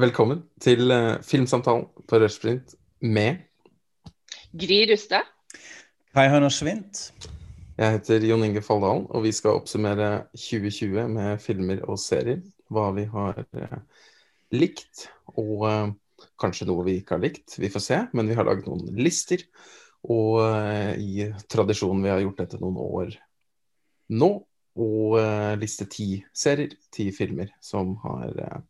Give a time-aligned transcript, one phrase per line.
[0.00, 2.70] Velkommen til uh, Filmsamtalen på Rushprint
[3.04, 3.42] med
[4.56, 5.26] Gry Rustad.
[6.14, 7.10] Kai Høner Svindt.
[7.76, 12.40] Jeg heter Jon Inge Falldalen, og vi skal oppsummere 2020 med filmer og serier.
[12.72, 14.06] Hva vi har uh,
[14.56, 15.04] likt,
[15.34, 15.92] og uh,
[16.40, 17.58] kanskje noe vi ikke har likt.
[17.60, 19.44] Vi får se, men vi har laget noen lister.
[20.08, 20.40] Og
[20.96, 23.18] i tradisjonen vi har gjort dette noen år
[24.16, 24.32] nå,
[24.80, 25.16] og
[25.60, 28.62] liste ti serier, ti filmer, som har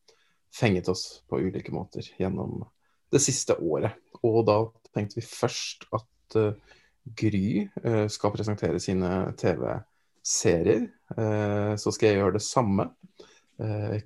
[0.55, 2.65] fenget oss på ulike måter gjennom
[3.11, 3.97] det siste året.
[4.27, 4.63] Og da
[4.95, 6.79] tenkte vi først at uh,
[7.17, 9.11] Gry uh, skal presentere sine
[9.41, 10.89] TV-serier.
[11.17, 12.91] Uh, så skal jeg gjøre det samme.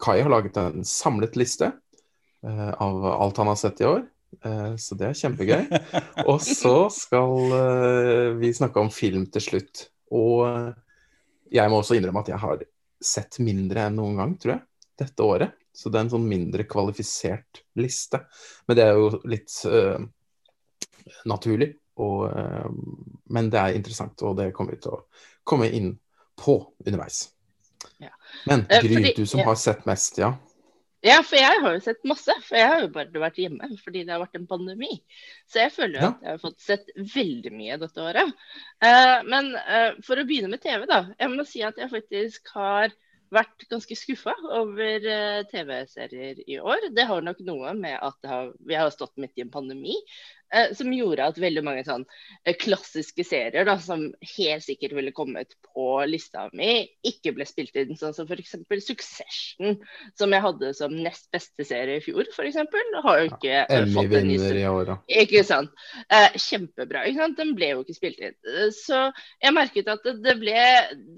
[0.03, 1.69] Kai har laget en samlet liste
[2.43, 4.01] av alt han har sett i år.
[4.83, 5.69] så det er kjempegøy.
[6.33, 9.85] Og så skal vi snakke om film til slutt.
[10.11, 10.43] Og
[11.55, 12.67] jeg må også innrømme at jeg har
[12.99, 14.65] sett mindre enn noen gang, tror jeg,
[15.05, 15.55] dette året.
[15.75, 18.23] Så det er en sånn mindre kvalifisert liste.
[18.69, 19.99] Men det er jo litt uh,
[21.31, 21.73] naturlig.
[22.03, 22.71] Og, uh,
[23.35, 25.03] men det er interessant, og det kommer vi til å
[25.47, 25.93] komme inn
[26.39, 27.29] på underveis.
[28.03, 28.15] Ja.
[28.49, 29.51] Men eh, Gry, fordi, du som ja.
[29.51, 30.33] har sett mest, ja?
[31.05, 32.33] Ja, for jeg har jo sett masse.
[32.47, 34.95] For jeg har jo bare vært hjemme fordi det har vært en pandemi.
[35.51, 36.13] Så jeg føler jo ja.
[36.15, 38.31] at jeg har fått sett veldig mye dette året.
[38.81, 41.03] Uh, men uh, for å begynne med TV, da.
[41.21, 42.95] Jeg må si at jeg faktisk har
[43.33, 46.91] vært ganske skuffa over uh, TV-serier i år.
[46.95, 49.97] Det har nok noe med at har, vi har stått midt i en pandemi.
[50.53, 52.05] Eh, som gjorde at veldig mange sånn
[52.45, 54.05] eh, klassiske serier da, som
[54.37, 57.97] helt sikkert ville kommet på lista mi, ikke ble spilt inn.
[57.99, 58.55] Sånn som f.eks.
[58.85, 59.79] Succession,
[60.19, 62.61] som jeg hadde som nest beste serie i fjor, f.eks.
[63.05, 64.99] Har jo ikke ja, fått en ny i år, da.
[65.25, 65.73] Ikke sant.
[66.07, 67.07] Eh, kjempebra.
[67.09, 67.39] ikke sant?
[67.41, 68.39] Den ble jo ikke spilt inn.
[68.77, 69.01] Så
[69.43, 70.55] jeg merket at det, det ble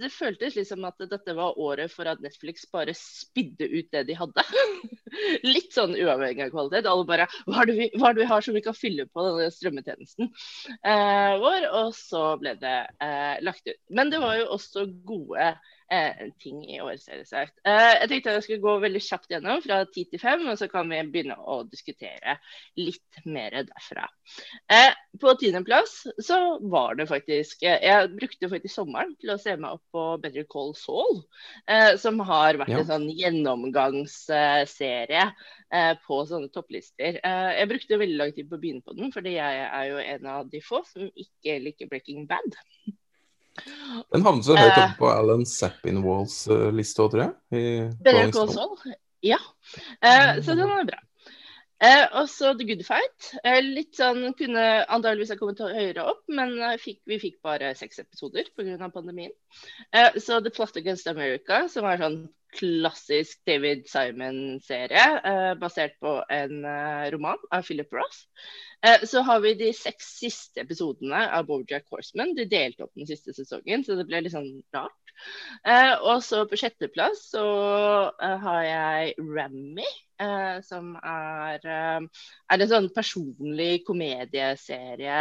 [0.01, 4.17] Det føltes liksom at dette var året for at Netflix bare spidde ut det de
[4.17, 4.47] hadde.
[5.47, 6.89] Litt sånn uavhengig av kvalitet.
[6.91, 9.27] Alle bare Hva er vi, hva er det vi har som vi kan fylle på?
[9.27, 13.79] denne strømmetjenesten eh, vår, og så ble det eh, lagt ut.
[13.91, 15.51] Men det var jo også gode
[15.93, 17.55] eh, ting i årets ser det seg ut.
[17.69, 20.67] Eh, jeg tenkte jeg skulle gå veldig kjapt gjennom fra ti til fem, og så
[20.71, 22.33] kan vi begynne å diskutere
[22.81, 24.05] litt mer derfra.
[24.73, 25.93] Eh, på tiendeplass
[26.25, 26.39] så
[26.73, 30.47] var det faktisk eh, Jeg brukte faktisk sommeren til å se meg opp på Better
[30.51, 31.17] Call Saul,
[32.01, 32.79] som har vært ja.
[32.81, 35.25] en sånn gjennomgangsserie
[36.07, 37.13] på sånne topplister.
[37.23, 40.25] jeg brukte veldig lang tid på å begynne på den, fordi jeg er jo en
[40.31, 42.51] av de få som ikke liker Breaking Bad.
[44.13, 47.93] Den havnet så høyt oppe på Alan Zappin-Walls uh, liste tror jeg.
[48.05, 48.97] Better Call
[49.27, 49.39] ja.
[50.05, 51.03] Uh, så den er bra.
[51.77, 53.31] Uh, og så The Good Fight.
[53.45, 58.01] Uh, litt sånn kunne antakeligvis ha kommet høyere opp, men fikk, vi fikk bare seks
[58.05, 58.91] episoder pga.
[58.93, 59.35] pandemien.
[60.17, 62.21] så The Plot Against America, som er sånn
[62.55, 66.63] klassisk David Simon-serie, basert på en
[67.13, 68.23] roman av Philip Ross.
[68.87, 72.35] Eh, så har vi de seks siste episodene av Bojack Horseman.
[72.37, 75.13] De delte opp den siste sesongen, så det ble litt sånn rart.
[75.65, 77.47] Eh, og så på sjetteplass så
[78.13, 79.87] eh, har jeg Rammy,
[80.65, 85.19] som er, er en sånn personlig komedieserie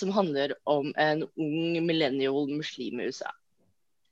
[0.00, 3.28] som handler om en ung millennial muslim i USA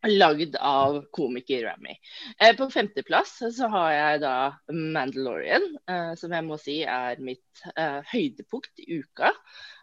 [0.09, 1.97] lagd av komiker Rami.
[2.41, 4.37] Eh, på femteplass så har jeg da
[4.73, 9.35] Mandalorian, eh, som jeg må si er mitt eh, høydepunkt i uka.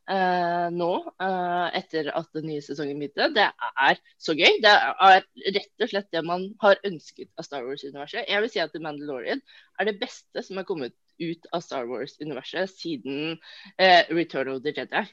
[0.08, 3.26] Uh, nå, uh, etter at den nye sesongen begynte.
[3.36, 4.62] Det er så gøy.
[4.64, 5.26] Det er
[5.58, 8.24] rett og slett det man har ønsket av Star Wars-universet.
[8.24, 9.44] Jeg vil si at Mandalorian
[9.76, 14.72] er det beste som har kommet ut av Star Wars-universet siden uh, Return of the
[14.78, 15.04] Jedi.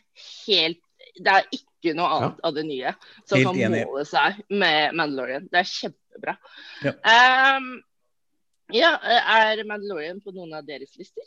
[0.47, 2.49] Helt det er ikke noe annet ja.
[2.49, 2.95] av det nye
[3.25, 3.85] som Helt kan enig.
[3.89, 5.49] måle seg med Mandalorian.
[5.53, 6.37] Det er kjempebra.
[6.85, 6.95] Ja.
[7.59, 7.73] Um,
[8.75, 11.27] ja, er Mandalorian på noen av deres lister?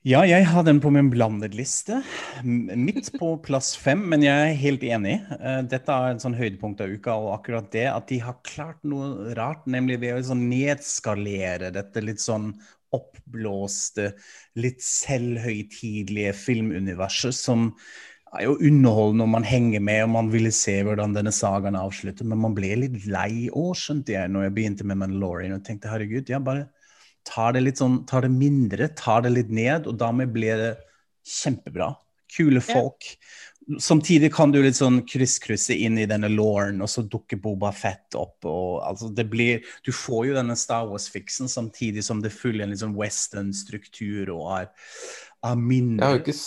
[0.00, 1.98] Ja, jeg har den på min blandet liste.
[2.40, 5.18] Midt på plass fem, men jeg er helt enig.
[5.36, 8.80] Eh, dette er en sånn høydepunkt av uka, og akkurat det at de har klart
[8.80, 12.54] noe rart, nemlig ved å sånn nedskalere dette litt sånn
[12.96, 14.14] oppblåste,
[14.56, 17.68] litt selvhøytidelige filmuniverset som
[18.38, 22.26] er jo underholdende når man henger med og man ville se hvordan denne sagaen avslutter,
[22.28, 25.90] men man ble litt lei òg, skjønte jeg, når jeg begynte med Mandalorian og tenkte
[25.90, 26.68] herregud, ja, bare
[27.26, 30.72] tar det litt sånn, tar det mindre, tar det litt ned, og dermed ble det
[31.26, 31.92] kjempebra.
[32.30, 33.06] Kule folk.
[33.10, 33.80] Ja.
[33.82, 38.16] Samtidig kan du litt sånn krysskrysse inn i denne lauren, og så dukker Boba Fett
[38.18, 38.46] opp.
[38.48, 42.72] og altså det blir, Du får jo denne Star Wars-fiksen samtidig som det følger en
[42.72, 44.70] litt sånn western-struktur og er,
[45.44, 46.38] er mindre Jeg har jo ikke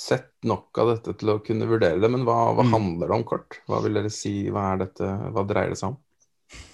[0.00, 2.72] sett nok av dette til å kunne vurdere det, men hva, hva mm.
[2.74, 3.60] handler det om kort?
[3.68, 5.98] Hva vil dere si, hva er dette, hva dreier det seg om?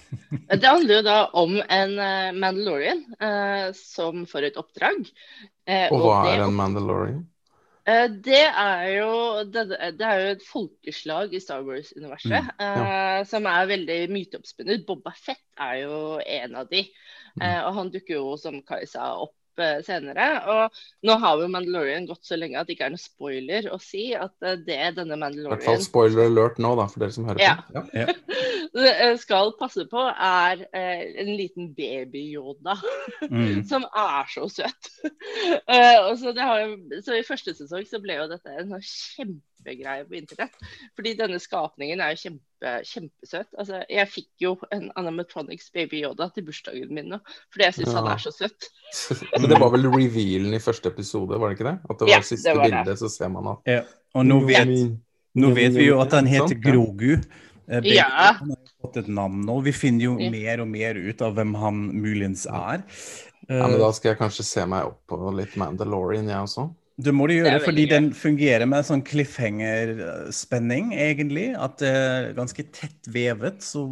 [0.47, 5.09] Det handler jo da om en uh, Mandalorian eh, som får et oppdrag.
[5.67, 7.25] Eh, og hva og er en Mandalorian?
[7.87, 9.11] det, er jo,
[9.47, 9.61] det,
[9.95, 13.21] det, er jo et folkeslag i Star Wars-universet mm, ja.
[13.23, 14.83] som er veldig myteoppspunnet.
[14.83, 16.83] Boba Fett er jo en av de.
[17.37, 17.45] Mm.
[17.45, 19.36] og han dukker jo, som Kai sa, opp
[19.85, 20.27] Senere.
[20.53, 23.79] Og nå har jo Mandalorian gått så lenge at det ikke er noe spoiler å
[23.81, 27.03] si at eh, det er denne Mandalorian I hvert fall spoiler alert nå, da, for
[27.03, 27.57] dere som hører ja.
[27.71, 27.85] på.
[27.97, 28.07] Ja.
[28.77, 32.75] Eh, skal passe på, er eh, en liten baby-Yoda
[33.31, 33.63] mm.
[33.65, 34.89] som er så søt.
[36.05, 40.05] og så, har, så, i første sesong så ble jo dette en sånn kjempe kjempegreie
[40.05, 40.53] på internett.
[40.95, 43.49] Fordi denne skapningen er jo kjempe, kjempesøt.
[43.57, 47.19] Altså, jeg fikk jo en Animatronics Baby Yoda til bursdagen min nå,
[47.53, 47.97] fordi jeg syns ja.
[47.99, 48.69] han er så søt.
[49.41, 51.77] Men det var vel revealen i første episode, var det ikke det?
[51.89, 53.83] At det var ja, siste det var bildet, så ser man at ja.
[54.17, 54.71] Og nå vet,
[55.37, 57.19] nå vet, vi jo at han heter Grogu.
[57.67, 57.97] Eh, baby.
[57.99, 58.37] Ja.
[58.39, 59.59] Han har fått et navn nå.
[59.65, 62.81] Vi finner jo mer og mer ut av hvem han muligens er.
[63.47, 66.65] Ja, men Da skal jeg kanskje se meg opp på litt Mandalorian, jeg også.
[66.97, 71.51] Du må det gjøre, det fordi den fungerer med sånn cliffhanger-spenning, egentlig.
[71.53, 73.83] At det er ganske tett vevet, så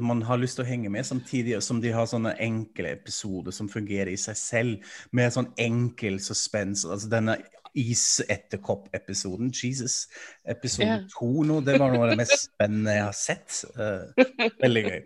[0.00, 3.68] man har lyst til å henge med, samtidig som de har sånne enkle episoder som
[3.68, 6.86] fungerer i seg selv, med sånn enkel suspens.
[6.88, 7.36] Altså denne
[7.76, 10.06] isetterkopp-episoden, Jesus,
[10.48, 11.46] episode to yeah.
[11.52, 13.62] nå, det var noe av det mest spennende jeg har sett.
[13.76, 15.00] Uh, veldig gøy.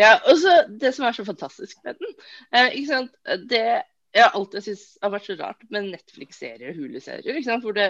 [0.00, 2.16] Ja, og så det som er så fantastisk med den,
[2.56, 3.18] uh, ikke sant,
[3.52, 3.66] det
[4.14, 7.60] jeg har alltid syntes det har vært så rart med Netflix-serier og Hulu-serier.
[7.64, 7.86] Hvor det,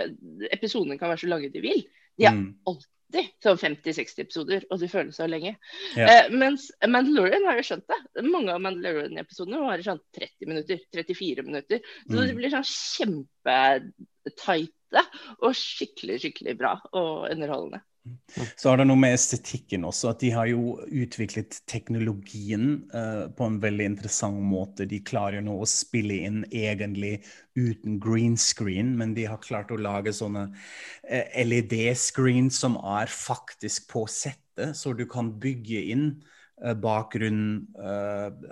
[0.56, 1.80] episodene kan være så lange de vil.
[2.16, 2.46] De er mm.
[2.70, 5.52] alltid sånn 50-60 episoder, og de føles så lenge.
[5.92, 6.08] Yeah.
[6.08, 8.00] Eh, mens Mandalorian har jo skjønt det.
[8.26, 11.78] Mange av Mandalorian-episodene varer sånn 30 minutter, 34 minutter.
[12.08, 12.24] Så mm.
[12.24, 15.02] de blir sånn kjempetighte
[15.42, 17.80] og skikkelig, skikkelig bra og underholdende.
[18.56, 23.46] Så har det noe med estetikken også, at de har jo utviklet teknologien uh, på
[23.48, 24.84] en veldig interessant måte.
[24.90, 27.14] De klarer jo nå å spille inn egentlig
[27.56, 30.48] uten green screen, men de har klart å lage sånne
[31.08, 36.08] eh, LED-screen som er faktisk på settet, så du kan bygge inn
[36.80, 37.66] bakgrunn,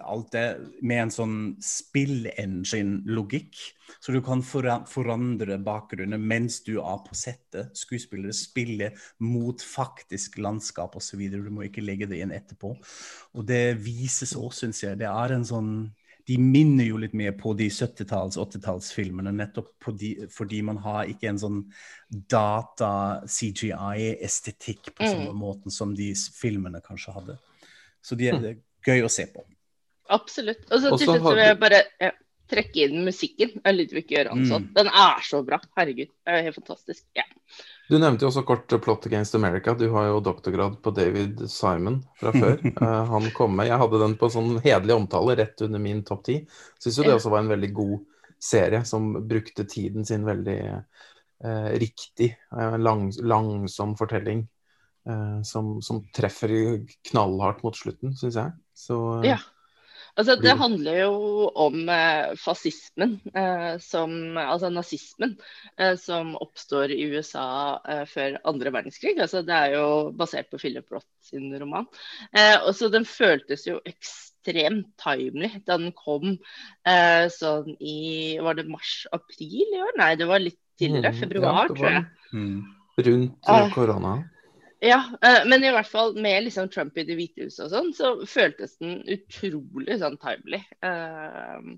[0.03, 3.55] alt det, med en sånn spill-engine-logikk.
[4.03, 7.71] Så du kan forandre bakgrunnen mens du er på settet.
[7.79, 11.21] Skuespillere spiller mot faktisk landskap osv.
[11.31, 12.75] Du må ikke legge det inn etterpå.
[13.37, 14.99] Og det vises òg, syns jeg.
[15.01, 15.73] Det er en sånn
[16.29, 21.29] de minner jo litt mer på de 70-talls-, 80-tallsfilmene, nettopp de, fordi man har ikke
[21.33, 21.61] en sånn
[22.31, 25.41] data-CGI-estetikk på samme mm.
[25.41, 27.35] måten som de filmene kanskje hadde.
[28.03, 29.45] Så de er, det er gøy å se på.
[30.13, 30.67] Absolutt.
[30.69, 32.13] Og så til slutt vil jeg bare ja
[32.53, 34.67] trekke inn musikken av Ludvig Göransson.
[34.67, 34.73] Mm.
[34.75, 35.59] Den er så bra.
[35.77, 36.11] Herregud.
[36.25, 37.05] Det er helt fantastisk.
[37.17, 37.25] Ja.
[37.89, 39.75] Du nevnte jo også kort Plot Against America.
[39.79, 42.59] Du har jo doktorgrad på David Simon fra før.
[42.81, 43.71] uh, han kom med.
[43.71, 46.41] Jeg hadde den på sånn hederlig omtale rett under min topp ti.
[46.83, 47.99] Syns jo det også var en veldig god
[48.43, 52.35] serie som brukte tiden sin veldig uh, riktig.
[52.53, 54.47] Uh, lang, langsom fortelling
[55.43, 56.53] som, som, treffer
[57.11, 58.53] knallhardt mot slutten, syns jeg.
[58.79, 59.41] Så ja.
[60.13, 61.13] Altså, det handler jo
[61.57, 65.39] om eh, fascismen, eh, som, altså nazismen,
[65.81, 69.15] eh, som oppstår i USA eh, før andre verdenskrig.
[69.17, 71.89] Altså, det er jo basert på Philip Roth sin roman.
[72.29, 76.35] Eh, og så Den føltes jo ekstremt timely da den kom
[76.85, 79.97] eh, sånn i Var det mars-april i år?
[80.03, 81.15] Nei, det var litt tidligere.
[81.15, 82.05] Mm, februar, ja, tror jeg.
[82.37, 82.61] Mm.
[83.09, 83.69] Rundt ah.
[83.73, 84.17] korona.
[84.83, 87.91] Ja, uh, men i hvert fall med liksom Trump i Det hvite huset og sånn,
[87.95, 90.59] så føltes den utrolig sånn timely.
[90.83, 91.77] Uh,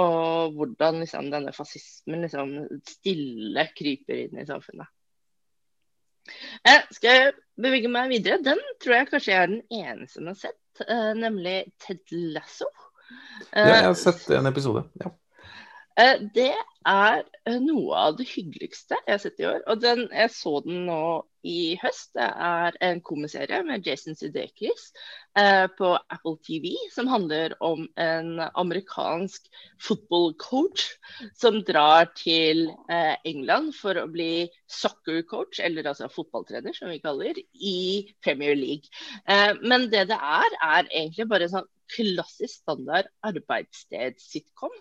[0.00, 2.56] og hvordan liksom denne fascismen liksom
[2.88, 4.90] stille kryper inn i samfunnet.
[6.94, 7.30] Skal jeg
[7.62, 8.42] bevege meg videre?
[8.42, 10.84] Den tror jeg kanskje jeg er den eneste som har sett,
[11.18, 12.68] nemlig Ted Lasso.
[13.50, 14.86] ja, jeg har sett en episode.
[15.02, 15.14] ja.
[15.96, 16.52] Det
[16.88, 19.60] er noe av det hyggeligste jeg har sett i år.
[19.70, 21.02] Og den, jeg så den nå
[21.46, 22.12] i høst.
[22.16, 24.90] Det er en komiserie med Jason Sudeikis
[25.38, 29.48] eh, på Apple TV som handler om en amerikansk
[29.82, 30.86] football-coach
[31.38, 37.38] som drar til eh, England for å bli soccer-coach, eller altså fotballtrener, som vi kaller,
[37.52, 38.90] i Premier League.
[39.26, 44.74] Eh, men det det er, er egentlig bare sånn klassisk standard arbeidssted-sitcom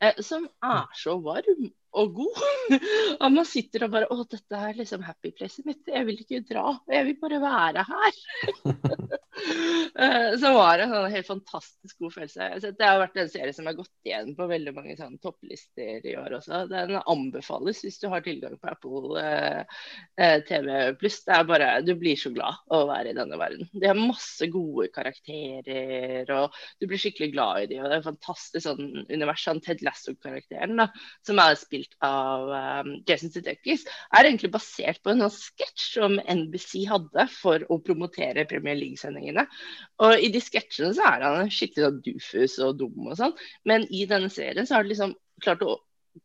[0.00, 2.42] eh, som er så varm og god.
[3.22, 5.82] Og man sitter og bare Å, dette er liksom happy placet mitt.
[5.88, 6.76] Jeg vil ikke dra.
[6.90, 8.22] Jeg vil bare være her.
[9.32, 12.70] Eh, så var det en sånn helt fantastisk god følelse.
[12.76, 16.14] Det har vært en serie som har gått igjen på veldig mange sånn topplister i
[16.20, 16.62] år også.
[16.70, 19.80] Den anbefales hvis du har tilgang på Apple eh,
[20.20, 21.22] eh TV pluss.
[21.26, 23.68] Det er bare Du blir så glad å være i denne verden.
[23.72, 27.82] De har masse gode karakterer, og du blir skikkelig glad i dem.
[27.82, 29.44] Og det er et fantastisk sånn univers.
[29.48, 30.90] Sånn Ted Lasso-karakteren, da,
[31.26, 32.48] som er spilt av
[32.84, 33.84] um, Jason Sudeikis,
[34.14, 39.46] er egentlig basert på en sånn sketsj som NBC hadde for å promotere Premier League-sendingene.
[40.02, 43.34] Og i de sketsjene så er han skikkelig sånn dufus og dum og sånn,
[43.68, 45.80] men i denne serien så har de liksom klart å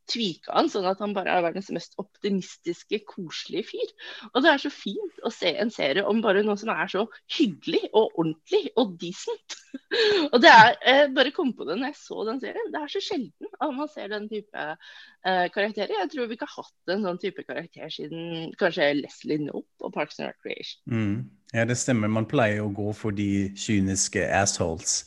[0.07, 3.93] tvika han sånn at han bare er verdens mest optimistiske, koselige fyr.
[4.33, 7.05] Og det er så fint å se en serie om bare noe som er så
[7.37, 9.57] hyggelig og ordentlig og decent.
[10.33, 12.71] og det er jeg bare kom på det når jeg så den serien.
[12.73, 15.95] Det er så sjelden at man ser den type eh, karakterer.
[16.01, 19.95] Jeg tror vi ikke har hatt en sånn type karakter siden kanskje Leslie Nope og
[19.95, 20.81] Parks and Recreation.
[20.91, 21.17] Mm.
[21.55, 22.11] Ja, det stemmer.
[22.11, 25.05] Man pleier å gå for de kyniske assholes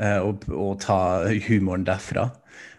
[0.00, 2.30] eh, og, og ta humoren derfra.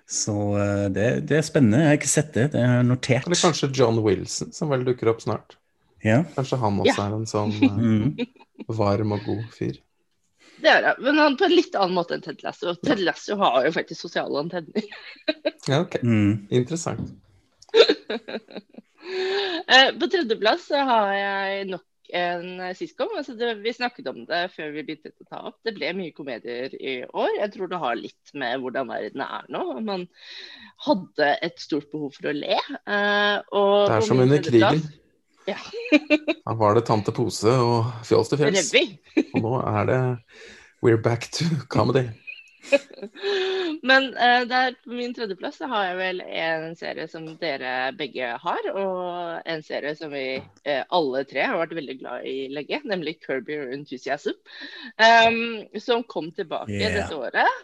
[0.09, 1.81] Så uh, det, det, er spennende.
[1.83, 2.49] Jeg har ikke sett det.
[2.53, 3.27] Det er notert.
[3.27, 5.57] Eller kanskje John Wilson, som vel dukker opp snart.
[6.03, 6.21] Ja.
[6.35, 7.07] Kanskje han også ja.
[7.07, 8.25] er en sånn uh,
[8.79, 9.79] varm og god fyr.
[10.63, 12.75] Det er det, men han på en litt annen måte enn Ted Lasso.
[12.85, 14.85] Ted Lasso har jo faktisk sosiale antenner.
[15.69, 15.99] ja, ok.
[16.03, 16.47] Mm.
[16.61, 17.13] Interessant.
[19.03, 21.81] Eh, på tredjeplass har jeg nok
[22.15, 23.11] en sitcom.
[23.17, 25.59] Altså det, vi snakket om det før vi begynte å ta opp.
[25.65, 27.29] Det ble mye komedier i år.
[27.39, 29.63] Jeg tror det har litt med hvordan verden er nå.
[29.85, 30.07] Man
[30.87, 32.59] hadde et stort behov for å le.
[32.87, 33.39] Uh,
[33.89, 34.83] det er som under krigen.
[35.49, 35.59] Ja.
[36.47, 38.71] da var det Tante Pose og Fjols til fjells.
[39.33, 40.01] og nå er det
[40.83, 42.09] We're back to comedy.
[43.89, 48.31] Men uh, der på min tredjeplass så har jeg vel en serie som dere begge
[48.45, 52.81] har, og en serie som vi uh, alle tre har vært veldig glad i lenge,
[52.89, 54.39] nemlig Kirby Enthusiasm.
[54.97, 56.97] Um, som kom tilbake yeah.
[57.01, 57.63] dette året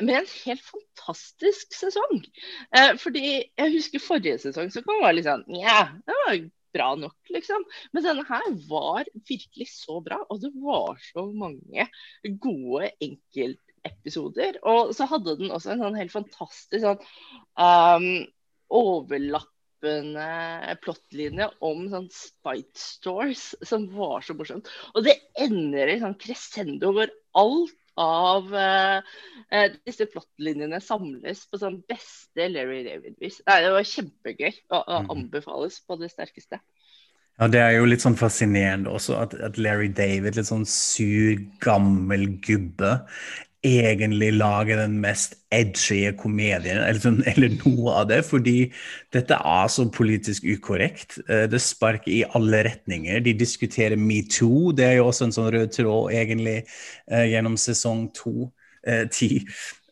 [0.00, 2.20] med en helt fantastisk sesong.
[2.76, 6.88] Eh, fordi jeg husker forrige sesong så kom det litt sånn Ja, det var bra
[6.98, 7.62] nok, liksom.
[7.94, 11.86] Men denne her var virkelig så bra, og det var så mange
[12.42, 14.58] gode enkelt episoder.
[14.66, 17.00] Og så hadde den også en sånn helt fantastisk sånn
[17.60, 18.08] um,
[18.74, 20.28] overlappende
[20.84, 24.70] plottlinje om sånn Spite Stores som var så morsomt.
[24.94, 29.00] Og det ender i sånn crescendo hvor alt av uh,
[29.86, 33.40] disse plottlinjene samles på sånn beste Larry David-vis.
[33.46, 35.12] Det var kjempegøy og, og mm.
[35.14, 36.58] anbefales på det sterkeste.
[37.38, 41.40] Ja, Det er jo litt sånn fascinerende også at, at Larry David, litt sånn sur,
[41.62, 43.00] gammel gubbe,
[43.64, 48.20] egentlig lage den mest edgy komedien, eller, sånn, eller, noe av det.
[48.28, 48.56] Fordi
[49.14, 51.18] dette er så politisk ukorrekt.
[51.28, 53.22] Eh, det sparker i alle retninger.
[53.24, 54.74] De diskuterer metoo.
[54.76, 58.50] Det er jo også en sånn rød tråd egentlig eh, gjennom sesong to.
[58.84, 59.40] Eh, ti.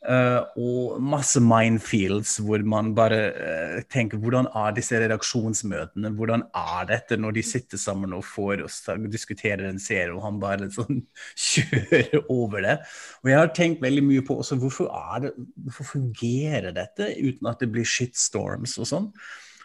[0.03, 6.11] Uh, og masse minefields hvor man bare uh, tenker hvordan er disse redaksjonsmøtene?
[6.19, 8.81] Hvordan er dette når de sitter sammen og får oss
[9.13, 11.05] diskutere en serie, og han bare sånn
[11.53, 12.75] kjører over det?
[13.23, 15.33] Og jeg har tenkt veldig mye på også, hvorfor, er det,
[15.69, 19.09] hvorfor fungerer dette uten at det blir shitstorms og sånn?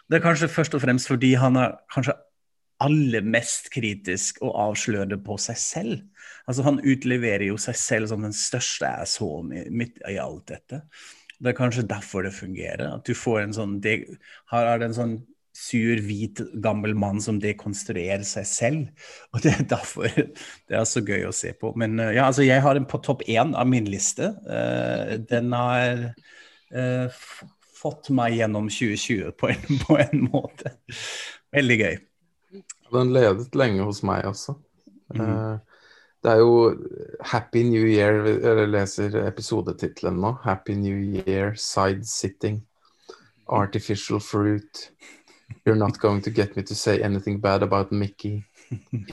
[0.08, 2.14] Det er kanskje først og fremst fordi han har kanskje
[2.84, 5.96] aller mest kritisk og avslørende på seg selv.
[6.48, 10.84] Altså Han utleverer jo seg selv som den største assholen midt i alt dette.
[11.38, 12.86] Det er kanskje derfor det fungerer.
[12.96, 14.00] At du får en sånn det,
[14.52, 15.18] Her er det en sånn
[15.58, 19.06] sur, hvit, gammel mann som dekonstruerer seg selv.
[19.34, 21.72] Og det er derfor det er så gøy å se på.
[21.78, 24.32] Men uh, ja, altså jeg har den på topp én av min liste.
[24.46, 26.04] Uh, den har
[26.74, 27.22] uh,
[27.78, 30.76] fått meg gjennom 2020 på en, på en måte.
[31.54, 31.98] Veldig gøy.
[32.92, 34.54] Den ledet lenge hos meg også.
[35.14, 35.58] Mm.
[36.22, 36.76] Det er jo
[37.24, 40.34] Happy New Year Jeg leser episodetittelen nå.
[40.42, 42.62] Happy New Year, Side Sitting,
[43.48, 44.90] Artificial Fruit.
[45.64, 48.44] You're not going to get me to say anything bad about Mickey.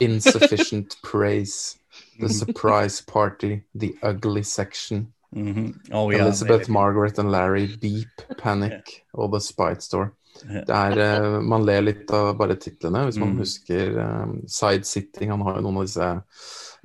[0.00, 1.78] Insufficient praise.
[2.20, 3.62] The surprise party.
[3.74, 5.12] The ugly section.
[5.34, 5.92] Mm -hmm.
[5.92, 7.76] oh, yeah, Elizabeth, Margaret and Larry.
[7.80, 9.24] Beep, Panic yeah.
[9.24, 10.10] All The Spite Store.
[10.44, 13.42] Det er, uh, man ler litt av bare titlene, hvis man mm.
[13.42, 15.32] husker um, Side Sitting.
[15.32, 16.10] Han har jo noen av disse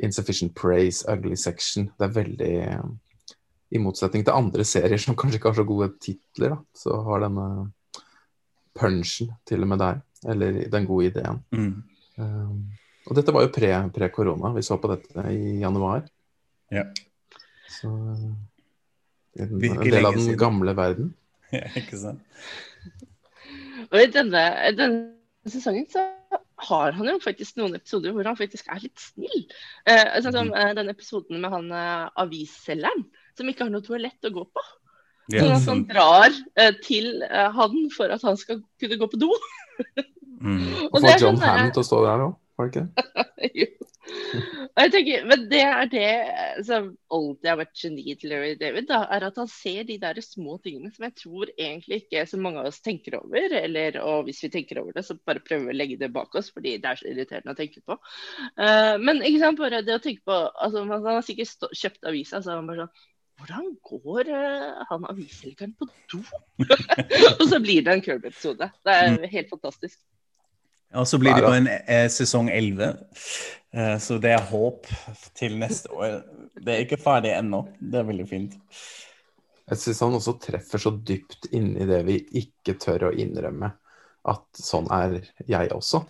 [0.02, 1.90] Insufficient Praise, Ugly Section.
[1.98, 2.96] Det er veldig um,
[3.72, 7.26] I motsetning til andre serier som kanskje ikke har så gode titler, da, så har
[7.26, 7.48] denne
[8.78, 10.02] punchen til og med der.
[10.32, 11.42] Eller den gode ideen.
[11.52, 11.74] Mm.
[12.22, 12.58] Um,
[13.10, 14.52] og dette var jo pre-korona.
[14.52, 16.06] Pre Vi så på dette i januar.
[16.72, 16.86] Ja.
[17.72, 17.90] Så
[19.40, 21.16] en, del av den gamle verden.
[21.52, 22.22] Ja, ikke sant.
[23.92, 24.44] Og i denne,
[24.78, 26.06] denne sesongen så
[26.62, 29.48] har han jo faktisk noen episoder hvor han faktisk er litt snill.
[29.90, 33.08] Eh, sånn som eh, den episoden med han eh, avisselgeren
[33.38, 34.66] som ikke har noe toalett å gå på.
[35.32, 39.10] Ja, Sånn at han drar eh, til eh, han for at han skal kunne gå
[39.12, 39.32] på do.
[40.44, 40.90] mm.
[40.92, 43.28] Og det er John sånn der- til å stå der òg, var det ikke det?
[43.62, 43.68] Jo.
[44.78, 48.88] Jeg tenker, Men det er det som alltid har vært geniet til Larry David.
[48.90, 52.40] da, er At han ser de der små tingene som jeg tror egentlig ikke så
[52.42, 53.56] mange av oss tenker over.
[53.62, 56.36] Eller og hvis vi tenker over det, så bare prøver vi å legge det bak
[56.38, 57.98] oss, fordi det er så irriterende å tenke på.
[58.60, 62.12] Uh, men ikke sant, bare det å tenke på altså, Han har sikkert stå, kjøpt
[62.14, 63.08] avisa, så er han bare sånn
[63.42, 66.20] hvordan går uh, han avisselgeren på do?
[67.40, 68.68] og så blir det en curb-episode.
[68.86, 69.98] Det er helt fantastisk.
[71.00, 72.96] Og så blir det jo en eh, sesong 11,
[73.74, 74.90] eh, så det er håp
[75.38, 76.18] til neste år.
[76.58, 77.64] Det er ikke ferdig ennå.
[77.80, 78.58] Det er veldig fint.
[79.72, 83.72] Jeg syns han også treffer så dypt inni det vi ikke tør å innrømme.
[84.28, 86.04] At sånn er jeg også.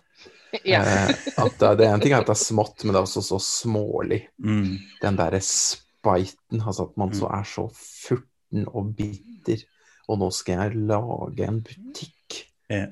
[0.67, 0.81] Ja.
[0.81, 3.23] Eh, at det, er en ting er at det er smått, men det er også
[3.23, 4.23] så smålig.
[4.41, 4.79] Mm.
[5.03, 9.61] Den derre spiten, altså at man så er så furten og bitter.
[10.09, 12.88] Og nå skal jeg lage en butikk Ja.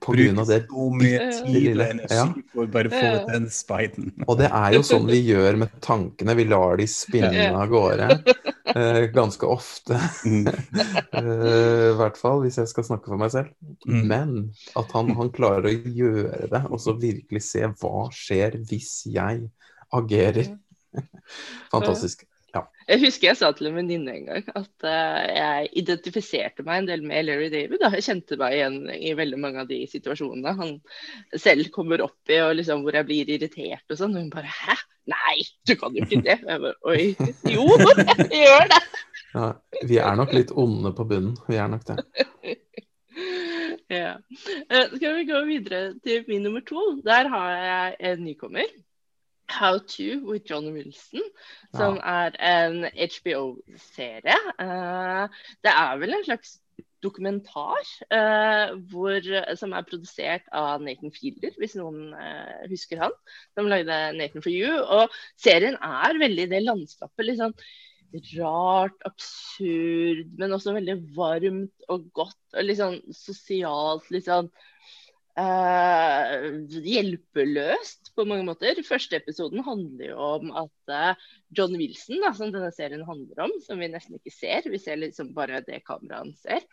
[0.00, 0.62] På grunn av det.
[0.70, 2.26] så mye tid og energi Ja.
[2.54, 4.12] for å bare få ut den spiden.
[4.26, 6.36] Og det er jo sånn vi gjør med tankene.
[6.38, 8.08] Vi lar de spinne av gårde
[8.74, 10.00] eh, ganske ofte.
[10.24, 10.48] Mm.
[11.20, 13.50] Eh, I hvert fall hvis jeg skal snakke for meg selv.
[13.84, 14.02] Mm.
[14.08, 14.34] Men
[14.78, 19.48] at han, han klarer å gjøre det, og så virkelig se hva skjer hvis jeg
[19.92, 20.54] agerer.
[21.74, 22.24] Fantastisk.
[22.90, 26.88] Jeg husker jeg sa til en venninne en gang at uh, jeg identifiserte meg en
[26.88, 27.78] del med Larry David.
[27.82, 27.92] Da.
[27.94, 30.72] Jeg kjente meg igjen i veldig mange av de situasjonene han
[31.38, 34.16] selv kommer opp i, og liksom hvor jeg blir irritert og sånn.
[34.16, 34.78] Og hun bare 'hæ?
[35.10, 36.42] Nei, du kan jo ikke det'.
[36.42, 37.14] Jeg bare, Oi.
[37.46, 37.66] Jo,
[38.10, 38.82] jeg gjør det.
[39.30, 39.48] Ja,
[39.86, 41.38] vi er nok litt onde på bunnen.
[41.46, 42.00] Vi er nok det.
[43.90, 44.12] Ja.
[44.70, 47.00] Uh, Skal vi gå videre til min nummer to?
[47.02, 48.68] Der har jeg en nykommer.
[49.50, 51.24] How to with John Wilson,
[51.74, 54.38] som er en HBO-serie.
[54.62, 56.58] Eh, det er vel en slags
[57.02, 57.80] dokumentar
[58.12, 59.26] eh, hvor,
[59.56, 63.14] som er produsert av Nathan Fielder, hvis noen eh, husker han.
[63.58, 64.80] Som lagde Nathan for you.
[64.80, 67.26] Og serien er veldig det landskapet.
[67.26, 67.56] litt sånn
[68.36, 72.38] rart, absurd, men også veldig varmt og godt.
[72.56, 74.50] Og litt sånn sosialt, litt sånn
[76.84, 78.80] hjelpeløst på mange måter.
[78.88, 81.14] Første episoden handler jo om at eh,
[81.56, 85.00] John Wilson, da, som denne serien handler om, som vi nesten ikke ser, vi ser
[85.00, 86.66] liksom bare det kameraet han ser,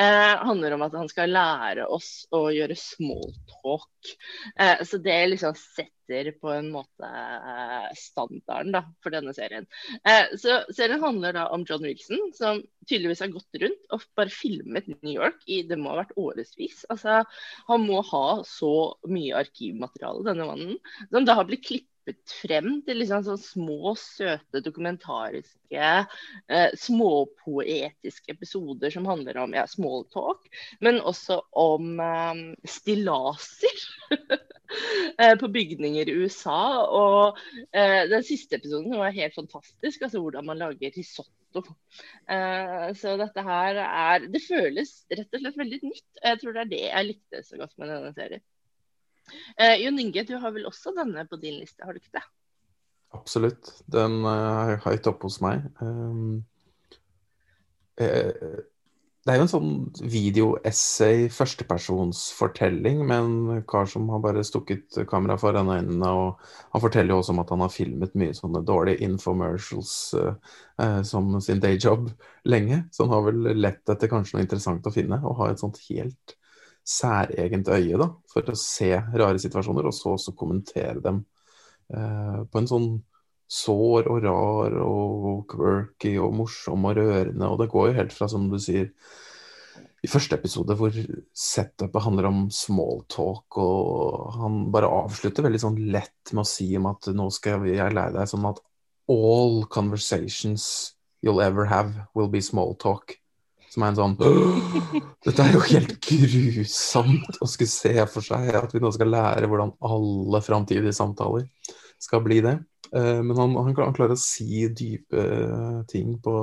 [0.00, 4.14] eh, handler om at han skal lære oss å gjøre smalltalk.
[4.56, 9.68] Eh, så det liksom setter på en måte eh, standarden da, for denne serien.
[10.08, 14.32] Eh, så serien handler da om John Wilson, som tydeligvis har gått rundt og bare
[14.32, 16.84] filmet New York i det må ha vært årevis.
[16.92, 17.22] Altså,
[17.68, 18.74] han må ha så
[19.08, 20.78] mye arkivmateriale, denne mannen,
[21.10, 21.90] som da har blitt klippet
[22.28, 25.90] frem til liksom sånn små, søte, dokumentariske,
[26.48, 30.48] eh, småpoetiske episoder som handler om ja, small talk,
[30.84, 33.86] men også om eh, stillaser.
[35.18, 36.60] eh, på bygninger i USA.
[36.84, 37.38] Og
[37.72, 40.02] eh, den siste episoden var helt fantastisk.
[40.02, 41.64] Altså hvordan man lager risotto.
[42.26, 46.08] Eh, så dette her er Det føles rett og slett veldig nytt.
[46.22, 48.44] Jeg tror det er det jeg likte så godt med denne serien.
[49.56, 52.24] Eh, Jon Inge, du har vel også denne på din liste, har du ikke det?
[53.14, 53.70] Absolutt.
[53.90, 55.66] Den er høyt oppe hos meg.
[55.80, 56.42] Um,
[58.00, 58.64] eh,
[59.24, 59.76] det er jo en sånn
[60.12, 66.10] video-essay, førstepersonsfortelling, med en kar som har bare stukket kamera foran øynene.
[66.10, 66.42] Og
[66.74, 70.52] han forteller jo også om at han har filmet mye sånne dårlige infomercials eh,
[70.84, 72.10] eh, som sin dayjob
[72.52, 72.82] lenge.
[72.92, 75.80] Så han har vel lett etter kanskje noe interessant å finne, og har et sånt
[75.88, 76.36] helt
[76.84, 81.22] særegent øye da, for å se rare situasjoner, og så også kommentere dem
[81.94, 82.88] eh, på en sånn
[83.50, 87.48] sår og rar og quirky og morsom og rørende.
[87.48, 88.90] Og det går jo helt fra, som du sier,
[90.04, 90.92] i første episode hvor
[91.32, 96.90] setupet handler om smalltalk, og han bare avslutter veldig sånn lett med å si om
[96.90, 98.60] at nå skal jeg lære deg sånn at
[99.08, 100.66] all conversations
[101.24, 103.16] you'll ever have will be smalltalk.
[103.74, 104.12] Som er en sånn
[105.26, 109.48] Dette er jo helt grusomt å skulle se for seg at vi nå skal lære
[109.50, 111.48] hvordan alle framtidige samtaler
[112.02, 112.54] skal bli det.
[112.94, 116.36] Eh, Men han, han, han klarer å si dype eh, ting på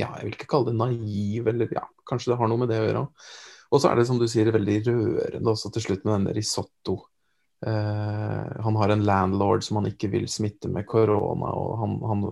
[0.00, 2.80] Ja, jeg vil ikke kalle det naiv, eller ja, kanskje det har noe med det
[2.80, 3.06] å gjøre.
[3.72, 6.96] Og så er det, som du sier, veldig rørende også til slutt med denne risotto.
[7.66, 12.24] Eh, han har en landlord som han ikke vil smitte med korona, og han, han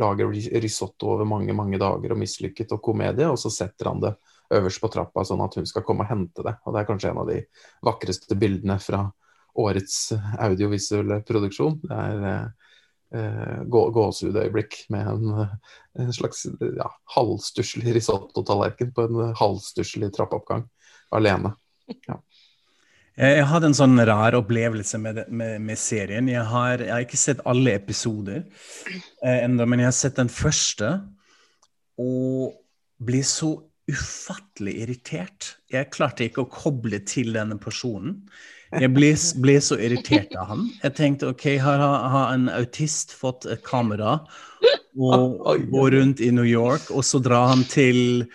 [0.00, 4.14] lager risotto over mange mange dager og mislykket og komedie, og så setter han det
[4.56, 6.54] øverst på trappa, sånn at hun skal komme og hente det.
[6.64, 7.42] Og det er kanskje en av de
[7.84, 9.02] vakreste bildene fra
[9.58, 9.98] årets
[10.38, 11.76] audiovisuelle produksjon.
[11.84, 12.24] Det er
[13.12, 15.44] eh, gå gåsehudøyeblikk med en,
[16.00, 20.64] en slags ja, halvstusslig risottotallerken på en halvstusslig trappeoppgang
[21.12, 21.52] alene.
[22.06, 22.22] Ja.
[23.18, 26.28] Jeg hadde en sånn rar opplevelse med, med, med serien.
[26.30, 28.44] Jeg har, jeg har, ikke sett alle episoder
[28.94, 30.92] eh, enda, men jeg har sett den første.
[31.98, 32.54] Og
[33.02, 33.56] ble så
[33.88, 35.56] ufattelig irritert.
[35.72, 38.20] Jeg klarte ikke å koble til denne personen.
[38.68, 40.66] Jeg ble, ble så irritert av han.
[40.82, 44.20] Jeg tenkte OK, har, har en autist fått et kamera
[44.98, 48.26] og går rundt i New York, og så drar han til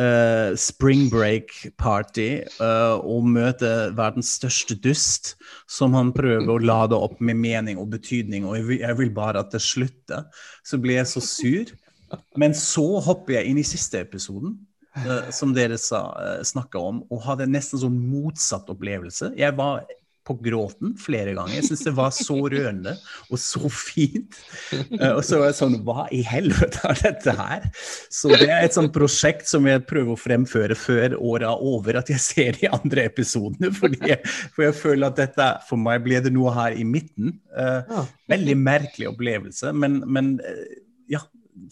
[0.00, 5.34] uh, spring break party uh, og møte verdens største dust,
[5.70, 9.14] som han prøver å lade opp med mening og betydning, og jeg vil, jeg vil
[9.14, 10.26] bare at det slutter.
[10.64, 11.76] Så blir jeg så sur.
[12.40, 14.58] Men så hopper jeg inn i siste episoden.
[14.90, 19.30] Uh, som dere sa, uh, snakka om, og hadde nesten sånn motsatt opplevelse.
[19.38, 19.84] Jeg var
[20.30, 21.56] på gråten flere ganger.
[21.58, 22.94] Jeg syns det var så rørende
[23.28, 24.38] og så fint.
[24.94, 27.66] Uh, og så var jeg sånn Hva i helvete er dette her?
[28.12, 32.00] Så det er et sånt prosjekt som jeg prøver å fremføre før året er over,
[32.00, 33.72] at jeg ser de andre episodene.
[33.74, 34.20] Fordi jeg,
[34.54, 37.34] for jeg føler at dette For meg ble det noe her i midten.
[37.56, 40.64] Uh, veldig merkelig opplevelse, men, men uh,
[41.10, 41.22] ja,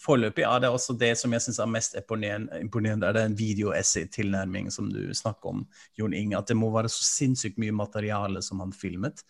[0.03, 4.90] foreløpig er det også det som jeg syns er mest imponerende, er den videoessay-tilnærmingen som
[4.92, 5.64] du snakker om,
[5.98, 6.38] Jon Inge.
[6.38, 9.24] At det må være så sinnssykt mye materiale som han filmet.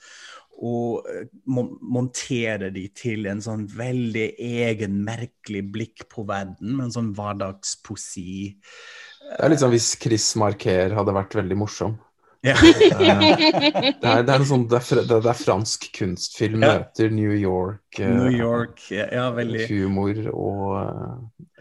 [0.59, 6.97] Og eh, montere de til en sånn veldig egen, merkelig blikk på verden, med en
[6.97, 8.35] sånn hverdagspoesi.
[9.29, 11.99] Det er litt sånn hvis Chris Marker hadde vært veldig morsom.
[12.47, 12.55] Ja.
[12.63, 16.77] det, er, det, er sånn, det, er, det, er, fransk kunstfilm ja.
[16.79, 17.99] møter New York.
[17.99, 19.65] New York, ja, veldig.
[19.73, 21.57] Humor og eh,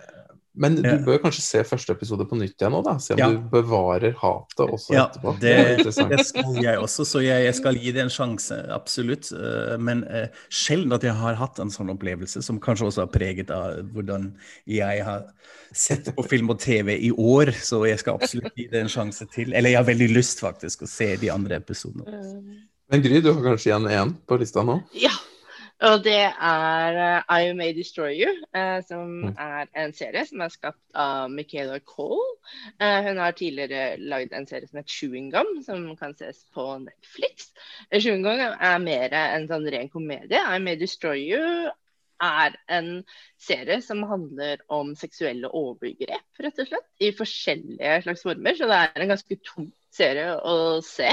[0.58, 0.98] men du ja.
[1.06, 2.96] bør kanskje se første episode på nytt igjen nå, da.
[3.02, 3.28] Se om ja.
[3.30, 5.34] du bevarer hatet også ja, etterpå.
[5.42, 5.54] Det,
[5.86, 9.30] det, skal jeg også, så jeg, jeg, skal gi det en sjanse, absolutt.
[9.38, 13.14] Eh, men uh, sjelden at jeg har hatt en sånn opplevelse, som kanskje også er
[13.14, 14.32] preget av hvordan
[14.72, 15.28] jeg har
[15.72, 17.54] sett på film og TV i år.
[17.54, 19.54] Så jeg skal absolutt gi det en sjanse til.
[19.54, 22.26] Eller jeg har veldig lyst faktisk å se de andre episodene.
[22.88, 24.80] Men Gry, du har kanskje igjen én på lista nå?
[24.98, 25.14] Ja.
[25.86, 29.36] Og det er uh, I May Destroy You, uh, som mm.
[29.38, 32.32] er en serie som er skapt av Michaela Cole.
[32.82, 36.66] Uh, hun har tidligere lagd en serie som heter Chewing Gum, som kan ses på
[36.82, 37.52] Netflix.
[37.94, 40.42] Chewing Gum er mer en sånn ren komedie.
[40.42, 41.70] I May Destroy You
[42.26, 43.04] er en
[43.38, 46.90] serie som handler om seksuelle overgrep, rett og slett.
[46.98, 48.58] I forskjellige slags former.
[48.58, 51.12] Så det er en ganske tung serie å se.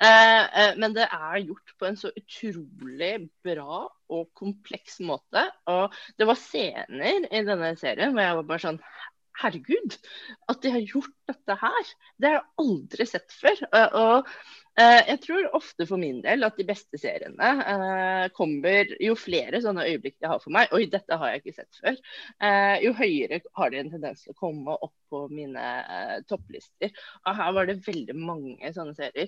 [0.00, 5.44] Eh, eh, men det er gjort på en så utrolig bra og kompleks måte.
[5.70, 8.84] Og det var scener i denne serien hvor jeg var bare sånn
[9.40, 9.94] Herregud,
[10.52, 11.92] at de har gjort dette her.
[12.20, 13.62] Det har jeg aldri sett før.
[13.70, 14.32] Og, og
[14.69, 19.60] Eh, jeg tror ofte for min del at de beste seriene uh, kommer Jo flere
[19.62, 22.00] sånne øyeblikk de har for meg, oi, dette har jeg ikke sett før,
[22.44, 25.62] uh, jo høyere har de en tendens til å komme opp på mine
[26.30, 26.92] topplister.
[27.26, 29.26] Og her var det veldig mange sånne serier.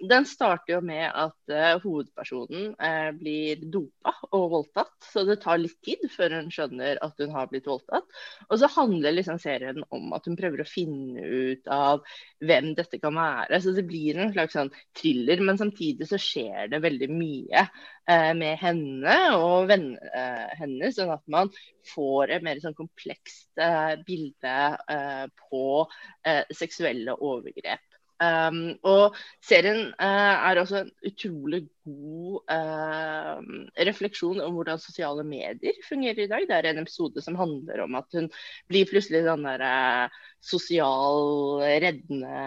[0.00, 2.72] Den starter jo med at hovedpersonen
[3.18, 7.50] blir dopa og voldtatt, så det tar litt tid før hun skjønner at hun har
[7.52, 8.08] blitt voldtatt.
[8.48, 12.00] Og så handler liksom serien om at hun prøver å finne ut av
[12.40, 13.60] hvem dette kan være.
[13.60, 14.63] Så det blir en slags sånn
[14.96, 20.96] thriller, men samtidig så skjer det veldig mye eh, med henne og vennene eh, hennes,
[20.98, 21.52] sånn at man
[21.94, 24.56] får et mer sånn komplekst eh, bilde
[24.96, 25.64] eh, på
[26.26, 27.93] eh, seksuelle overgrep.
[28.22, 33.40] Um, og serien uh, er også en utrolig god uh,
[33.88, 36.46] refleksjon om hvordan sosiale medier fungerer i dag.
[36.46, 38.30] Det er en episode som handler om at hun
[38.70, 42.38] blir plutselig den der uh, sosial, reddende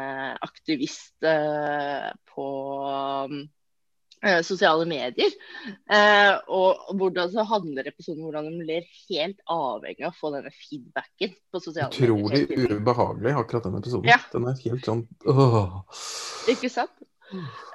[0.48, 1.28] aktivist
[2.32, 2.48] på
[3.28, 3.57] um, Eh,
[4.46, 5.34] sosiale medier.
[5.94, 10.32] Eh, og hvordan så handler episoden om hvordan de blir helt avhengig av å få
[10.34, 12.64] denne feedbacken på sosiale Utrolig medier.
[12.64, 14.10] Utrolig ubehagelig, akkurat den episoden.
[14.10, 14.22] Ja.
[14.34, 15.78] Den er helt sånn åh.
[16.52, 17.06] Ikke sant?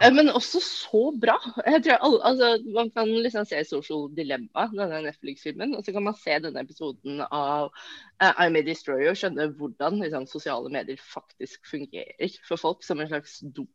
[0.01, 1.37] Eh, men også så bra.
[1.67, 6.07] Jeg tror alle, altså, Man kan liksom se Social Dilemma, denne Netflix-filmen, og så kan
[6.07, 11.01] man se denne episoden av uh, I May Destroy og skjønne hvordan liksom, sosiale medier
[11.01, 13.71] faktisk fungerer for folk som en slags dop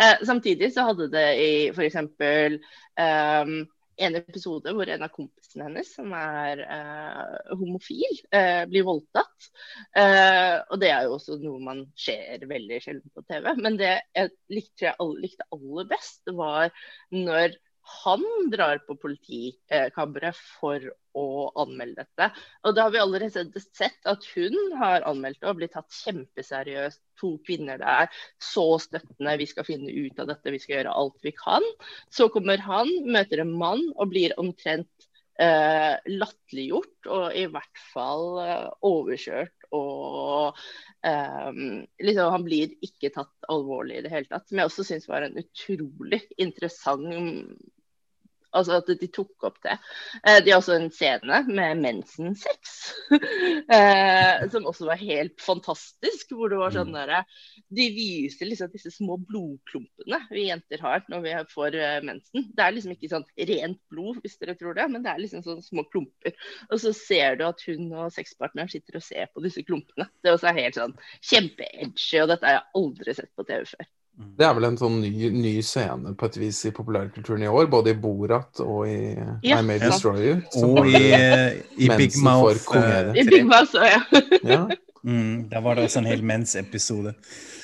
[0.00, 2.00] Eh, samtidig så hadde det i f.eks.
[3.00, 3.54] Um,
[4.02, 9.50] en episode hvor en av kompisene hennes, som er uh, homofil, uh, blir voldtatt.
[9.96, 13.50] Uh, og det er jo også noe man ser veldig sjelden på TV.
[13.60, 16.72] Men det jeg likte, jeg likte aller best, var
[17.12, 20.84] når han drar på politikammeret for
[21.18, 21.26] å
[21.60, 22.28] anmelde dette.
[22.64, 27.02] Og da har vi allerede sett at hun har anmeldt det og blitt tatt kjempeseriøst.
[27.22, 28.10] To kvinner der,
[28.42, 29.36] så støttende.
[29.38, 31.66] Vi skal finne ut av dette, vi skal gjøre alt vi kan.
[32.10, 35.08] Så kommer han, møter en mann og blir omtrent
[35.42, 39.61] eh, latterliggjort og i hvert fall eh, overkjørt.
[39.76, 40.58] Og
[41.06, 41.60] um,
[42.02, 44.48] liksom, han blir ikke tatt alvorlig i det hele tatt.
[44.48, 47.08] Som jeg også syns var en utrolig interessant
[48.52, 49.76] Altså at de tok opp det.
[50.26, 52.72] Eh, de har også en scene med mensensex,
[53.76, 56.34] eh, som også var helt fantastisk.
[56.36, 56.98] Hvor det var sånn mm.
[56.98, 57.38] der,
[57.72, 62.50] De viser liksom disse små blodklumpene vi jenter har når vi får eh, mensen.
[62.52, 65.44] Det er liksom ikke sånn rent blod, hvis dere tror det, men det er liksom
[65.46, 66.36] sånne små klumper.
[66.70, 70.10] Og så ser du at hun og sexpartneren sitter og ser på disse klumpene.
[70.20, 73.92] Det er også helt sånn kjempeedgy, og dette har jeg aldri sett på TV før.
[74.12, 74.32] Mm.
[74.36, 77.66] Det er vel en sånn ny, ny, scene på et vis i populærkulturen i år,
[77.72, 80.38] både i Borat og i ja, I May Destroy You.
[80.60, 81.00] Og i,
[81.80, 82.68] i Big Mouth.
[82.68, 84.02] Uh, I Big Mouth ja.
[84.44, 84.64] ja.
[85.02, 87.10] Mm, der var det også en hel mensepisode.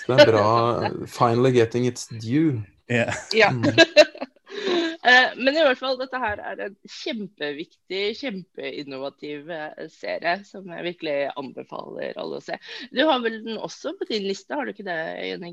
[0.09, 0.89] Det er bra.
[1.07, 2.65] Finally getting its due.
[2.91, 3.15] Yeah.
[3.31, 3.53] Ja.
[3.55, 3.63] Mm.
[5.39, 11.17] Men i hvert fall, dette her er en kjempeviktig, kjempeinnovativ eh, serie som jeg virkelig
[11.39, 12.59] anbefaler alle å se.
[12.91, 14.99] Du har vel den også på din liste, har du ikke det,
[15.31, 15.53] Jønne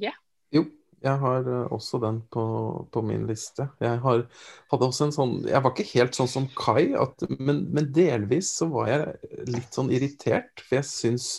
[0.55, 0.65] Jo,
[1.05, 2.43] jeg har eh, også den på,
[2.91, 3.67] på, min liste.
[3.83, 4.23] Jeg har,
[4.71, 9.45] sånn Jeg var ikke helt sånn som Kai, at, men, men, delvis så var jeg
[9.51, 10.63] litt sånn irritert.
[10.63, 11.29] For jeg syns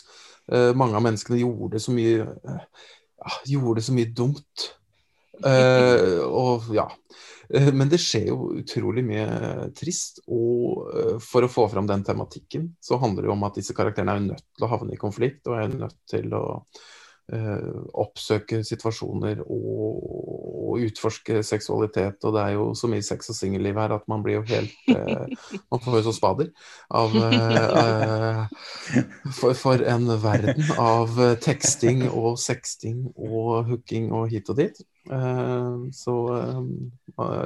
[0.52, 2.90] uh, mange av menneskene gjorde så mye uh,
[3.48, 4.68] Gjorde så mye dumt.
[5.42, 6.86] Uh, og ja.
[7.46, 10.20] Men det skjer jo utrolig mye trist.
[10.30, 14.16] Og for å få fram den tematikken, så handler det jo om at disse karakterene
[14.18, 16.44] er nødt til å havne i konflikt, og er nødt til å
[17.26, 22.20] oppsøke situasjoner og, utforske seksualitet.
[22.26, 24.74] Og det er jo så mye sex og singelliv her at man blir jo helt
[24.92, 26.50] eh, Man får jo så spader
[26.92, 28.42] av eh,
[29.38, 34.82] for, for, en verden av teksting og sexting og hooking og hit og dit.
[35.96, 36.16] så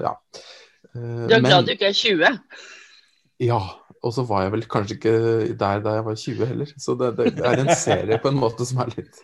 [0.02, 0.14] ja.
[0.92, 2.40] du er glad du ikke er 20?
[3.46, 3.62] Ja.
[4.00, 5.10] Og så var jeg vel kanskje ikke
[5.60, 6.70] der da jeg var 20 heller.
[6.80, 9.18] Så det, det er en serie på en måte som er litt,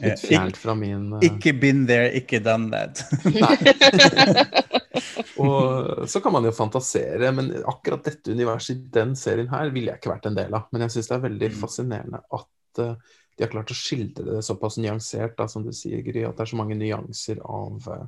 [0.00, 1.24] litt fjernt fra min uh...
[1.26, 3.02] Ikke been there, ikke done that.
[5.42, 9.92] Og så kan man jo fantasere, men akkurat dette universet i den serien her ville
[9.92, 10.64] jeg ikke vært en del av.
[10.72, 11.58] Men jeg syns det er veldig mm.
[11.60, 12.94] fascinerende at uh,
[13.36, 16.44] de har klart å skildre det såpass nyansert, da, som du sier, Gry, at det
[16.46, 18.06] er så mange nyanser av uh,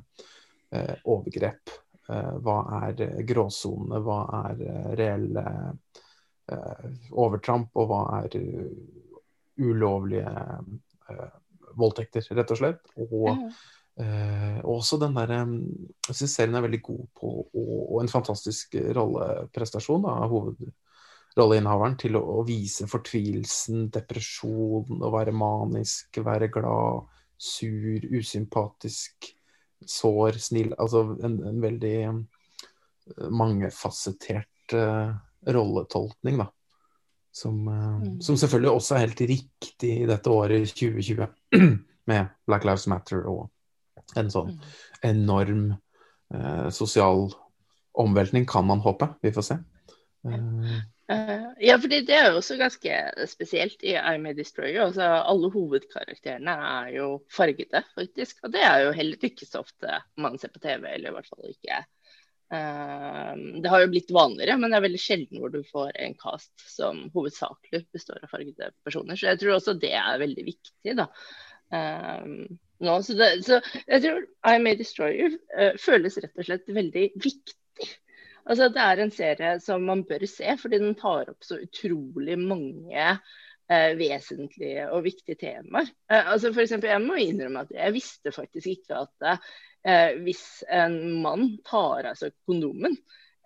[1.05, 1.69] overgrep.
[2.05, 2.93] hva er
[3.25, 4.59] gråsonene, hva er
[4.97, 5.43] reelle
[7.11, 8.69] overtramp, og hva er eh,
[9.65, 10.33] ulovlige
[11.09, 11.31] eh,
[11.75, 12.81] voldtekter, rett og slett.
[13.01, 13.47] Og mm.
[14.67, 15.31] også den der,
[16.07, 22.15] Jeg syns serien er veldig god på og, og en fantastisk rolleprestasjon av hovedrolleinnehaveren til
[22.19, 29.31] å, å, vise fortvilelsen, depresjon, å være manisk, være glad, sur, usympatisk,
[29.83, 30.71] sår, snill.
[30.79, 31.97] Altså en, en veldig
[33.35, 35.15] mangefasettert uh,
[35.47, 36.49] rolletolkning, da.
[37.35, 38.21] Som, uh, mm.
[38.23, 41.27] som, selvfølgelig også er helt riktig i dette året 2020,
[42.09, 43.49] med Black Lives Matter og
[44.15, 44.73] en sånn mm.
[45.09, 45.63] enorm
[46.33, 47.27] uh, sosial
[47.95, 49.09] omveltning, kan man håpe.
[49.23, 49.57] Vi får se.
[50.25, 50.79] Uh,
[51.61, 54.87] ja, fordi det er jo også ganske spesielt i I May Destroyer.
[54.87, 58.39] Altså, alle hovedkarakterene er jo fargete, faktisk.
[58.43, 61.29] Og det er jo heller ikke så ofte man ser på TV, eller i hvert
[61.29, 61.83] fall ikke
[62.45, 66.61] det har jo blitt vanligere, men det er veldig sjelden hvor du får en cast
[66.69, 69.17] som hovedsakelig består av fargede personer.
[69.17, 70.93] Så jeg tror også det er veldig viktig.
[70.99, 71.07] da.
[71.73, 76.47] Um, nå, så, det, så, jeg tror I May Destroy You uh, føles rett og
[76.47, 77.89] slett veldig viktig.
[78.45, 82.37] Altså Det er en serie som man bør se, fordi den tar opp så utrolig
[82.37, 85.89] mange uh, vesentlige og viktige temaer.
[86.11, 89.39] Uh, altså for eksempel, Jeg må innrømme at jeg visste faktisk ikke at
[89.85, 92.97] eh, hvis en mann tar av seg kondomen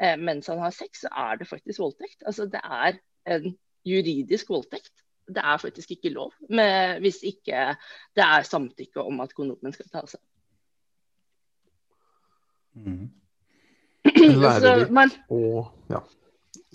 [0.01, 2.23] eh, mens han har sex, så er det faktisk voldtekt.
[2.25, 2.99] Altså det er
[3.29, 3.51] en
[3.87, 4.93] juridisk voldtekt.
[5.29, 7.75] Det er faktisk ikke lov med, hvis ikke
[8.17, 10.23] det er samtykke om at kondomen skal ta av seg.
[12.79, 13.09] Mm.
[14.41, 15.11] Lærerik man...
[15.29, 16.01] og ja,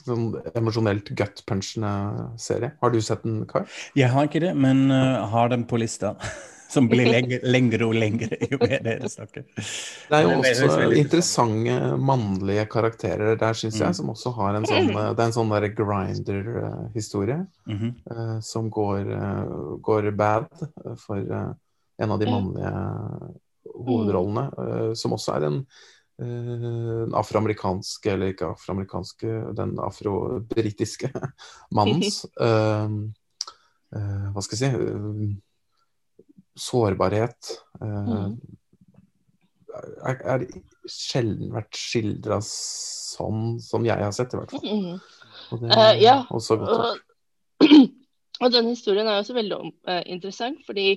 [0.05, 1.93] sånn emosjonelt gut-punchende
[2.41, 2.75] serie.
[2.83, 3.65] Har du sett den, Kai?
[3.99, 6.15] Jeg har ikke det, men uh, har den på lista.
[6.71, 7.07] Som blir
[7.45, 9.45] lengre og lengre jo mer dere snakker.
[9.55, 13.99] Det er jo også interessante mannlige karakterer der, syns jeg, mm.
[14.01, 17.93] som også har en sånn Det er en sånn derre grinder-historie mm -hmm.
[18.11, 20.49] uh, som går, uh, går, bad
[20.99, 21.53] for uh,
[21.99, 22.73] en av de mannlige
[23.75, 25.67] hovedrollene, som også er en
[26.19, 31.11] den afroamerikanske, eller ikke afroamerikanske, den afro-britiske
[31.77, 32.27] mannens
[34.35, 35.41] Hva skal jeg si
[36.59, 37.51] Sårbarhet.
[37.83, 38.37] Mm.
[40.07, 40.47] Er, er
[40.91, 44.65] sjelden vært skildra sånn som jeg har sett, i hvert fall.
[44.65, 45.35] Mm.
[45.53, 46.17] Og det er uh, ja.
[46.35, 47.05] også godt gjort.
[48.43, 50.89] Og den historien er også veldig uh, interessant, fordi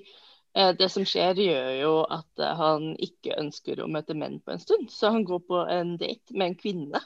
[0.58, 4.56] uh, det som skjer, gjør jo at uh, han ikke ønsker å møte menn på
[4.56, 4.90] en stund.
[4.94, 7.04] Så han går på en date med en kvinne,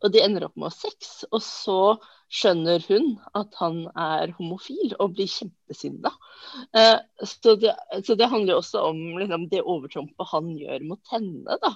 [0.00, 1.26] og de ender opp med å ha sex.
[1.30, 1.78] Og så
[2.34, 6.10] skjønner hun at han er homofil, og blir kjempesinna.
[7.22, 11.72] Så, så, det handler jo også om liksom, det overtrampet han gjør mot henne, da.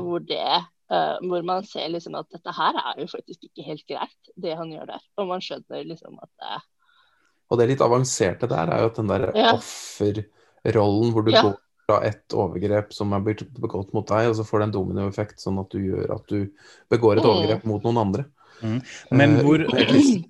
[0.00, 3.84] hvor det eh, hvor man ser liksom at dette her er jo faktisk ikke helt
[3.90, 5.04] greit, det han gjør der.
[5.20, 6.64] Og man skjønner liksom at det
[7.46, 9.52] Og det litt avanserte der er jo at den der ja.
[9.54, 11.44] offerrollen hvor du ja.
[11.46, 15.42] går fra et overgrep som er begått mot deg, og så får det en dominoeffekt
[15.42, 16.48] sånn at du gjør at du
[16.90, 17.30] begår et mm.
[17.30, 18.26] overgrep mot noen andre.
[18.62, 18.78] Mm.
[19.18, 19.64] Men eh, hvor,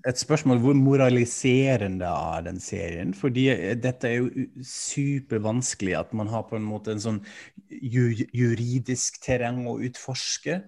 [0.09, 3.15] et spørsmål hvor moraliserende er den serien?
[3.15, 7.23] Fordi eh, dette er jo supervanskelig at man har på en måte en sånn
[7.71, 10.63] juridisk terreng å utforske.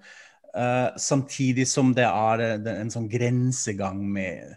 [0.48, 2.40] Uh, samtidig som det er
[2.72, 4.56] en sånn grensegang med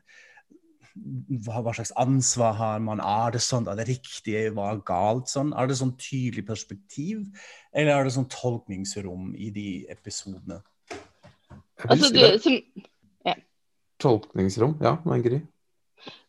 [0.96, 3.02] hva, hva, slags ansvar har man?
[3.04, 5.54] Er det sånn, er det riktig, hva er galt sånn?
[5.58, 7.24] Er det sånn tydelig perspektiv,
[7.72, 10.62] eller er det sånn tolkningsrom i de episodene?
[11.90, 12.58] Altså, du, som,
[14.02, 14.78] tolkningsrom.
[14.84, 15.48] Ja, Margrit?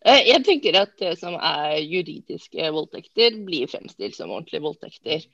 [0.04, 5.24] Eh, jeg tenker at det som er juridiske voldtekter, blir fremstilt som ordentlige voldtekter.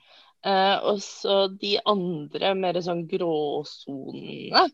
[0.45, 4.69] Eh, og så de andre mer sånn gråsonene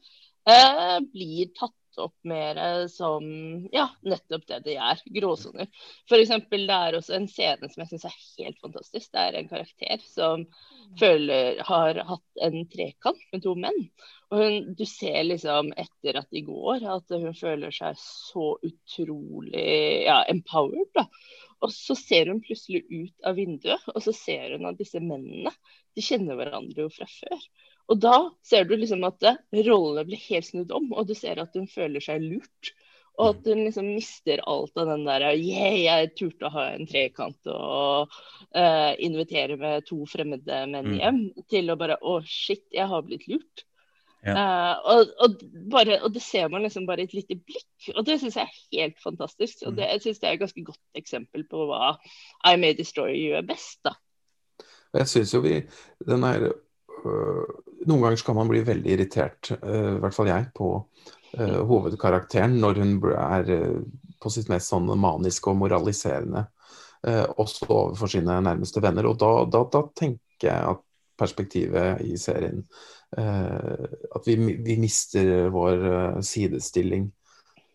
[0.46, 1.74] eh, blir tatt
[2.04, 2.58] opp mer
[2.92, 3.24] som
[3.72, 5.70] ja, nettopp det de er, gråsoner.
[6.10, 6.34] F.eks.
[6.52, 9.08] det er også en scene som jeg syns er helt fantastisk.
[9.14, 10.44] Det er en karakter som
[11.00, 13.80] føler har hatt en trekant med to menn.
[14.36, 19.68] Og hun, du ser liksom etter at de går, at hun føler seg så utrolig
[20.10, 20.90] ja, empowered.
[20.98, 21.06] da.
[21.64, 25.54] Og så ser hun plutselig ut av vinduet, og så ser hun at disse mennene
[25.96, 27.46] de kjenner hverandre jo fra før.
[27.94, 31.56] Og da ser du liksom at rollene blir helt snudd om, og du ser at
[31.56, 32.74] hun føler seg lurt.
[33.16, 36.84] Og at hun liksom mister alt av den der yeah, jeg turte å ha en
[36.90, 40.98] trekant og uh, invitere med to fremmede menn mm.
[41.00, 43.64] hjem, til å bare å, shit, jeg har blitt lurt.
[44.26, 44.34] Ja.
[44.34, 45.36] Uh, og, og,
[45.72, 48.48] bare, og, det ser man liksom bare i et lite blikk, og det syns jeg
[48.48, 49.62] er helt fantastisk.
[49.66, 49.78] Og mm.
[49.78, 51.92] det, jeg syns det er et ganske godt eksempel på hva
[52.50, 53.84] I May Destroy gjør best.
[53.86, 53.94] da.
[54.96, 55.60] Jeg syns jo vi
[56.08, 57.46] den er, øh,
[57.86, 60.72] Noen ganger skal man bli veldig irritert, øh, i hvert fall jeg, på
[61.38, 63.84] øh, hovedkarakteren når hun er øh,
[64.22, 66.48] på sitt mest sånn maniske og moraliserende.
[67.06, 69.06] Øh, også overfor sine nærmeste venner.
[69.06, 70.82] Og da, da, da tenker jeg at
[71.20, 72.64] perspektivet i serien
[73.18, 77.12] Eh, at vi, vi, mister vår eh, sidestilling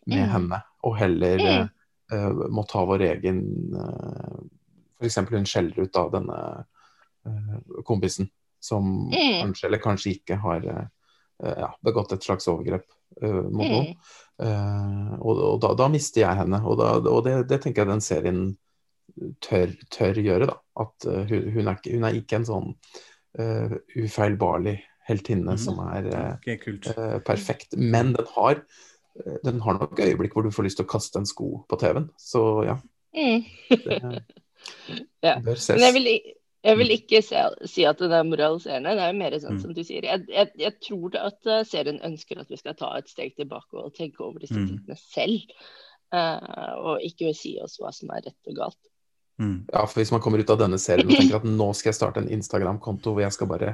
[0.05, 0.31] med mm.
[0.31, 1.69] henne, og heller mm.
[2.13, 3.41] uh, må ta vår egen
[3.77, 4.39] uh,
[5.01, 5.19] F.eks.
[5.29, 6.39] hun skjeller ut av denne
[7.29, 9.37] uh, kompisen som mm.
[9.43, 10.65] kanskje eller kanskje ikke har
[11.41, 12.85] ja, begått et slags overgrep
[13.21, 13.71] mot mm.
[13.71, 13.95] noen.
[15.21, 18.05] og, og da, da, mister jeg henne, og, da, og det, det, tenker jeg den
[18.05, 18.43] serien
[19.41, 20.51] tør, tør gjøre.
[20.51, 22.75] da, At hun, hun, er, hun, er, ikke en sånn
[23.39, 25.61] ufeilbarlig heltinne mm.
[25.61, 26.59] som er okay,
[26.95, 27.77] uh, perfekt.
[27.77, 28.63] Men den har,
[29.21, 31.79] eh, den har nok øyeblikk hvor du får lyst til å kaste en sko på
[31.81, 32.11] TV-en.
[32.21, 32.77] Så ja.
[33.17, 33.47] Mm.
[33.71, 34.01] det,
[35.27, 35.39] ja.
[35.45, 35.75] bør ses.
[35.77, 36.09] Men jeg vil,
[36.71, 38.97] jeg vil ikke se, si at den er moraliserende.
[38.99, 39.63] Det er mer sånn mm.
[39.65, 40.07] som du sier.
[40.07, 43.95] Jeg, jeg, jeg, tror at serien ønsker at vi skal ta et steg tilbake og
[43.97, 44.67] tenke over disse mm.
[44.69, 45.63] tingene selv.
[46.11, 48.81] Uh, og ikke si oss hva som er rett og galt.
[49.41, 49.65] Mm.
[49.73, 51.97] Ja, for Hvis man kommer ut av denne serien og tenker at nå skal jeg
[51.97, 53.73] starte en Instagram-konto hvor jeg skal bare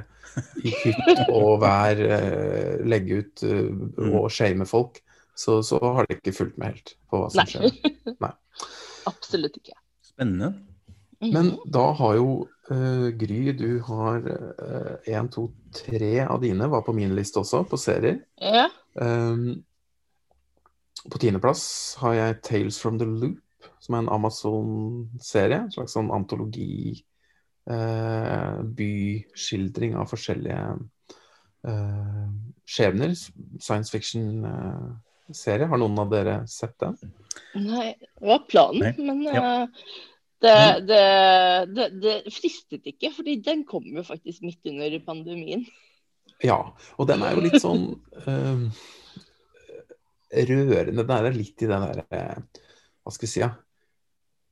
[0.63, 5.01] i hytt og vær uh, legge ut uh, og shame folk,
[5.37, 7.47] så, så, har de ikke fulgt med helt på hva som Nei.
[7.51, 8.15] skjer.
[8.23, 8.31] Nei.
[9.11, 9.75] Absolutt ikke.
[10.07, 10.53] Spennende.
[11.17, 11.33] Mhm.
[11.33, 12.29] Men da har jo
[12.71, 14.23] uh, Gry, du har
[15.09, 18.21] én, to, tre av dine var på min liste også, på serier.
[18.39, 18.69] Ja.
[18.95, 19.65] Um,
[21.07, 21.65] på tiendeplass
[22.01, 23.43] har jeg 'Tales from the Loop'
[23.83, 25.63] som er en Amazon-serie.
[25.65, 26.97] En slags sånn antologi,
[27.69, 30.61] eh, byskildring av forskjellige
[31.67, 32.27] eh,
[32.67, 33.15] skjebner.
[33.15, 35.65] Science fiction-serie.
[35.65, 36.97] Eh, Har noen av dere sett den?
[37.55, 39.07] Nei, det var planen, Nei.
[39.07, 39.41] men ja.
[39.63, 39.89] uh,
[40.41, 40.55] det,
[40.89, 41.01] det,
[41.73, 45.65] det, det, fristet ikke, fordi den kom jo faktisk midt under pandemien.
[46.45, 46.59] Ja,
[46.97, 47.87] og den er jo litt sånn
[48.25, 48.65] uh,
[50.31, 51.05] rørende.
[51.05, 52.23] Den er litt i den derre
[53.07, 53.53] Hva skal vi si, ja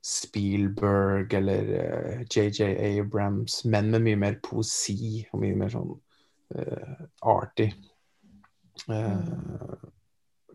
[0.05, 1.69] Spielberg eller
[2.29, 5.95] JJ uh, Abrams, men med mye mer poesi og mye mer sånn
[7.25, 7.65] arty.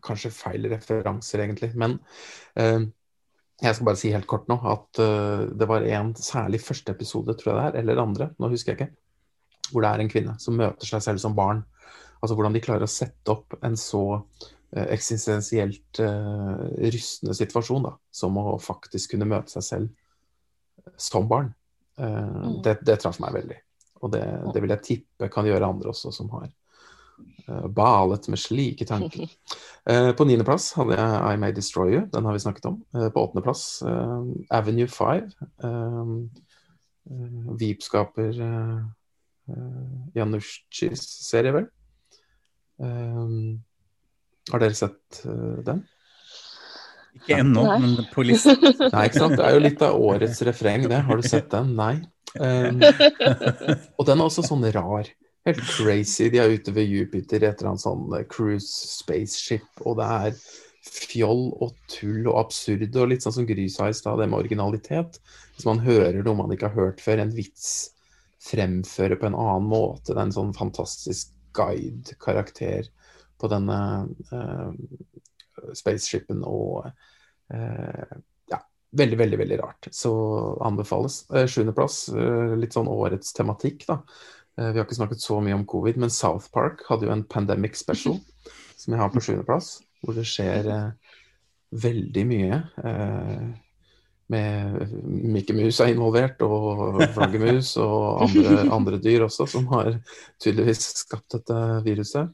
[0.07, 1.73] kanskje feil referanser, egentlig.
[1.75, 1.97] Men
[2.55, 5.01] jeg skal bare si helt kort nå at
[5.51, 8.79] det var en særlig første episode, tror jeg det er, eller andre, nå husker jeg
[8.79, 8.95] ikke,
[9.73, 11.65] hvor det er en kvinne som møter seg selv som barn.
[12.21, 17.97] Altså hvordan de klarer å sette opp en så uh, eksistensielt uh, rystende situasjon da,
[18.15, 21.51] som å faktisk kunne møte seg selv som barn.
[21.99, 23.59] Uh, det, det traff meg veldig.
[24.01, 24.23] Og det,
[24.55, 26.49] det, vil jeg tippe kan gjøre andre også, som har
[27.75, 29.27] balet med slike tanker.
[30.17, 32.79] på niendeplass hadde jeg I May Destroy You, den har vi snakket om.
[32.95, 33.83] på åttendeplass
[34.55, 35.27] Avenue 5.
[37.61, 38.41] Veep-skaper
[40.17, 41.69] Janushis serie, vel?
[44.51, 45.85] Har dere sett uh, den?
[47.19, 48.61] Ikke ennå, men på listen.
[48.63, 49.37] Nei, ikke sant.
[49.37, 51.03] Det er jo litt av årets refreng, det.
[51.09, 51.75] Har du sett den?
[51.79, 51.95] Nei.
[52.39, 52.81] Um,
[53.99, 55.11] og den er også sånn rar.
[55.49, 56.29] Helt crazy.
[56.33, 60.43] De er ute ved Jupiter etter en sånn eh, cruise spaceship, og det er
[60.91, 64.41] fjoll og tull og absurd og litt sånn som Gry sa i stad, det med
[64.41, 65.19] originalitet.
[65.55, 67.91] Hvis man hører noe man ikke har hørt før, en vits
[68.41, 70.13] fremføre på en annen måte.
[70.13, 72.89] Det er en sånn fantastisk guide-karakter
[73.41, 73.79] på denne
[74.33, 74.71] uh,
[75.77, 76.89] spaceshipen og
[77.55, 78.17] uh,
[78.51, 78.61] ja,
[78.97, 79.91] veldig, veldig, veldig rart.
[79.95, 80.13] Så
[80.67, 81.23] anbefales.
[81.33, 84.01] Uh, Sjuendeplass, uh, litt sånn årets tematikk, da.
[84.61, 87.79] vi har ikke snakket så mye om covid, men South Park hadde jo en pandemic
[87.81, 88.19] special
[88.81, 90.69] som jeg har på sjuendeplass, hvor det skjer
[91.71, 92.59] veldig mye.
[94.31, 94.93] Med
[95.35, 99.97] Mikke Mus er involvert, og flaggermus og andre, andre, dyr også, som har
[100.43, 102.31] tydeligvis skapt dette viruset.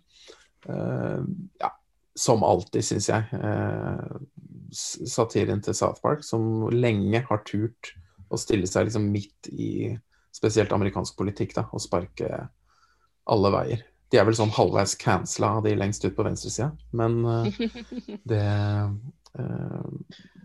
[0.68, 1.22] Uh,
[1.60, 1.70] ja,
[2.18, 3.26] som alltid, syns jeg.
[3.32, 4.18] Uh,
[4.72, 7.94] satiren til South Park, som lenge har turt
[8.32, 9.92] å stille seg liksom midt i
[10.34, 12.30] spesielt amerikansk politikk da, og sparke
[13.30, 13.84] alle veier.
[14.10, 17.46] De er vel sånn halvveis cancela de lengst ut på venstresida, men uh,
[18.30, 18.44] det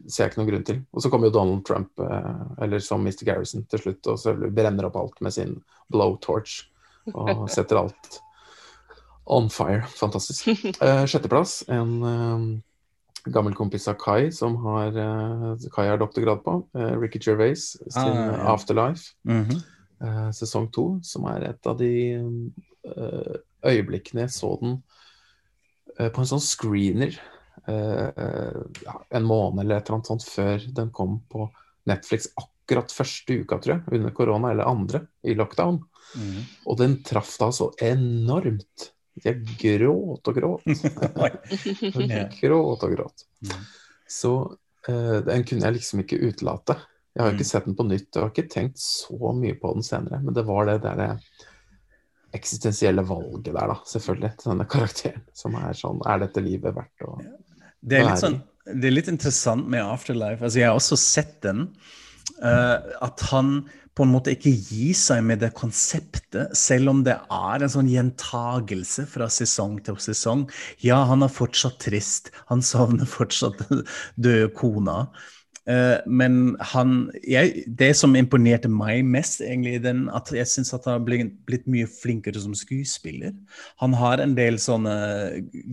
[0.08, 0.82] ser jeg ikke noen grunn til.
[0.92, 3.24] Og så kommer jo Donald Trump, eh, eller som Mr.
[3.28, 5.56] Garrison, til slutt og så brenner opp alt med sin
[5.92, 6.64] blowtorch
[7.14, 8.20] og setter alt
[9.32, 9.86] on fire.
[9.96, 10.48] Fantastisk.
[10.82, 14.96] Uh, sjetteplass, en uh, gammel kompis av Kai som har
[15.74, 16.56] Kai har doktorgrad på.
[16.74, 18.54] Ricky Gervais sin ah, ja.
[18.54, 19.14] Afterlife.
[19.24, 20.32] Mm -hmm.
[20.34, 22.24] sesong to, som er et av de
[23.64, 24.82] øyeblikkene jeg så den
[25.98, 27.20] på en sånn screener
[27.70, 28.62] uh,
[29.10, 31.48] en måned eller et eller annet sånt før den kom på
[31.90, 35.82] Netflix akkurat første uka, tror jeg, under korona, eller andre, i lockdown.
[36.16, 36.42] Mm.
[36.70, 38.92] Og den traff da så enormt.
[39.20, 40.66] Jeg gråt og gråt.
[42.42, 43.26] gråt og gråt.
[43.44, 43.64] Mm.
[44.08, 44.34] Så
[44.90, 46.78] uh, den kunne jeg liksom ikke utelate.
[47.12, 47.52] Jeg har jo ikke mm.
[47.52, 50.46] sett den på nytt, og har ikke tenkt så mye på den senere, men det
[50.48, 51.10] var det derre
[52.32, 55.26] eksistensielle valget der, da, selvfølgelig, til denne karakteren.
[55.36, 57.18] Som er sånn Er dette livet verdt å
[57.82, 58.38] det er, litt sånn,
[58.70, 60.44] det er litt interessant med Afterlife.
[60.46, 61.66] Altså, jeg har også sett den.
[62.38, 63.64] Uh, at han
[63.96, 67.90] på en måte ikke gi seg med det konseptet, selv om det er en sånn
[67.92, 70.46] gjentagelse fra sesong til sesong.
[70.84, 72.32] Ja, han er fortsatt trist.
[72.52, 73.66] Han savner fortsatt
[74.16, 75.04] døde kona.
[75.70, 80.82] Uh, men han jeg, Det som imponerte meg mest, egentlig, den, at jeg syns han
[80.88, 83.36] har blitt, blitt, mye flinkere som skuespiller.
[83.84, 84.96] Han har en del sånne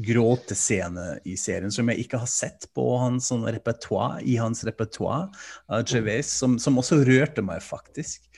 [0.04, 5.30] gråtescener i serien som jeg ikke har sett på hans sånn repertoire, i hans repertoar
[5.72, 8.28] av Gervais, som, som, også rørte meg, faktisk.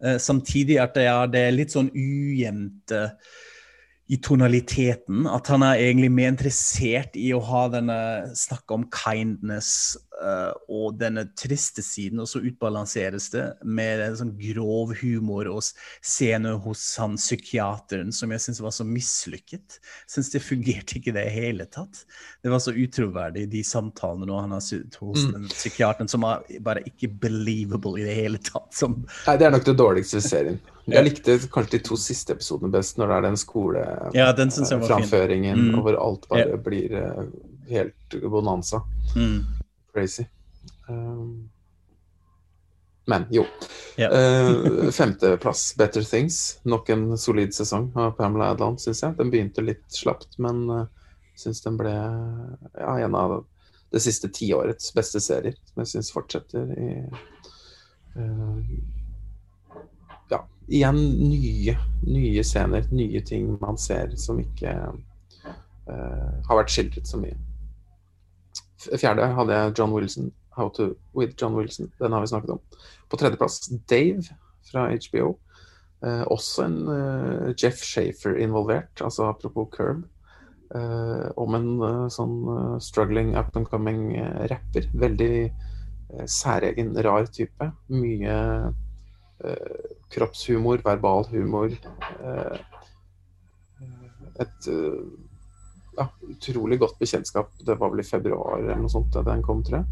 [0.00, 2.96] Uh, samtidig at det er, det er litt sånn ujevnt
[4.06, 5.24] i tonaliteten.
[5.26, 7.98] At han er egentlig mer interessert i å ha denne
[8.36, 9.70] snakke om kindness
[10.20, 15.64] uh, og denne triste siden, og så utbalanseres det med en sånn grov humor og
[15.64, 19.80] scene hos han psykiateren som jeg syns var så mislykket.
[20.10, 22.04] Syns det fungerte ikke i det hele tatt.
[22.44, 25.32] Det var så utroverdig, de samtalene nå han har hos mm.
[25.32, 28.68] den psykiateren, som er bare ikke believable i det hele tatt.
[28.76, 29.00] Som...
[29.24, 30.60] Nei, det er nok det dårligste serien.
[30.86, 35.80] Jeg likte kanskje de to siste episodene best, når det er den skoleframføringen, ja, mm.
[35.80, 37.24] hvor alt bare blir uh,
[37.70, 38.82] helt bonanza.
[39.16, 39.44] Mm.
[39.94, 40.24] Crazy.
[40.88, 41.50] Um,
[43.06, 43.44] men jo.
[43.96, 44.10] Ja.
[44.10, 46.58] uh, Femteplass, Better Things.
[46.62, 49.16] Nok en solid sesong av Pamela Adland, syns jeg.
[49.18, 50.84] Den begynte litt slapt, men uh,
[51.36, 53.44] syns den ble ja, en av
[53.94, 56.90] det siste tiårets beste serier, som jeg syns fortsetter i
[58.18, 58.58] uh,
[60.68, 64.72] igjen nye, nye scener, nye ting man ser som ikke
[65.44, 67.36] uh, har vært skildret så mye.
[68.84, 71.90] Fjerde hadde jeg John Wilson, How to with John Wilson.
[71.98, 72.60] Den har vi snakket om.
[73.10, 74.22] På tredjeplass Dave
[74.70, 75.34] fra HBO.
[76.04, 80.04] Uh, også en uh, Jeff Shafer involvert, altså apropos Curb.
[80.74, 84.16] Uh, om en eh, sånn eh, struggling up and coming
[84.50, 84.88] rapper.
[84.98, 85.52] Veldig
[86.30, 87.68] særegen, rar type.
[87.94, 88.34] Mye
[90.14, 91.74] kroppshumor, verbal humor.
[94.40, 94.68] et
[95.94, 97.52] ja, utrolig godt bekjentskap.
[97.66, 99.86] Det var vel i februar eller noe sånt da den kom, tror jeg.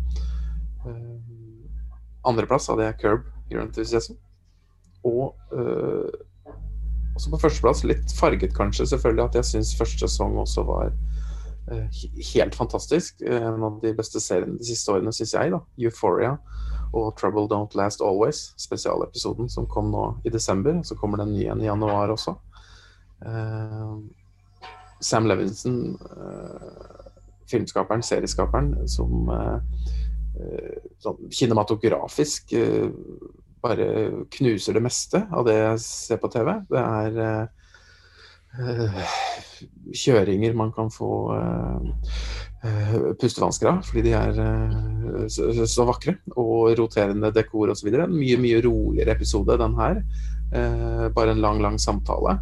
[2.27, 4.19] Andreplass hadde jeg Curb Your Enthusiasm.
[5.07, 5.37] Og
[7.13, 10.93] også på førsteplass, litt farget kanskje, selvfølgelig, at jeg syns første sesong også var
[12.35, 13.23] helt fantastisk.
[13.23, 15.53] En av de beste seriene de siste årene, syns jeg.
[15.55, 16.37] da, Euphoria
[16.93, 20.83] og Trouble Don't Last Always, spesialepisoden som kom nå i desember.
[20.85, 22.37] Så kommer den nye i januar også.
[23.25, 23.99] Uh,
[25.03, 25.99] Sam Levinson,
[27.51, 29.27] filmskaperen, serieskaperen, som
[31.03, 32.55] sånn kinematografisk
[33.63, 33.87] bare
[34.31, 36.53] knuser det meste av det jeg ser på TV.
[36.71, 37.19] Det er
[38.59, 39.13] uh,
[39.95, 42.19] kjøringer man kan få uh,
[43.19, 46.17] pustevansker av, fordi de er uh, så, så, vakre.
[46.39, 47.89] Og roterende dekor osv.
[47.91, 50.03] En mye, mye roligere episode, den her.
[51.17, 52.37] bare en lang, lang samtale.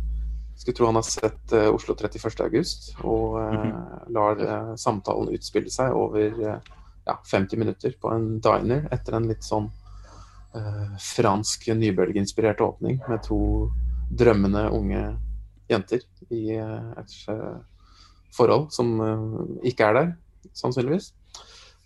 [0.59, 3.71] Skulle tro han har sett Oslo 31.8 og mhm.
[4.13, 4.43] lar
[4.77, 6.59] samtalen utspille seg over
[7.05, 9.71] ja, 50 minutter på en diner etter en litt sånn
[10.55, 13.41] eh, fransk nybølgeinspirert åpning med to
[14.11, 15.03] drømmende unge
[15.71, 17.57] jenter i eh, et eh,
[18.37, 20.13] forhold som eh, ikke er der,
[20.57, 21.13] sannsynligvis.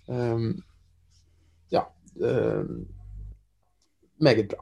[0.07, 0.63] Um,
[1.73, 1.81] ja.
[4.21, 4.61] meget bra.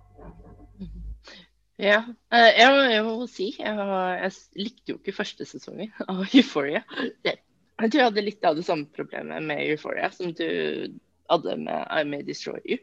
[1.83, 1.99] Ja,
[2.31, 6.85] jeg må, jeg må si jeg, jeg, likte jo ikke første sesongen av Euphoria.
[7.27, 7.41] Jeg,
[7.83, 10.47] jeg tror jeg hadde litt av det samme problemet med Euphoria som du
[11.33, 12.79] hadde med I May Destroy You.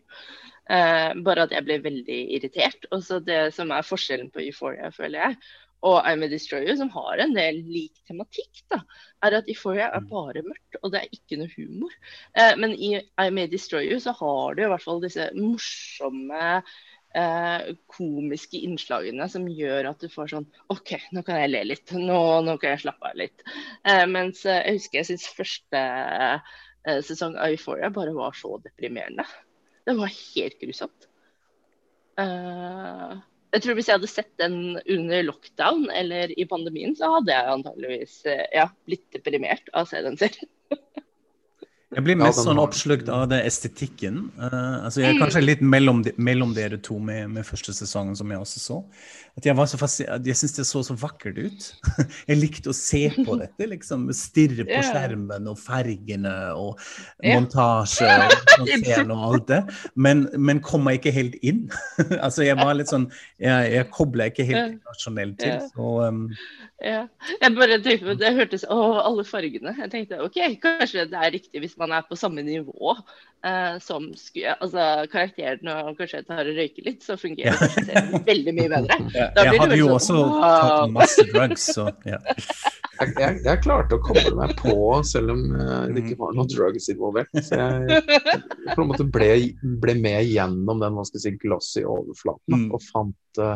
[0.70, 2.86] Eh, bare at jeg ble veldig irritert.
[2.94, 5.38] Og så Det som er forskjellen på Euphoria, føler jeg,
[5.86, 8.82] og I'm a Destroyer, som har en del lik tematikk, da,
[9.24, 10.10] er at Euphoria er mm.
[10.12, 11.96] bare mørkt, og det er ikke noe humor.
[12.36, 16.46] Eh, men i I'm a Destroyer så har du i hvert fall disse morsomme
[17.16, 21.96] eh, komiske innslagene som gjør at du får sånn OK, nå kan jeg le litt.
[21.96, 23.46] Nå, nå kan jeg slappe av litt.
[24.12, 25.86] mens jeg husker jeg syns første
[27.06, 29.28] sesong av Euphoria bare var så deprimerende.
[29.88, 31.08] Det var helt grusomt.
[32.20, 33.16] Uh,
[33.56, 37.54] jeg tror Hvis jeg hadde sett den under lockdown eller i pandemien, så hadde jeg
[37.56, 40.52] antageligvis uh, ja, blitt deprimert av å se den serien.
[41.90, 44.28] Jeg blir mest sånn oppslukt av det estetikken.
[44.38, 48.14] Uh, altså jeg er kanskje litt mellom, de, mellom dere to med, med, første sesongen,
[48.18, 48.78] som jeg også så.
[49.40, 51.66] At Jeg var så jeg syns det så så vakkert ut.
[52.30, 53.70] jeg likte å se på dette.
[53.72, 56.78] liksom Stirre på skjermen og fargene og
[57.26, 59.62] montasje og, og, og alt det.
[59.98, 61.66] Men, men kom meg ikke helt inn.
[62.20, 63.10] altså Jeg var litt sånn
[63.42, 65.58] Jeg, jeg kobla ikke helt rasjonelt til.
[65.74, 66.28] Så um,
[66.86, 67.02] ja.
[67.42, 69.74] Jeg bare tenkte på, Det hørtes Å, alle fargene.
[69.82, 72.94] Jeg tenkte OK, kanskje det er riktig hvis man er på samme nivå
[73.46, 78.56] eh, som altså, karakteren og kanskje tar og røyker litt, så fungerer det kanskje veldig
[78.58, 79.00] mye bedre.
[79.16, 82.20] Ja, jeg hadde jo også sånn, tatt masse drugs, så ja.
[83.00, 84.76] Jeg, jeg, jeg, klarte å koble meg på
[85.08, 87.32] selv om uh, det ikke var noe drugs involvert.
[87.48, 88.42] Så jeg, jeg
[88.76, 89.30] på en måte ble,
[89.80, 92.70] ble, med gjennom den man skal si, glossy overflaten mm.
[92.76, 93.56] og fant uh,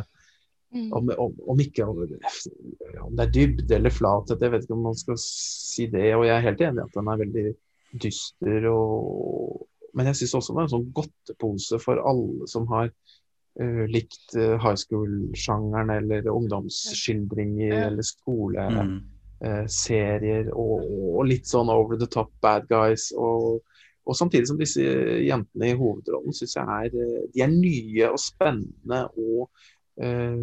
[0.74, 0.94] Mm.
[0.94, 4.98] Om, om, om, ikke om, det er dybde eller flathet, jeg vet ikke om man
[4.98, 6.08] skal si det.
[6.18, 7.44] Og jeg er helt enig i at den er veldig
[8.02, 8.68] dyster.
[8.72, 13.86] Og, men jeg syns også det er en sånn godtepose for alle som har uh,
[13.92, 17.84] likt uh, high school-sjangeren eller ungdomsskildringer ja.
[17.90, 18.88] eller skoleserier.
[20.48, 20.54] Mm.
[20.54, 20.76] Uh, og,
[21.18, 23.12] og, litt sånn over the top bad guys.
[23.18, 23.62] Og,
[24.04, 24.82] og samtidig som disse
[25.24, 26.90] jentene i hovedrollen syns jeg er,
[27.34, 29.00] de er nye og spennende.
[29.16, 29.50] og
[30.02, 30.36] uh,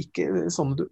[0.00, 0.86] ikke sånne du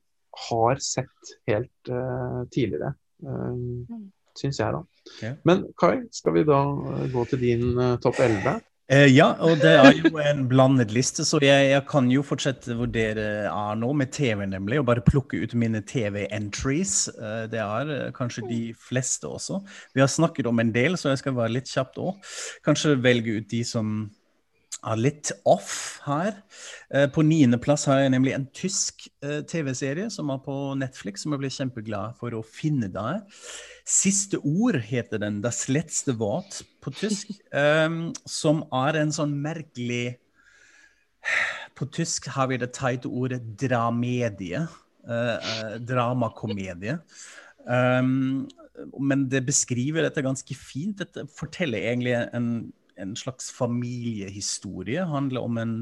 [0.48, 2.94] har sett helt uh, tidligere,
[3.26, 4.10] uh, mm.
[4.38, 4.82] syns jeg, da.
[5.02, 5.34] Okay.
[5.48, 6.60] Men Kai, skal vi da
[7.12, 8.60] gå til din uh, topp 11?
[8.92, 12.74] Eh, ja, og det er jo en blandet liste, så jeg, jeg, kan jo fortsette
[12.76, 14.80] hvor dere er nå, med TV, nemlig.
[14.82, 16.96] Og bare plukke ut mine TV-entries.
[17.14, 19.62] Eh, det er kanskje de fleste også.
[19.94, 22.34] Vi har snakket om en del, så jeg skal være litt kjapt òg.
[22.66, 23.94] Kanskje velge ut de som
[24.82, 26.34] er litt off her.
[26.90, 31.34] Eh, på niendeplass har jeg nemlig en tysk eh, TV-serie som er på Netflix, som
[31.34, 33.22] jeg ble kjempeglad for å finne der.
[33.88, 40.18] Siste ord heter den, 'Das letzte Wort' på tysk, um, som er en sånn merkelig
[41.78, 44.66] På tysk har vi det teite ordet 'dramedie'.
[45.82, 46.98] Dramakomedie.
[47.66, 50.98] Men det beskriver dette ganske fint.
[50.98, 55.04] Dette forteller egentlig en en slags familiehistorie.
[55.04, 55.74] handler om en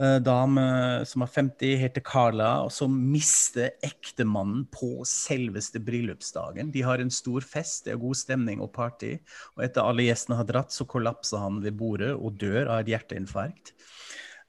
[0.00, 0.64] uh, dame
[1.06, 6.72] som er 50, heter Carla, og som mister ektemannen på selveste bryllupsdagen.
[6.74, 9.16] De har en stor fest, det er god stemning og party.
[9.56, 12.94] Og etter alle gjestene har dratt, så kollapser han ved bordet og dør av et
[12.94, 13.74] hjerteinfarkt.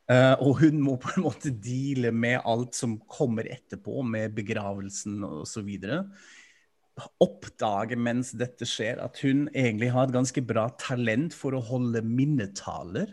[0.06, 5.24] Uh, og hun må på en måte deale med alt som kommer etterpå, med begravelsen
[5.26, 5.72] osv.
[7.20, 12.04] Oppdage mens dette skjer, at hun egentlig har et ganske bra talent for å holde
[12.08, 13.12] minnetaler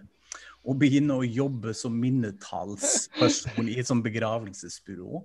[0.62, 5.22] og begynne å jobbe som minnetalsperson i et sånt begravelsesbyrå.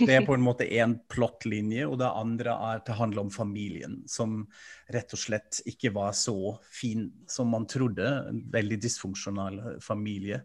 [0.00, 3.32] Det er på en måte én plottlinje, og det andre er til å handle om
[3.32, 4.46] familien, som
[4.94, 8.08] rett og slett ikke var så fin som man trodde.
[8.30, 10.40] En veldig dysfunksjonal familie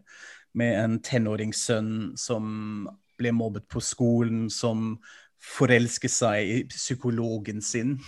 [0.60, 2.84] med en tenåringssønn som
[3.16, 4.98] ble mobbet på skolen, som
[5.44, 7.98] forelske seg i psykologen sin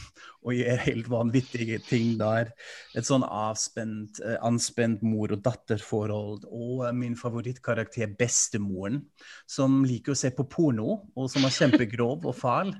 [0.46, 2.52] og gjør helt vanvittige ting der.
[2.96, 6.46] Et sånn avspent, eh, anspent mor- og datterforhold.
[6.46, 9.02] Og min favorittkarakter, bestemoren,
[9.46, 12.74] som liker å se på porno, og som er kjempegrov og fæl.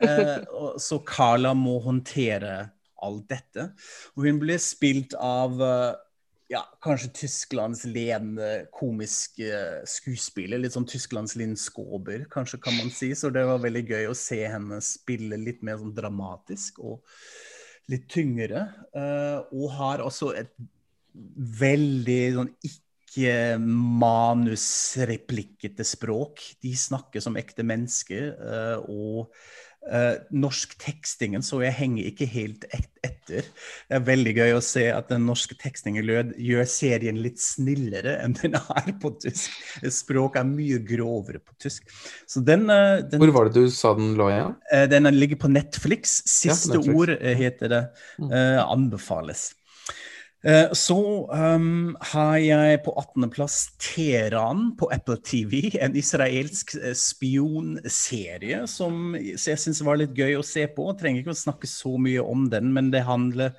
[0.00, 0.42] Eh,
[0.76, 2.70] så Carla må håndtere
[3.02, 3.70] alt dette.
[4.16, 5.60] Og hun ble spilt av
[6.52, 9.50] ja, kanskje Tysklands ledende komiske
[9.88, 10.58] skuespiller.
[10.62, 13.14] Litt sånn Tysklands Linn Skåber, kanskje, kan man si.
[13.18, 16.96] Så det var veldig gøy å se henne spille litt mer sånn dramatisk og
[17.90, 18.60] litt tyngre.
[18.94, 20.52] Uh, og har også et
[21.60, 26.34] veldig sånn ikke manusreplikkete språk.
[26.62, 28.22] De snakker som ekte mennesker.
[28.92, 29.32] Og
[29.86, 33.46] Uh, norsk tekstingen så jeg henger ikke helt et etter.
[33.86, 38.34] Det er veldig gøy å se at den norske tekstingen gjør serien litt snillere enn
[38.38, 39.54] den er på tysk.
[39.94, 41.86] Språket er mye grovere på tysk.
[42.36, 44.56] Den, uh, den, Hvor var det du sa den lå igjen?
[44.72, 46.18] Uh, den ligger på Netflix.
[46.26, 46.96] Siste ja, Netflix.
[46.96, 47.84] ord heter det.
[48.18, 48.32] Mm.
[48.66, 49.50] anbefales.
[50.46, 50.98] Eh, så
[51.32, 55.72] um, har jeg på 18.-plass Teheran på Apple TV.
[55.82, 60.86] En israelsk eh, spionserie som jeg syns var litt gøy å se på.
[60.92, 63.58] Jeg trenger ikke å snakke så mye om den, men det handler,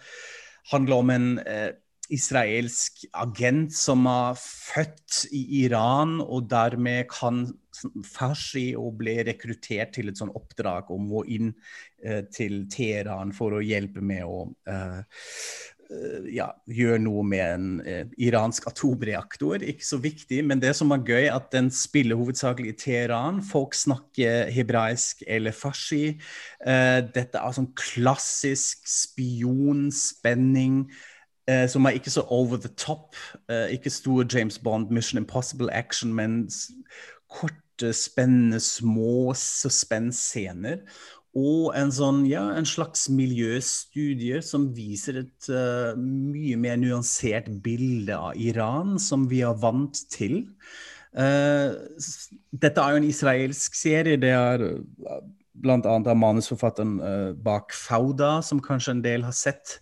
[0.72, 1.70] handler om en uh,
[2.08, 7.50] israelsk agent som er født i Iran, og dermed kan
[8.08, 13.60] farsi og ble rekruttert til et sånt oppdrag om å inn uh, til Teheran for
[13.60, 15.02] å hjelpe med å Eh,
[16.34, 19.64] ja, gjør noe med en eh, iransk atomreaktor.
[19.64, 23.42] Ikke så viktig, men det som er gøy, at den spiller hovedsakelig i Teheran.
[23.46, 26.18] Folk snakker hebraisk eller farsi.
[26.66, 30.84] Eh, dette er sånn klassisk spionspenning.
[31.48, 33.16] Eh, som er ikke så over the top.
[33.48, 36.50] Eh, ikke stor James Bond, Mission Impossible action, men
[37.32, 40.82] korte, spennende, små suspensescener
[41.38, 48.16] og en, sånn, ja, en slags miljøstudie som viser et uh, mye mer nyansert bilde
[48.18, 50.42] av Iran, som vi er vant til.
[51.14, 51.78] Uh,
[52.54, 54.18] dette er jo en israelsk serie.
[54.22, 55.20] Det er uh,
[55.58, 55.78] bl.a.
[55.84, 59.80] av manusforfatteren uh, bak Fauda, som kanskje en del har sett.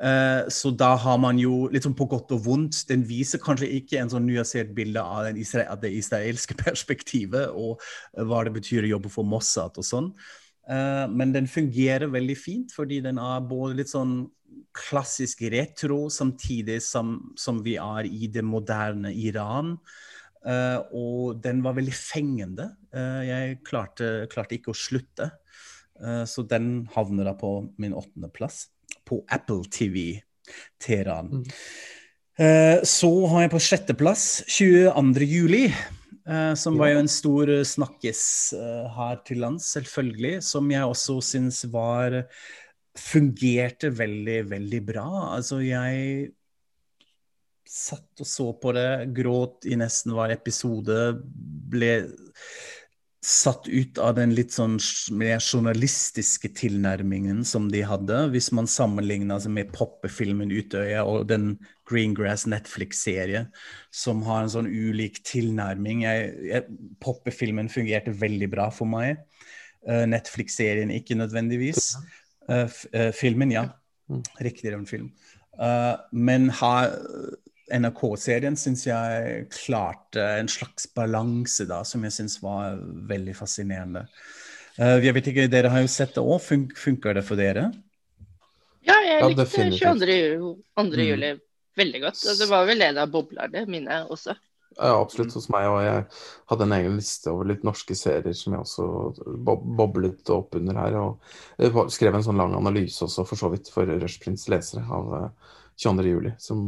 [0.00, 2.78] Så da har man jo litt sånn på godt og vondt.
[2.88, 7.84] Den viser kanskje ikke en sånn nyansert bilde av, av det israelske perspektivet og
[8.16, 10.08] hva det betyr å jobbe for Mossad og sånn.
[10.70, 14.22] Uh, men den fungerer veldig fint, fordi den er både litt sånn
[14.76, 19.74] klassisk retro, samtidig som, som vi er i det moderne Iran.
[20.46, 22.70] Uh, og den var veldig fengende.
[22.94, 25.32] Uh, jeg klarte, klarte, ikke å slutte.
[26.00, 28.70] så den havner da på min åttendeplass.
[29.04, 30.22] På Apple TV
[30.80, 31.28] Teheran.
[31.28, 31.44] Mm.
[32.88, 35.26] så har jeg på sjetteplass 22.
[35.28, 35.66] juli.
[36.30, 38.22] Uh, som var jo en stor uh, snakkis
[38.54, 40.36] uh, her til lands, selvfølgelig.
[40.46, 42.22] Som jeg også syns var
[43.00, 45.08] Fungerte veldig, veldig bra.
[45.36, 46.30] Altså, jeg
[47.70, 50.96] satt og så på det, gråt i nesten hver episode.
[51.70, 51.92] Ble
[53.20, 54.78] satt ut av den litt sånn
[55.12, 62.46] mer journalistiske tilnærmingen som de hadde, hvis man sammenligna med poppefilmen 'Utøya' og den Greengrass
[62.48, 63.46] Netflix-serie,
[63.92, 66.04] som har en sånn ulik tilnærming.
[67.00, 69.18] poppefilmen fungerte veldig bra for meg.
[69.88, 71.96] Uh, Netflix-serien ikke nødvendigvis.
[72.48, 73.68] Uh, uh, filmen, ja.
[74.08, 74.24] Mm.
[74.40, 75.12] Riktigere enn film.
[76.12, 76.88] men har
[77.74, 82.78] NRK-serien syns jeg klarte en slags balanse da, som jeg syns var
[83.10, 84.06] veldig fascinerende.
[84.80, 86.40] Uh, jeg vet ikke, Dere har jo sett det òg.
[86.42, 87.68] Fun funker det for dere?
[88.86, 90.52] Ja, jeg likte ja, 22.
[90.80, 90.92] Mm.
[91.04, 91.34] juli
[91.80, 92.22] veldig godt.
[92.30, 94.36] Og det var vel det av boblerne mine også.
[94.76, 95.66] Ja, absolutt hos meg.
[95.68, 96.04] Og jeg
[96.52, 100.80] hadde en egen liste over litt norske serier som jeg også bob boblet opp under
[100.80, 100.98] her.
[101.00, 105.14] Og skrev en sånn lang analyse også, for så vidt, for Rushprints lesere av
[105.80, 106.00] 22.
[106.00, 106.62] Eh, juli, som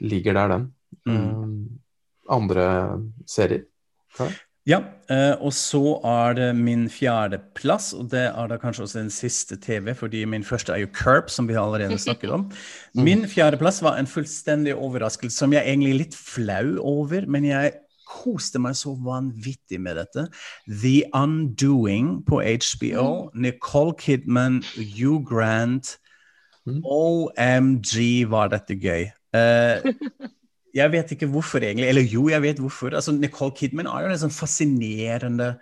[0.00, 0.66] ligger der, den.
[1.06, 1.16] Mm.
[1.16, 1.68] Um,
[2.30, 2.66] andre
[3.26, 3.64] serier?
[4.16, 4.32] Klar?
[4.64, 4.78] Ja,
[5.12, 9.58] eh, og så er det min fjerdeplass, og det er da kanskje også den siste
[9.60, 12.50] TV, fordi min første er jo Curb, som vi allerede snakket om.
[12.94, 13.02] Mm.
[13.04, 17.72] Min fjerdeplass var en fullstendig overraskelse som jeg er egentlig litt flau over, men jeg
[18.06, 20.28] koste meg så vanvittig med dette.
[20.68, 23.06] The Undoing på HBO.
[23.34, 23.42] Mm.
[23.48, 25.96] Nicole Kidman, Hugh Grant.
[26.66, 26.80] Mm.
[26.84, 27.96] OMG,
[28.30, 29.08] var dette gøy.
[29.34, 30.30] Uh,
[30.74, 31.88] jeg vet ikke hvorfor, egentlig.
[31.88, 32.94] Eller jo, jeg vet hvorfor.
[32.94, 35.54] Altså, Nicole Kidman er jo en sånn fascinerende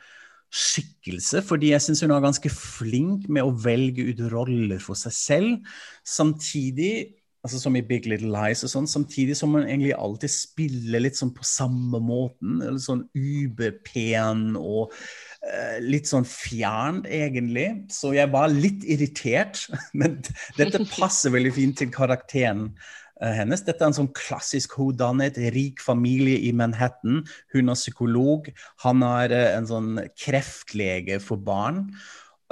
[0.53, 5.15] skikkelse, fordi jeg syns hun er ganske flink med å velge ut roller for seg
[5.17, 5.75] selv.
[6.05, 7.15] Samtidig,
[7.45, 11.21] altså som i Big Little Lies og sånn, samtidig som hun egentlig alltid spiller litt
[11.21, 12.61] sånn på samme måten.
[12.61, 17.69] Eller sånn uberpen og uh, litt sånn fjernt, egentlig.
[17.93, 19.67] Så jeg var litt irritert,
[19.99, 20.21] men
[20.57, 23.01] dette passer veldig fint til karakteren Eh,
[23.39, 23.63] hennes.
[23.67, 27.23] Dette er en sånn klassisk hodanet, rik familie i Manhattan.
[27.55, 28.51] Hun er psykolog,
[28.85, 31.87] han er eh, en sånn kreftlege for barn.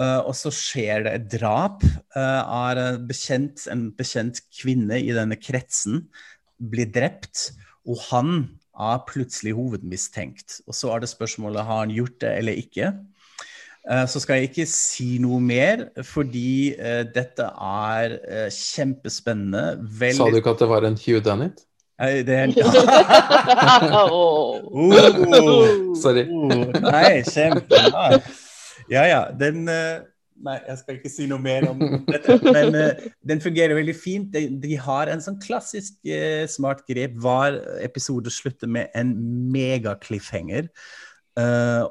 [0.01, 1.83] Uh, og så skjer det et drap.
[2.17, 2.41] Uh,
[2.71, 6.07] er bekjent, en bekjent kvinne i denne kretsen
[6.57, 7.51] blir drept,
[7.85, 8.33] og han
[8.81, 10.63] er plutselig hovedmistenkt.
[10.65, 12.95] Og så er det spørsmålet har han gjort det eller ikke.
[13.89, 19.81] Eh, så skal jeg ikke si noe mer, fordi uh, dette er uh, kjempespennende.
[20.01, 20.15] Vel...
[20.19, 21.65] Sa du ikke at det var en Hugh Dunnit?
[22.01, 22.53] Nei, det er
[24.05, 24.61] oh.
[24.61, 26.27] uh, Sorry.
[26.29, 28.21] nei, kjempebra.
[28.93, 29.27] Ja, ja.
[29.37, 29.67] Den
[30.41, 32.39] Nei, jeg skal ikke si noe mer om dette.
[32.41, 32.73] Men
[33.29, 34.31] den fungerer veldig fint.
[34.33, 35.99] De, de har en sånn klassisk
[36.49, 37.19] smart grep.
[37.21, 39.13] Hver episode slutter med en
[39.53, 40.71] mega-cliffhanger.
[40.73, 41.10] Uh,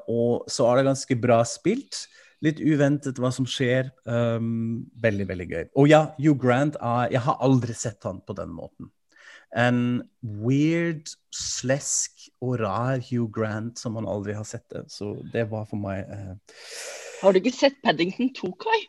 [0.10, 2.06] og så er det ganske bra spilt.
[2.46, 3.90] Litt uventet hva som skjer.
[4.08, 5.66] Um, veldig, veldig gøy.
[5.80, 8.92] Og ja, Hugh Grant er Jeg har aldri sett han på den måten.
[9.58, 14.86] En weird, slesk og rar Hugh Grant som man aldri har sett det.
[14.94, 16.36] Så det var for meg uh...
[17.20, 18.80] Har du ikke sett Paddington 2, Kai?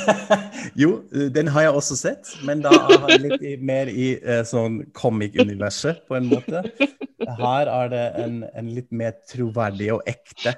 [0.82, 1.02] jo,
[1.34, 4.82] den har jeg også sett, men da er han litt i, mer i uh, sånn
[4.96, 6.64] comic-universet, på en måte.
[7.38, 10.56] Her er det en, en, litt mer troverdig og ekte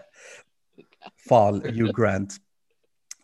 [1.28, 1.86] Fall U.
[1.96, 2.38] Grant.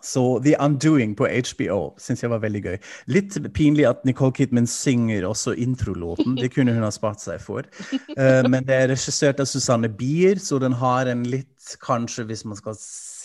[0.01, 2.77] Så The Undoing på HBO syns jeg var veldig gøy.
[3.13, 6.39] Litt pinlig at Nicole Kidman synger også introlåten.
[6.41, 7.69] Det kunne hun ha spart seg for.
[8.17, 11.53] Uh, men det er regissert av Susanne Bier, så den har en litt,
[11.85, 12.79] kanskje hvis man skal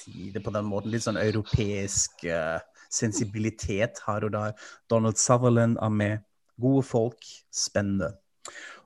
[0.06, 2.62] si det på den måten, litt sånn europeisk uh,
[2.94, 4.56] sensibilitet her og der.
[4.92, 6.24] Donald Sutherland er med.
[6.62, 7.28] Gode folk.
[7.52, 8.14] Spennende.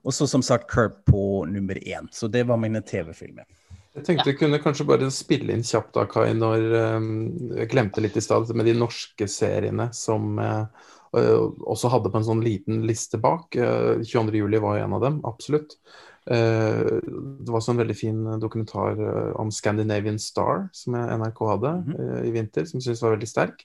[0.02, 2.08] Og så som sagt Curb på nummer én.
[2.12, 3.44] Så det var mine TV-filmer.
[3.94, 6.62] Jeg tenkte vi kunne kanskje bare spille inn kjapt da, Kai, når
[6.94, 7.08] um,
[7.58, 10.70] Jeg glemte litt i stad med de norske seriene som uh,
[11.12, 13.58] også hadde på en sånn liten liste bak.
[13.58, 15.76] Uh, 22.07 var jo en av dem, absolutt.
[16.28, 17.00] Uh,
[17.40, 18.98] det var også en veldig fin dokumentar
[19.40, 22.24] om Scandinavian Star som NRK hadde -hmm.
[22.24, 23.64] i vinter, som jeg syns var veldig sterk.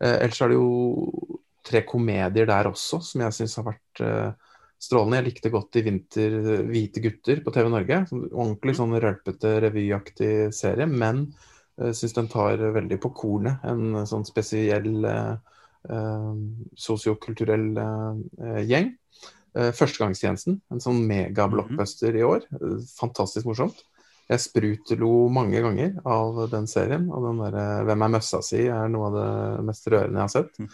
[0.00, 4.36] ellers er det jo tre komedier der også som jeg syns har vært
[4.78, 5.16] strålende.
[5.16, 6.30] Jeg likte godt i vinter
[6.62, 8.06] 'Hvite gutter' på TV Norge.
[8.32, 11.34] Ordentlig sånn rølpete revyaktig serie, men
[11.78, 13.62] jeg syns den tar veldig på kornet.
[13.66, 16.38] En sånn spesiell eh,
[16.86, 18.92] sosiokulturell eh, gjeng.
[19.58, 22.46] Uh, Førstegangstjenesten, en sånn megablockbuster i år.
[22.94, 23.82] fantastisk morsomt.
[24.28, 28.88] Jeg sprutlo mange ganger av den serien, og den derre 'Hvem er møssa si?' er
[28.92, 30.58] noe av det mest rørende jeg har sett.
[30.58, 30.68] Mm.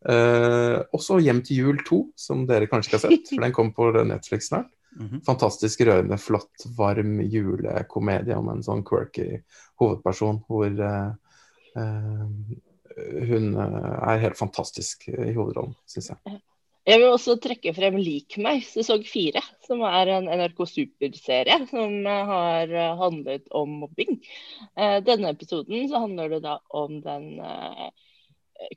[0.00, 3.74] Uh, også Hjem til jul 2, som dere kanskje ikke har sett, for den kommer
[3.76, 4.70] på Netflix snart.
[4.96, 5.24] Mm -hmm.
[5.24, 9.42] Fantastisk rørende, flott, varm julekomedie om en sånn quirky
[9.78, 11.12] hovedperson hvor eh,
[11.76, 12.26] eh,
[13.28, 16.40] hun er helt fantastisk i hovedrollen, syns jeg.
[16.88, 22.06] Jeg vil også trekke frem Lik meg, sesong fire, som er en NRK Super-serie som
[22.06, 24.16] har handlet om mobbing.
[25.06, 27.28] Denne episoden handler det da om den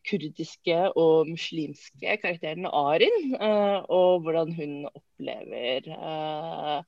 [0.07, 6.83] kurdiske og muslimske karakteren Arin, uh, og hvordan hun opplever uh,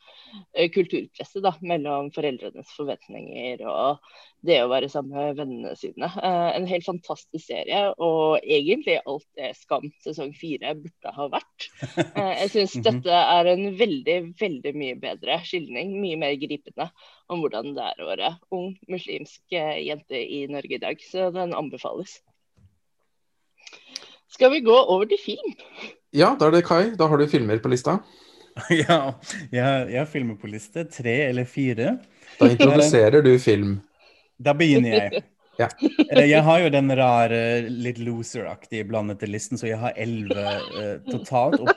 [0.74, 4.00] kulturpresset da, mellom foreldrenes forventninger og
[4.46, 6.08] det å være sammen med vennene sine.
[6.22, 11.68] Uh, en helt fantastisk serie, og egentlig alt det Skam sesong fire burde ha vært.
[12.42, 12.86] jeg syns mhm.
[12.88, 16.90] dette er en veldig, veldig mye bedre skildring, mye mer gripende
[17.32, 21.02] om hvordan det er å være ung muslimsk jente i Norge i dag.
[21.02, 22.20] Så den anbefales.
[24.32, 25.56] Skal vi gå over til film?
[26.16, 26.96] Ja, da er det Kai.
[26.98, 28.00] Da har du filmer på lista.
[28.72, 29.00] ja,
[29.52, 30.86] jeg, jeg har filmer på liste.
[30.92, 31.98] Tre eller fire.
[32.40, 33.80] Da introduserer du film.
[34.40, 35.24] Da begynner jeg.
[35.62, 35.70] ja.
[36.10, 40.96] Eh, jeg har jo den rare, litt loser-aktige blandete listen, så jeg har elleve uh,
[41.12, 41.60] totalt.
[41.60, 41.72] Og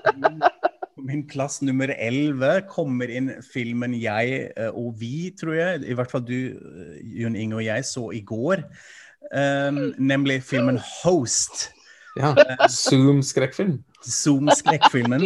[0.99, 5.99] På min plass nummer 11 kommer inn filmen jeg uh, og vi, tror jeg, i
[5.99, 8.65] hvert fall du, uh, Jon Inge og jeg, så i går.
[9.29, 11.69] Um, nemlig filmen Host.
[12.19, 12.35] Ja.
[12.69, 13.79] Zoom-skrekkfilm.
[14.05, 15.25] Zoom-skrekkfilmen.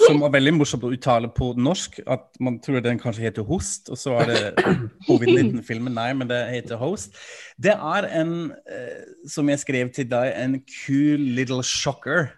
[0.00, 2.00] Som var veldig morsomt å uttale på norsk.
[2.10, 4.68] At man tror den kanskje heter Host, og så er det
[5.08, 5.92] covid-19-filmen.
[5.96, 7.18] Nei, men det heter Host.
[7.60, 12.32] Det er en, eh, som jeg skrev til deg, en cool little shocker.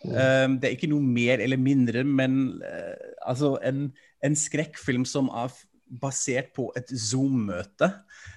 [0.00, 2.94] Um, det er ikke noe mer eller mindre, men uh,
[3.28, 3.90] altså en,
[4.24, 5.52] en, skrekkfilm som er
[6.02, 7.90] basert på et Zoom-møte,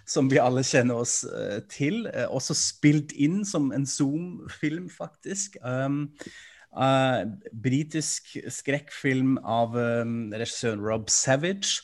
[0.10, 2.08] som vi alle kjenner oss uh, til.
[2.10, 5.60] Uh, også spilt inn som en Zoom-film, faktisk.
[5.62, 6.10] Um,
[6.74, 11.84] Uh, britisk skrekkfilm av um, regissøren Rob Savage.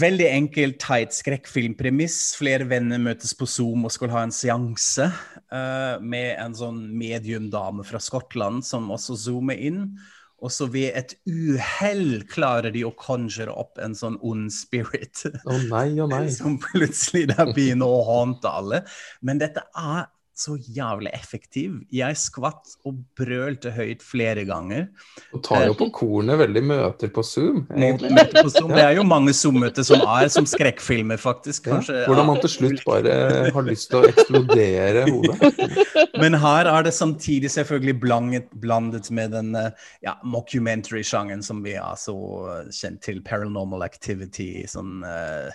[0.00, 2.34] Veldig enkel, tight skrekkfilmpremiss.
[2.36, 5.10] Flere venner møtes på Zoom og skal ha en seanse
[5.52, 9.82] uh, med en sånn mediumdame fra Skottland som også zoomer inn.
[10.38, 15.24] Og så ved et uhell klarer de å conjure opp en sånn ond spirit.
[15.48, 16.28] Oh nei, oh nei.
[16.34, 18.84] som plutselig der begynner å håndte alle.
[19.24, 20.06] Men dette er
[20.38, 21.80] så jævlig effektiv.
[21.90, 24.86] Jeg skvatt og brølte høyt flere ganger.
[25.32, 27.64] Du tar jo på kornet veldig møter på Zoom.
[27.74, 28.70] Møter på Zoom.
[28.70, 31.66] Det er jo mange Zoom-møter som er som skrekkfilmer, faktisk.
[31.66, 33.16] Kanskje, ja, hvordan man til slutt bare
[33.54, 35.58] har lyst til å eksplodere hodet.
[36.22, 39.52] Men her er det samtidig selvfølgelig blandet, blandet med den
[40.04, 42.16] ja, mockumentary-sjangen som vi er så
[42.70, 43.22] kjent til.
[43.26, 44.52] Paranormal activity.
[44.70, 45.02] sånn...
[45.02, 45.50] Uh,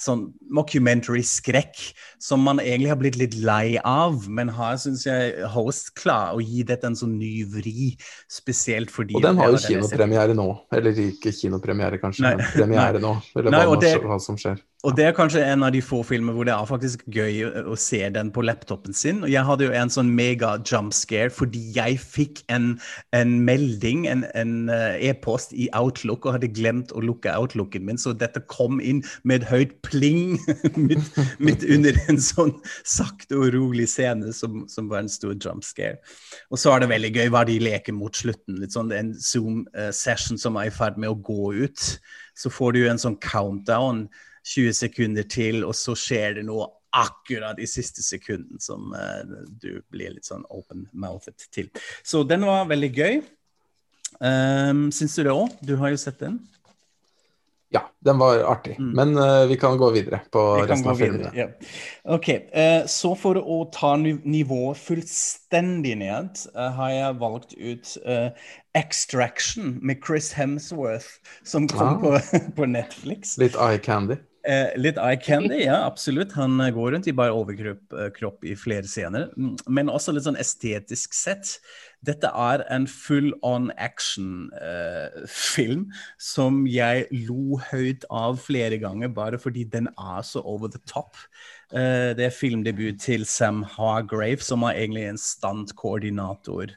[0.00, 0.24] sånn
[0.56, 1.82] mockumentary-skrekk
[2.22, 4.24] som man egentlig har blitt litt lei av.
[4.32, 7.92] Men har, syns jeg Host klarer å gi dette en sånn ny vri,
[8.30, 10.48] spesielt fordi Og den har jo kinopremiere nå.
[10.76, 12.34] Eller ikke kinopremiere, kanskje, Nei.
[12.40, 13.14] men premiere nå.
[13.36, 14.60] Eller Nei, hva, det, hva som skjer.
[14.80, 17.74] Og det er kanskje en av de få filmer hvor det er faktisk gøy å
[17.76, 19.18] se den på laptopen sin.
[19.26, 22.70] Og jeg hadde jo en sånn mega jump scare fordi jeg fikk en,
[23.16, 24.24] en melding, en,
[24.72, 29.02] uh, e-post i Outlook, og hadde glemt å lukke Outlooken min, så dette kom inn
[29.20, 30.38] med et høyt pling
[30.88, 31.12] midt,
[31.44, 36.00] midt, under en sånn sakte og rolig scene som, som, var en stor jump scare.
[36.48, 38.56] Og så er det veldig gøy hva de leker mot slutten.
[38.62, 41.86] litt sånn En Zoom-session uh, som er i ferd med å gå ut.
[42.32, 44.06] Så får du en sånn countdown
[44.46, 49.22] 20 sekunder til, og så skjer det noe akkurat i siste sekunden som uh,
[49.62, 51.70] du blir litt sånn open-mouthed til.
[52.02, 53.20] Så den var veldig gøy.
[54.20, 55.52] Um, Syns du det òg?
[55.64, 56.40] Du har jo sett den.
[57.70, 58.74] Ja, den var artig.
[58.82, 58.88] Mm.
[58.98, 61.30] Men uh, vi kan gå videre på resten av filmene.
[61.36, 61.46] Ja.
[62.10, 67.94] Ok, uh, Så for å ta nivået fullstendig ned, har jeg valgt ut
[68.74, 72.02] Extraction med Chris Hemsworth, som kom ah.
[72.02, 72.18] på,
[72.58, 73.38] på Netflix.
[73.38, 74.18] Litt eye candy?
[74.40, 76.32] Eh, litt eye candy, ja, absolutt.
[76.32, 79.28] Han eh, går rundt i bare overkropp eh, i flere scener.
[79.36, 81.58] Mm, men også litt sånn estetisk sett.
[82.06, 89.40] Dette er en full on action-film eh, som jeg lo høyt av flere ganger, bare
[89.40, 91.20] fordi den er så over the top.
[91.76, 96.72] Eh, det er filmdebut til Sam Hargrave, som er egentlig en standkoordinator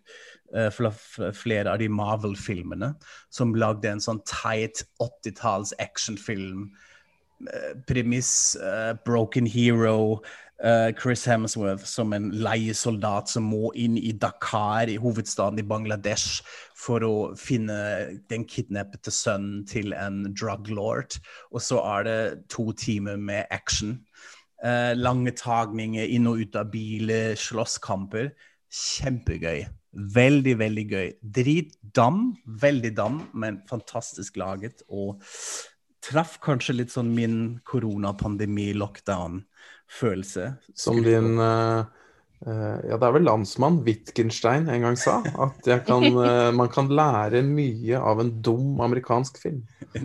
[0.52, 0.92] eh, for
[1.32, 3.00] flere av de Marvel-filmene,
[3.32, 6.90] som lagde en sånn tight 80-talls actionfilm Eh,
[7.88, 10.22] premiss, uh, broken hero,
[10.64, 16.44] uh, Chris Hemsworth som en leiesoldat som må inn i Dakar, i hovedstaden i Bangladesh,
[16.78, 21.20] for å finne den kidnappede sønnen til en drug lord.
[21.52, 22.18] Og så er det
[22.54, 24.00] to timer med action.
[24.64, 28.32] Uh, lange tagninger inn og ut av biler, slåsskamper.
[28.74, 29.66] Kjempegøy.
[29.94, 31.10] Veldig, veldig gøy.
[31.36, 32.24] Dritdam.
[32.64, 34.82] Veldig dam, men fantastisk laget.
[34.90, 35.22] Og
[36.04, 40.46] traff kanskje litt sånn min koronapandemi-lockdown-følelse.
[40.76, 41.86] Som din uh,
[42.48, 45.16] uh, Ja, det er vel landsmann Wittgenstein en gang sa.
[45.34, 49.62] At kan, uh, man kan lære mye av en dum amerikansk film.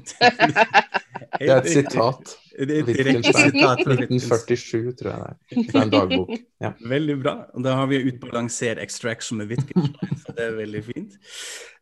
[1.38, 2.38] Det er et sitat.
[2.58, 3.52] Det er Wittgenstein.
[3.52, 5.34] Sitat 1947, tror jeg det er.
[5.70, 6.30] Fra en dagbok.
[6.62, 6.70] Ja.
[6.90, 7.34] Veldig bra.
[7.64, 11.12] Da har vi utbalansert extraction med Wittgenstein, så det er veldig fint.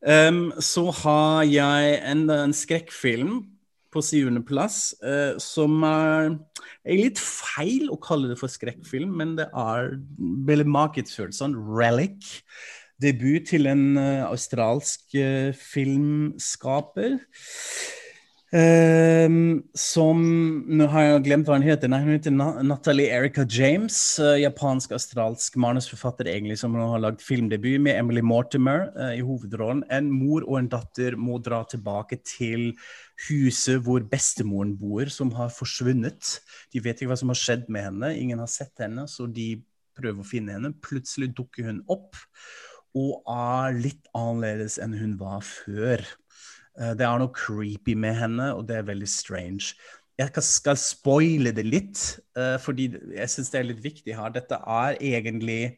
[0.04, 1.80] Um, så har jeg
[2.12, 3.32] enda en skrekkfilm
[3.97, 6.34] på syvendeplass, eh, som er,
[6.84, 11.57] er litt feil å kalle det for skrekkfilm, men det er veldig markedsført sånn.
[11.57, 12.36] Relic.
[13.03, 17.18] Debut til en uh, australsk uh, filmskaper.
[18.55, 20.20] Um, som
[20.70, 21.90] Nå har jeg glemt hva hun heter.
[21.90, 23.97] Nei, hun heter Natalie Erica James.
[24.22, 29.82] Uh, Japansk-australsk manusforfatter egentlig, som har lagd filmdebut med Emily Mortimer uh, i hovedrollen.
[29.90, 32.70] En mor og en datter må dra tilbake til
[33.24, 36.36] huset hvor bestemoren bor, som har forsvunnet.
[36.72, 38.12] De vet ikke hva som har skjedd med henne.
[38.18, 39.54] Ingen har sett henne, så de
[39.96, 40.74] prøver å finne henne.
[40.84, 42.16] Plutselig dukker hun opp.
[42.96, 46.00] og er litt annerledes enn hun var før.
[46.80, 49.74] Uh, det er noe creepy med henne, og det er veldig strange.
[50.16, 52.00] Jeg skal spoile det litt,
[52.40, 52.86] uh, fordi
[53.18, 54.32] jeg syns det er litt viktig her.
[54.32, 55.76] Dette er egentlig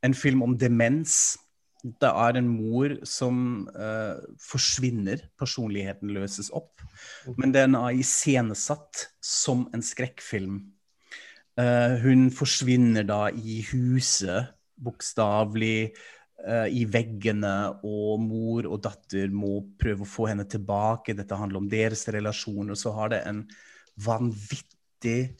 [0.00, 1.36] en film om demens.
[1.82, 5.24] Det er en mor som uh, forsvinner.
[5.38, 6.82] Personligheten løses opp.
[7.34, 10.60] Men den er iscenesatt som en skrekkfilm.
[11.58, 15.92] Uh, hun forsvinner da i huset, bokstavelig.
[16.42, 21.18] Uh, I veggene, og mor og datter må prøve å få henne tilbake.
[21.18, 22.78] Dette handler om deres relasjoner.
[22.78, 23.42] Så har det en
[24.06, 25.34] vanvittig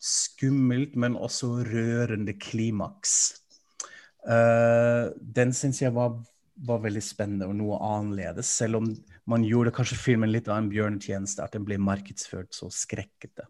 [0.00, 3.39] skummelt, men også rørende klimaks.
[4.26, 6.18] Uh, den syns jeg var,
[6.66, 8.50] var, veldig spennende og noe annerledes.
[8.60, 8.90] Selv om
[9.30, 13.48] man gjorde kanskje filmen litt av en bjørnetjeneste, at den ble markedsført så skrekkete.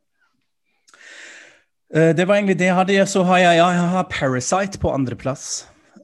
[1.90, 3.02] Uh, det var egentlig det jeg hadde.
[3.10, 5.50] Så har jeg, ja, jeg har Parasite på andreplass.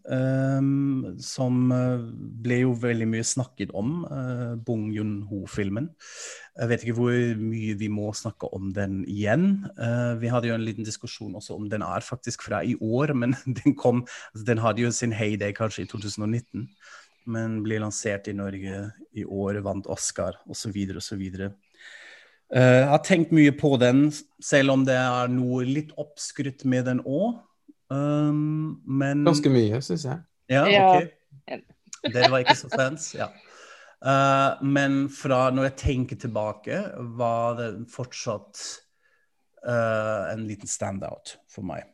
[0.07, 2.03] Um, som eh,
[2.45, 5.89] ble jo veldig mye snakket om, uh, Bong Yun-ho-filmen.
[6.55, 9.65] Jeg vet ikke hvor mye vi må snakke om den igjen.
[9.75, 13.17] Uh, vi hadde jo en liten diskusjon også om den er faktisk fra i år,
[13.19, 16.69] men den kom altså Den hadde jo sin heyday kanskje i 2019,
[17.27, 20.79] men ble lansert i Norge i år, vant Oscar osv.
[21.03, 21.27] osv.
[22.55, 24.07] Uh, jeg har tenkt mye på den,
[24.39, 27.43] selv om det er noe litt oppskrytt med den òg.
[27.93, 30.23] Um, men Ganske mye, syns jeg.
[30.51, 31.13] Ja, ok.
[32.15, 33.11] Dere var ikke så fans?
[33.17, 33.31] Ja.
[34.07, 36.81] Uh, men fra når jeg tenker tilbake,
[37.19, 38.63] var det fortsatt
[39.67, 41.87] uh, en liten standout for meg.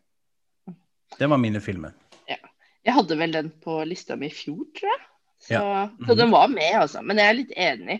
[1.18, 1.94] Det var mine filmer.
[2.28, 2.40] Ja.
[2.82, 5.02] Jeg hadde vel den på lista mi i fjor, tror jeg.
[5.42, 5.60] Så, ja.
[5.62, 6.06] mm -hmm.
[6.06, 7.02] så den var med, altså.
[7.02, 7.98] Men jeg er litt enig.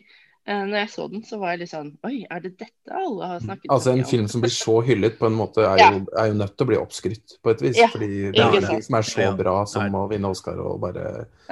[0.48, 3.28] Uh, når jeg så den, så var jeg litt sånn Oi, er det dette alle
[3.30, 3.74] har snakket om?
[3.76, 5.90] Altså En film som blir så hyllet, på en måte er, ja.
[5.94, 7.78] jo, er jo, nødt til å bli oppskrytt, på et vis.
[7.78, 11.04] Ja, fordi det er noe som er så bra som å vinne Oscar og bare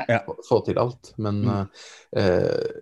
[0.08, 0.24] ja.
[0.48, 1.12] få til alt.
[1.22, 1.84] Men mm.
[2.18, 2.80] uh,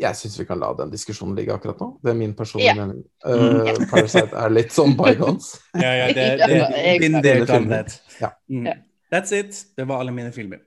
[0.00, 1.90] jeg syns vi kan la den diskusjonen ligge akkurat nå.
[2.04, 3.02] Det er min personlige mening.
[3.26, 5.52] Uh, Parasite er litt sånn bygons.
[5.74, 6.62] ja, ja, det, det,
[7.02, 7.84] det, det, det,
[8.22, 8.32] ja.
[8.46, 8.70] Mm.
[9.10, 9.64] That's it.
[9.76, 10.62] Det var alle mine filmer.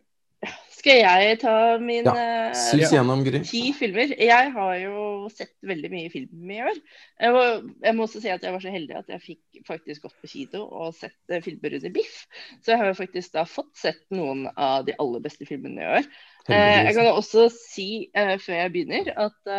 [0.84, 2.14] Skal jeg ta min ja,
[2.52, 4.10] uh, gjennom, ti filmer?
[4.20, 6.82] Jeg har jo sett veldig mye film i år.
[7.24, 7.44] Jeg må,
[7.86, 10.32] jeg må, også si at jeg var så heldig at jeg fikk faktisk gått på
[10.34, 12.20] kino og sett uh, filmer under biff.
[12.60, 15.90] Så jeg har jo faktisk da fått sett noen av de aller beste filmene i
[16.02, 16.12] år.
[16.52, 16.60] Uh,
[16.90, 19.54] jeg kan også si før jeg begynner at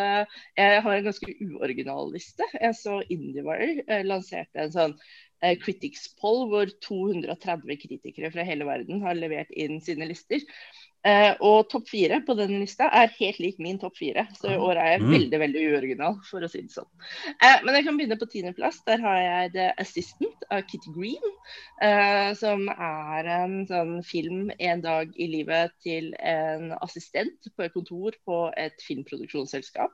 [0.61, 2.45] jeg har en ganske uoriginal liste.
[2.53, 4.99] Jeg så IndieWire lanserte en sånn
[5.61, 10.45] Critics Poll hvor 230 kritikere fra hele verden har levert inn sine lister.
[11.05, 14.23] Uh, og topp fire på den lista er helt lik min topp fire.
[14.33, 15.11] Så i år er jeg mm.
[15.11, 16.89] veldig veldig uoriginal, for å si det sånn.
[17.43, 18.79] Uh, men jeg kan begynne på tiendeplass.
[18.89, 21.29] Der har jeg The Assistant av Kitty Green.
[21.77, 27.75] Uh, som er en sånn film en dag i livet til en assistent på et
[27.75, 29.93] kontor på et filmproduksjonsselskap.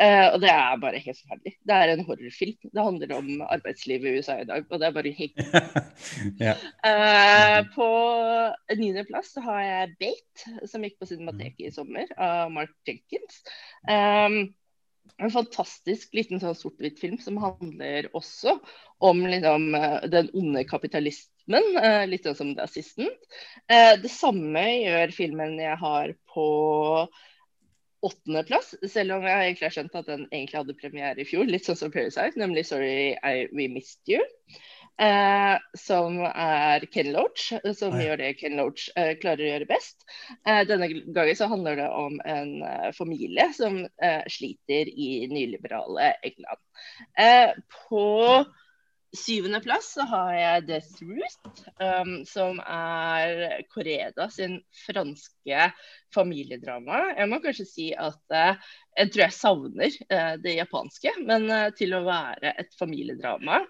[0.00, 1.52] og det er bare helt forferdelig.
[1.68, 2.70] Det er en horrorfilm.
[2.72, 5.42] Det handler om arbeidslivet i USA i dag, og det er bare helt
[6.40, 7.66] yeah.
[7.74, 7.90] På
[8.80, 10.29] niendeplass har jeg Bate
[10.68, 13.42] som gikk på Cinemateket i sommer, av Mark Jenkins.
[13.88, 14.54] Um,
[15.20, 18.58] en fantastisk liten sånn sort-hvitt-film som handler også
[19.04, 19.72] om liksom,
[20.12, 23.32] den onde kapitalismen, uh, litt sånn som The Assistant.
[23.70, 26.46] Uh, det samme gjør filmen jeg har på
[28.00, 31.66] åttendeplass, selv om jeg egentlig har skjønt at den egentlig hadde premiere i fjor, litt
[31.68, 34.24] sånn som Parasite, nemlig 'Sorry I, We Missed You'.
[35.00, 38.10] Eh, som er Ken Loach, som ja.
[38.10, 40.04] gjør det Ken Loach eh, klarer å gjøre best.
[40.44, 46.12] Eh, denne gangen så handler det om en eh, familie som eh, sliter i nyliberale
[46.26, 46.64] England.
[47.88, 48.04] På
[49.16, 55.66] syvendeplass så har jeg Death Root, um, som er Koreda sin franske
[56.14, 57.02] familiedrama.
[57.18, 61.68] Jeg må kanskje si at uh, jeg tror jeg savner uh, det japanske, men uh,
[61.76, 63.62] til å være et familiedrama,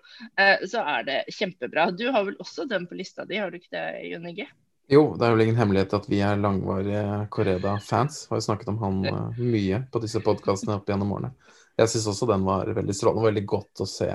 [0.69, 1.91] så er det kjempebra.
[1.97, 4.47] Du har vel også den på lista di, har du ikke det, Jon Inge?
[4.91, 8.25] Jo, det er vel ingen hemmelighet at vi er langvarige Koreda-fans.
[8.31, 8.99] Har jo snakket om han
[9.39, 11.31] mye på disse podkastene opp gjennom årene.
[11.79, 14.11] Jeg syns også den var veldig strålende og veldig godt å se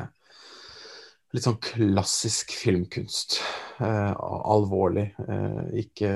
[1.36, 3.40] litt sånn klassisk filmkunst.
[3.84, 5.10] Eh, alvorlig.
[5.20, 6.12] Eh, ikke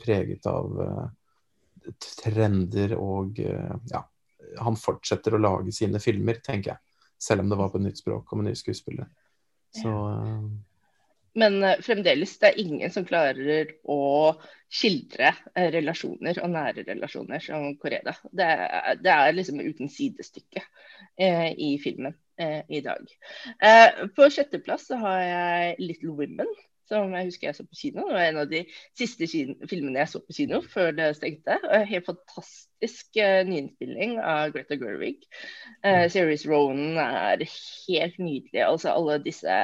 [0.00, 4.06] preget av eh, trender og eh, Ja.
[4.58, 6.82] Han fortsetter å lage sine filmer, tenker jeg.
[7.22, 9.06] Selv om det var på nytt språk og med nye skuespillere.
[9.76, 10.48] Så eh,
[11.38, 14.00] men uh, fremdeles det er ingen som klarer å
[14.66, 18.16] skildre relasjoner og nære relasjoner som Koreda.
[18.26, 18.48] Det,
[18.98, 20.64] det, er liksom uten sidestykke
[21.22, 22.16] i filmen.
[22.40, 23.04] Eh, i dag.
[23.62, 26.54] Eh, på sjetteplass så har jeg 'Little Women',
[26.88, 28.06] som jeg husker jeg så på kino.
[28.08, 28.62] Det var en av de
[28.96, 29.26] siste
[29.68, 31.58] filmene jeg så på kino før det stengte.
[31.68, 35.26] En Helt fantastisk uh, nyinnspilling av Greta Gerwig.
[35.84, 38.64] Uh, Series Ronan er helt nydelig.
[38.64, 39.58] Altså alle disse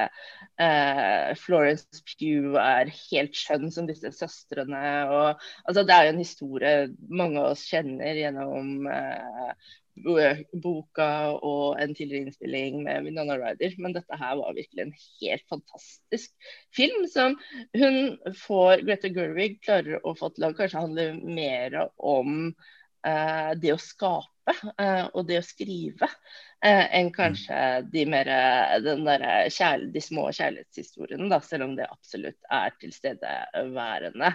[0.60, 4.84] uh, Florence Pugh er helt skjønn som disse søstrene.
[5.08, 6.76] Og, altså, det er jo en historie
[7.08, 9.50] mange av oss kjenner gjennom uh,
[10.62, 11.08] boka
[11.40, 13.74] og en tidligere innspilling med Winona Ryder.
[13.78, 16.32] Men dette her var virkelig en helt fantastisk
[16.76, 17.36] film som
[17.76, 18.16] hun
[18.46, 22.52] får Greta Gerwig klarer å få til å kanskje handle mer om
[23.06, 26.10] uh, det å skape uh, og det å skrive.
[26.64, 27.56] Uh, enn kanskje
[27.92, 28.28] de, mer,
[28.80, 34.30] der, de små kjærlighetshistoriene, da, selv om det absolutt er tilstedeværende.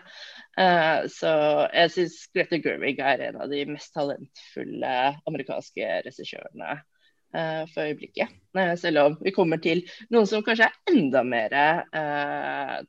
[0.53, 1.31] Uh, så
[1.73, 4.93] jeg syns Greta Gerwig er en av de mest talentfulle
[5.25, 8.37] amerikanske regissørene uh, for øyeblikket.
[8.77, 9.81] selv om vi kommer til
[10.13, 11.57] noen som kanskje er enda mer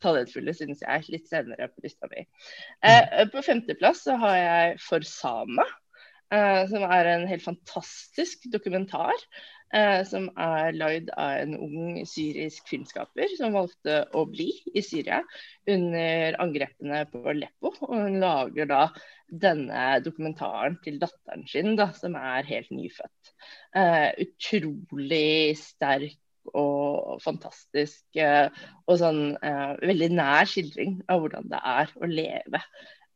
[0.03, 2.27] talentfulle, synes jeg, litt senere på lista mi.
[3.33, 5.65] på femteplass så har jeg For Sama.
[6.33, 9.13] Uh, som er en helt fantastisk dokumentar.
[9.73, 15.23] Uh, som er lagd av en ung syrisk filmskaper som valgte å bli i Syria
[15.69, 17.75] under angrepene på Aleppo.
[17.85, 18.87] Og hun lager da
[19.29, 23.35] denne dokumentaren til datteren sin, da, som er helt nyfødt.
[23.77, 26.19] Uh, utrolig sterk
[26.59, 32.61] og fantastisk og sånn veldig nær skildring av hvordan det er å leve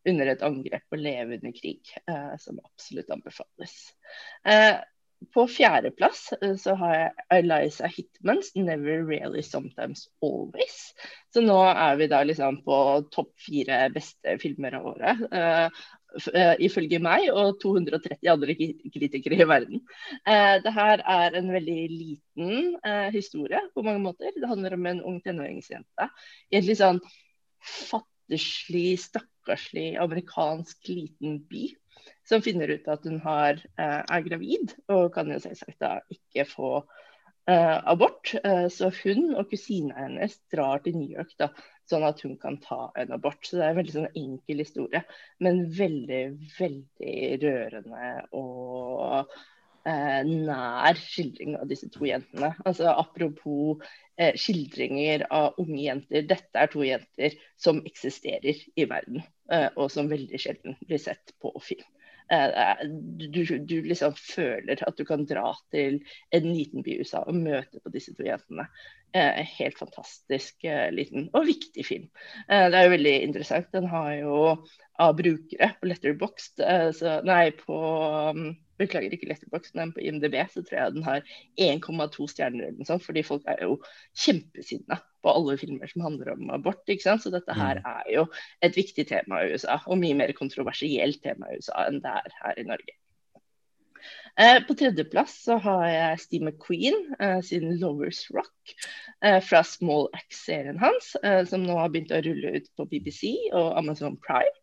[0.06, 3.78] under et angrep og leve under krig, eh, som absolutt anbefales.
[4.46, 4.76] Eh,
[5.34, 10.92] på fjerdeplass eh, så har jeg Eliza Hitmans 'Never Really Sometimes Always'.
[11.32, 12.78] Så nå er vi da liksom på
[13.12, 15.22] topp fire beste filmer av året.
[15.32, 15.68] Uh,
[16.32, 19.82] uh, ifølge meg og 230 andre kritikere i verden.
[20.28, 22.76] Uh, det her er en veldig liten
[23.12, 24.36] historie på mange måter.
[24.36, 26.10] Det handler om en ung tenåringsjente
[26.52, 27.00] i et litt sånn
[27.64, 31.68] fattigslig, stakkarslig stakkarslig amerikansk liten by
[32.26, 36.44] som finner ut at hun har, eh, er gravid, og kan jo selvsagt da ikke
[36.44, 36.70] få
[37.48, 38.34] uh, abort.
[38.44, 41.52] Uh, så hun og kusina hennes drar til New York da,
[41.86, 43.46] sånn at hun kan ta en abort.
[43.46, 45.04] Så det er en veldig sånn enkel historie,
[45.38, 46.22] men veldig,
[46.58, 49.30] veldig rørende og
[49.86, 52.54] uh, nær skildring av disse to jentene.
[52.66, 56.24] Altså Apropos eh, skildringer av unge jenter.
[56.28, 61.34] Dette er to jenter som eksisterer i verden, eh, og som veldig sjelden blir sett
[61.42, 61.84] på film.
[62.32, 62.76] Eh,
[63.30, 66.00] du, du, liksom føler at du kan dra til
[66.34, 68.66] en liten by i USA og møte på disse to jentene.
[69.16, 72.08] Eh, helt fantastisk eh, liten og viktig film.
[72.48, 73.70] Eh, det er jo veldig interessant.
[73.72, 74.40] Den har jo
[75.00, 76.62] av brukere på Letterboxd,
[77.28, 77.78] nei, på
[78.32, 78.46] um,
[78.80, 81.24] beklager ikke Letterbox, men på IMDb så tror jeg den har
[81.60, 83.04] 1,2 stjerner eller noe sånt.
[83.06, 83.78] Fordi folk er jo
[84.24, 86.84] kjempesinna på alle filmer som handler om abort.
[86.86, 87.24] ikke sant?
[87.24, 87.90] Så dette her mm.
[87.94, 88.28] er jo
[88.66, 92.40] et viktig tema i USA, og mye mer kontroversielt tema i USA enn det er
[92.42, 92.98] her i Norge.
[94.36, 98.74] Eh, på tredjeplass så har jeg Steve McQueen eh, sin 'Lovers Rock'
[99.24, 103.32] eh, fra Small Axe-serien hans, eh, som nå har begynt å rulle ut på BBC
[103.56, 104.60] og Amazon Prime.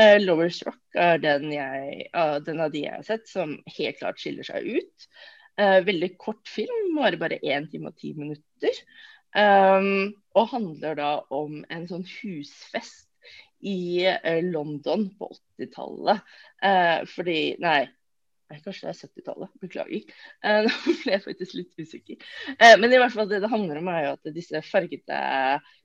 [0.00, 3.98] Uh, Lovers Rock er den, jeg, uh, den, av de jeg har sett som helt
[4.00, 5.08] klart skiller seg ut.
[5.60, 8.78] Uh, veldig kort film, bare bare 1 time og 10 minutter.
[9.36, 13.08] Um, og handler da om en sånn husfest
[13.62, 14.02] i
[14.42, 15.28] London på
[15.60, 16.24] 80-tallet.
[17.12, 17.84] fordi Nei,
[18.60, 20.16] Kanskje det er 70-tallet, beklager.
[20.44, 22.26] Uh, nå ble jeg faktisk litt usikker.
[22.58, 25.20] Uh, men i hvert fall det det handler om, er jo at disse fargete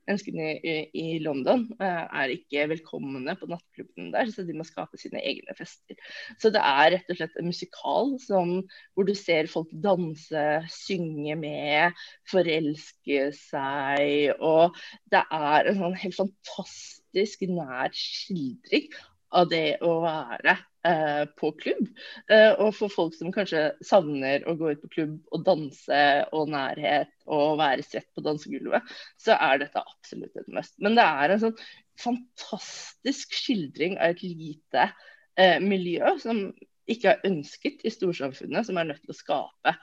[0.07, 5.19] menneskene i, London uh, er ikke velkomne på nattklubben der, så de må skape sine
[5.19, 5.99] egne fester.
[6.41, 8.55] Så det er rett og slett en musikal som,
[8.95, 14.33] hvor du ser folk danse, synge med, forelske seg.
[14.39, 14.79] Og
[15.11, 18.91] det er en sånn helt fantastisk nær skildring
[19.35, 20.53] av det å være
[20.87, 21.89] eh, på klubb.
[22.31, 26.03] Eh, og for folk som kanskje savner å gå ut på klubb og danse
[26.35, 30.75] og nærhet og være svett på dansegulvet, så er dette absolutt et must.
[30.83, 31.59] Men det er en sånn
[31.97, 34.89] fantastisk skildring av et lite
[35.39, 36.47] eh, miljø som
[36.91, 39.73] ikke har ønsket i storsamfunnet, som er nødt til å skape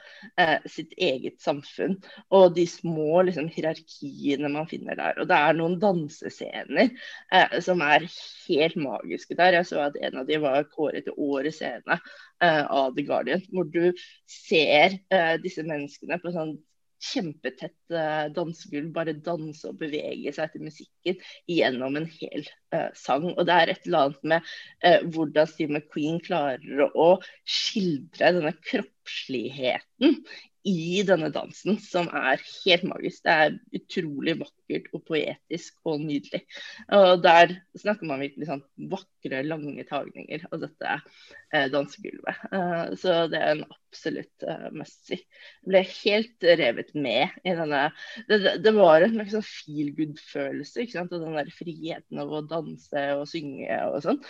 [0.41, 1.97] eh, sitt eget samfunn.
[2.35, 5.21] Og de små liksom, hierarkiene man finner der.
[5.21, 8.09] Og det er noen dansescener eh, som er
[8.49, 9.61] helt magiske der.
[9.61, 13.45] Jeg så at en av de var kåret til årets scene eh, av The Guardian,
[13.53, 13.93] hvor du
[14.31, 16.57] ser eh, disse menneskene på sånn
[17.05, 21.19] kjempetett uh, dansegulv bare danse og bevege seg til musikken
[21.51, 23.31] gjennom en hel uh, sang.
[23.35, 24.51] Og det er et eller annet med
[24.85, 27.15] eh, hvordan Steve McQueen klarer å
[27.47, 30.21] skildre denne kroppsligheten
[30.65, 33.23] i denne dansen som er helt magisk.
[33.25, 36.41] Det er utrolig vakkert og poetisk og nydelig.
[36.97, 42.47] Og der snakker man virkelig sånn vakre, lange tagninger av dette eh, dansegulvet.
[42.49, 45.21] Eh, så det er en absolutt eh, must see.
[45.21, 47.85] Jeg ble helt revet med i denne
[48.31, 50.81] Det, det var en liksom feel good-følelse.
[50.81, 51.13] ikke sant?
[51.13, 52.64] Og den der friheten av å danse
[53.19, 54.21] og synge og sånn.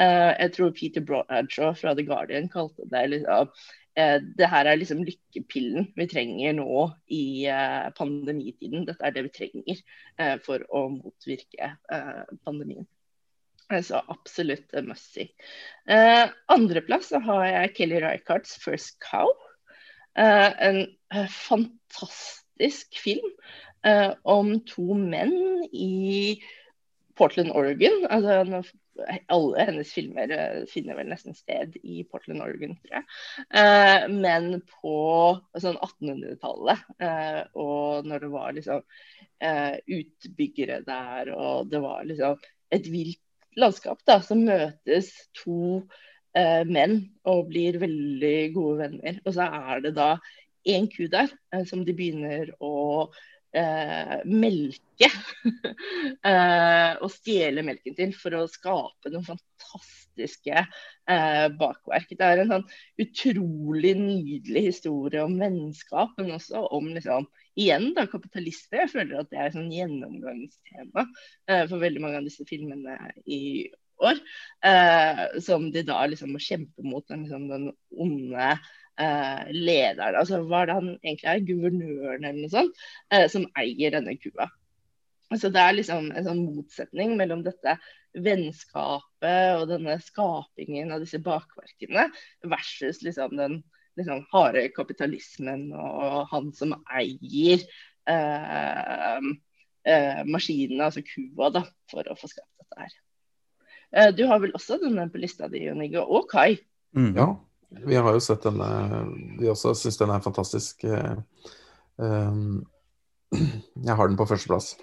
[0.00, 3.50] Eh, jeg tror Peter Bradshaw fra The Guardian kalte det liksom
[3.98, 8.86] eh, det her er liksom lykkepillen vi trenger nå i eh, pandemitiden.
[8.88, 9.84] Dette er det vi trenger
[10.44, 11.72] for å motvirke
[12.46, 12.86] pandemien.
[13.82, 15.30] Så absolutt must see.
[16.52, 19.32] Andreplass har jeg Kelly Reichardts 'First Cow'.
[20.14, 20.84] En
[21.32, 23.32] fantastisk film
[24.22, 26.36] om to menn i
[27.18, 28.06] Portland, Oregon.
[28.10, 28.62] Altså,
[29.32, 33.08] alle hennes filmer eh, finner vel nesten sted i Portland, Oregon, tror jeg.
[33.60, 34.96] Eh, men på
[35.60, 38.82] sånn 1800-tallet, eh, og når det var liksom
[39.40, 42.40] eh, utbyggere der, og det var liksom
[42.74, 43.20] et vilt
[43.58, 45.82] landskap, da, så møtes to
[46.36, 47.00] eh, menn
[47.30, 49.20] og blir veldig gode venner.
[49.24, 50.14] Og så er det da
[50.64, 53.10] én ku der eh, som de begynner å
[53.56, 55.08] eh, melke
[56.30, 62.14] eh, og stjele melken til for å skape noen fantastiske eh, bakverk.
[62.14, 62.66] Det er en sånn
[63.04, 67.28] utrolig nydelig historie om vennskap, men også om liksom,
[67.60, 68.82] igjen da, kapitalisme.
[68.82, 72.98] Jeg føler at det er et sånn gjennomgangstema eh, for veldig mange av disse filmene
[73.24, 73.42] i
[74.02, 74.20] år.
[74.66, 78.54] Eh, som de da liksom må kjempe mot den, liksom, den onde
[79.00, 83.46] eh, lederen, altså hva er det han egentlig er, guvernøren eller noe sånt, eh, som
[83.60, 84.48] eier denne kua.
[85.34, 87.78] Så Det er liksom en sånn motsetning mellom dette
[88.14, 92.06] vennskapet og denne skapingen av disse bakverkene
[92.46, 93.62] versus liksom den
[93.98, 97.62] liksom harde kapitalismen og han som eier
[98.10, 99.26] eh,
[99.86, 102.94] eh, maskinene, altså kua, da, for å få skapt dette her.
[103.94, 106.56] Eh, du har vel også denne på lista di, Jon Igge, og Kai?
[106.96, 107.12] Mm.
[107.18, 107.28] Ja,
[107.68, 108.68] vi har jo sett denne
[109.40, 110.84] Vi også syns den er fantastisk.
[110.84, 111.16] Eh,
[112.02, 112.62] ehm,
[113.88, 114.74] jeg har den på førsteplass.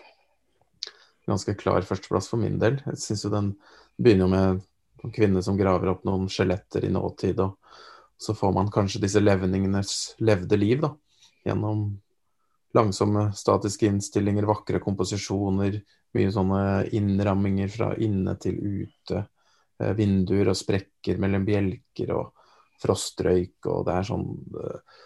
[1.29, 2.81] Ganske klar førsteplass for min del.
[2.85, 3.53] Jeg syns jo den
[4.01, 4.61] begynner med
[5.03, 7.57] en kvinne som graver opp noen skjeletter i nåtid, og
[8.21, 10.91] så får man kanskje disse levningenes levde liv, da.
[11.45, 11.87] Gjennom
[12.77, 15.79] langsomme statiske innstillinger, vakre komposisjoner,
[16.15, 16.61] mye sånne
[16.93, 19.25] innramminger fra inne til ute.
[19.81, 22.40] Eh, vinduer og sprekker mellom bjelker og
[22.81, 24.27] frostrøyk, og det er sånn
[24.57, 24.99] uh,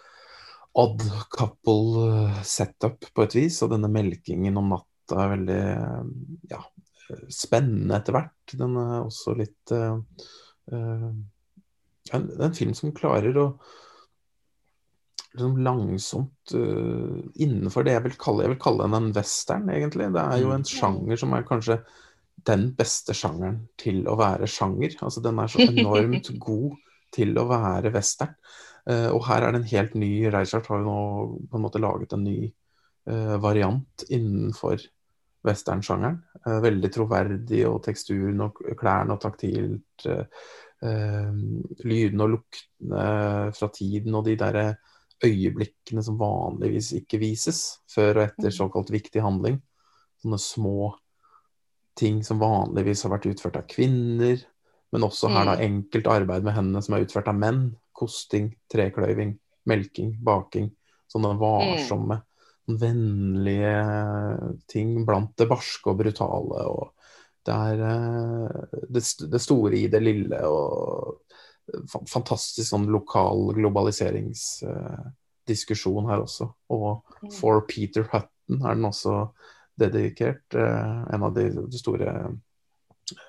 [0.76, 3.62] odd couple eh, setup på et vis.
[3.64, 6.04] Og denne melkingen om natta er veldig uh,
[6.52, 6.60] ja,
[7.32, 8.36] spennende etter hvert.
[8.52, 9.96] Den er også litt uh,
[10.76, 13.50] en, en, film som klarer å
[15.36, 20.10] liksom langsomt uh, innenfor det jeg vil kalle Jeg vil kalle den en western, egentlig.
[20.14, 20.72] Det er jo en mm.
[20.76, 21.80] sjanger som er kanskje
[22.46, 24.98] den beste sjangeren til å være sjanger.
[25.00, 26.76] Altså Den er så enormt god
[27.14, 28.34] til å være western.
[28.86, 31.00] Uh, og her er det en helt ny Reichardt har jo nå
[31.50, 32.38] på en måte laget en ny
[33.10, 34.84] uh, variant innenfor
[35.46, 36.20] westernsjangeren.
[36.46, 40.08] Uh, veldig troverdig, og teksturen og klærne og taktilt.
[40.76, 43.04] lydene og luktene
[43.56, 44.64] fra tiden og de derre
[45.24, 48.56] øyeblikkene som vanligvis ikke vises før og etter mm.
[48.58, 49.56] såkalt viktig handling.
[50.20, 50.90] Sånne små
[51.96, 54.42] ting som vanligvis har vært utført av kvinner,
[54.96, 55.62] men også her da mm.
[55.66, 57.76] enkelt arbeid med hendene som er utført av menn.
[57.96, 59.32] Kosting, trekløyving,
[59.68, 60.70] melking, baking.
[61.12, 62.16] Sånne varsomme,
[62.64, 62.76] mm.
[62.80, 63.76] vennlige
[64.72, 66.58] ting blant det barske og brutale.
[66.72, 66.84] og
[67.46, 68.48] det er eh,
[68.88, 71.20] det, det, store i det lille og
[71.86, 76.44] fantastisk sånn lokal globaliseringsdiskusjon her også.
[76.74, 76.88] Og
[77.20, 77.30] mm.
[77.36, 79.14] for Peter Hutton er den også
[79.78, 80.54] dedikert.
[80.56, 81.44] Eh, en av de,
[81.76, 82.08] store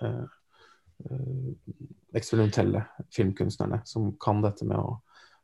[0.01, 0.25] Eh,
[2.17, 2.83] eksperimentelle
[3.13, 4.99] filmkunstnerne som kan dette med å,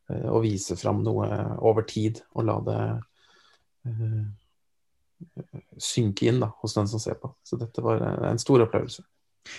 [0.10, 1.28] eh, å, vise fram noe
[1.62, 2.80] over tid og la det
[3.88, 4.24] uh,
[5.78, 7.34] synke inn da, hos den som ser på.
[7.46, 9.06] Så dette var en stor opplevelse.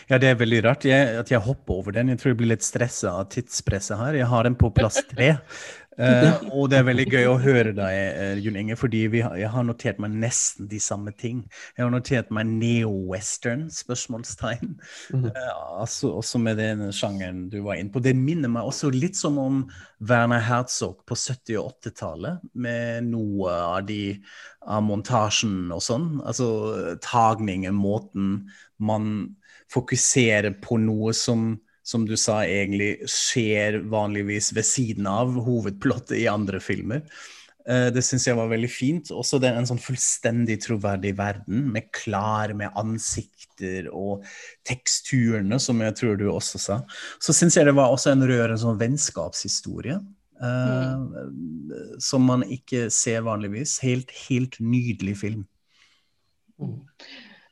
[0.09, 2.11] Ja, det er veldig rart jeg, at jeg hopper over den.
[2.12, 4.16] Jeg tror jeg blir litt stressa av tidspresset her.
[4.16, 5.35] Jeg har den på plass tre.
[5.95, 9.51] Uh, og det er veldig gøy å høre deg, uh, Jon Inge, fordi har, jeg
[9.53, 11.45] har notert meg nesten de samme ting.
[11.77, 14.75] Jeg har notert meg neo-western, spørsmålstegn.
[15.15, 18.03] Mm uh, altså, også med den sjangeren du var inne på.
[18.03, 19.62] Det minner meg også litt som om
[20.05, 24.19] Werner Herzog på 70- og 80-tallet, med noe av de
[24.65, 26.09] av montasjen og sånn.
[26.25, 28.45] Altså tagningen, måten
[28.83, 29.37] man
[29.73, 31.55] fokuserer på noe som
[31.85, 37.05] som du sa, egentlig skjer vanligvis ved siden av hovedplottet i andre filmer.
[37.69, 39.12] Uh, det syns jeg var veldig fint.
[39.12, 44.24] Også det er en sånn fullstendig troverdig verden, med klær, med ansikter og
[44.69, 46.82] teksturene, som jeg tror du også sa.
[47.20, 50.01] Så syns jeg det var også en rørende sånn vennskapshistorie.
[50.40, 52.01] Uh, mm.
[52.02, 53.78] Som man ikke ser vanligvis.
[53.85, 55.44] Helt, helt nydelig film.
[56.61, 56.81] Mm.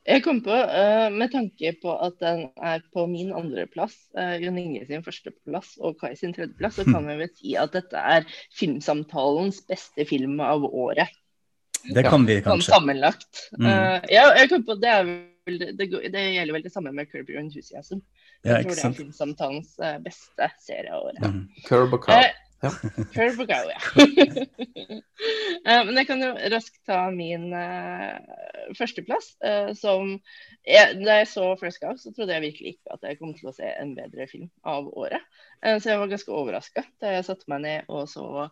[0.03, 4.59] Jeg kom på, uh, med tanke på at den er på min andreplass, uh, Jon
[4.59, 8.27] Inge sin førsteplass og Kai sin tredjeplass, så kan vi vel si at dette er
[8.59, 11.13] filmsamtalens beste film av året.
[11.83, 12.73] Det kan vi kanskje.
[12.73, 13.45] Sånn sammenlagt.
[13.59, 13.69] Mm.
[13.69, 14.99] Uh, ja, jeg kom på, det,
[15.47, 18.03] vel, det, det, gjelder vel det samme med Curb Your Enthusiasm.
[18.43, 21.23] Jeg ja, tror det er filmsamtalens beste serie av året.
[21.23, 21.45] Mm.
[21.69, 22.19] Curb og Cow.
[22.63, 22.71] Ja.
[23.11, 23.81] Curve og go, ja.
[25.67, 28.15] uh, men jeg kan jo raskt ta min uh,
[28.79, 29.33] førsteplass.
[29.43, 30.13] Uh, som
[30.63, 33.51] jeg, Da jeg så First Cow, så trodde jeg virkelig ikke at jeg kom til
[33.51, 35.27] å se en bedre film av året.
[35.63, 38.47] så jeg var ganske overraska da jeg satte meg ned og så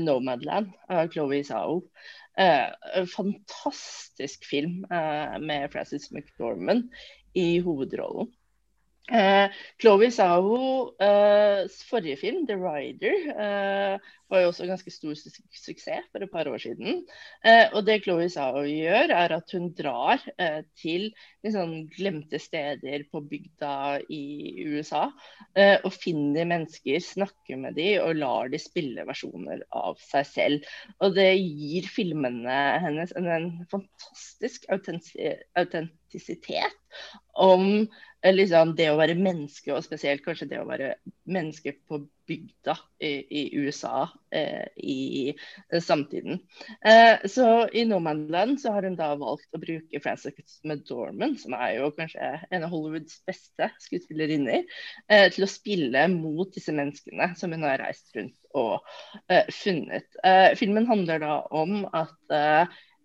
[0.00, 1.82] Nomadland av Chloé Sao.
[3.12, 6.92] fantastisk film med Frances McDormand
[7.36, 8.28] i hovedrollen.
[9.06, 9.46] Uh,
[9.78, 16.08] Chloé Sao, eh, forrige film, 'The Rider', eh, var jo også ganske stor su suksess
[16.10, 17.04] for et par år siden.
[17.46, 20.18] Uh, og det Chloé Sao gjør, er at hun drar
[20.74, 21.14] til
[21.44, 25.04] liksom, glemte steder på bygda i USA
[25.84, 30.66] og finner mennesker, snakker med dem og lar de spille versjoner av seg selv.
[30.98, 36.74] Og det gir filmene hennes en, en fantastisk autentisitet
[37.36, 37.86] om
[38.34, 40.94] liksom, det å være menneske, og spesielt kanskje det å være
[41.30, 46.40] menneske på bygda i, i USA eh, i eh, samtiden.
[46.80, 51.54] Eh, så i No Manland så har hun da valgt å bruke Frances McDormand, som
[51.58, 54.66] er jo kanskje en av Hollywoods beste skuespillerinner,
[55.08, 58.80] eh, til å spille mot disse menneskene som hun har reist rundt og
[59.30, 60.10] eh, funnet.
[60.26, 62.36] Eh, filmen handler da om at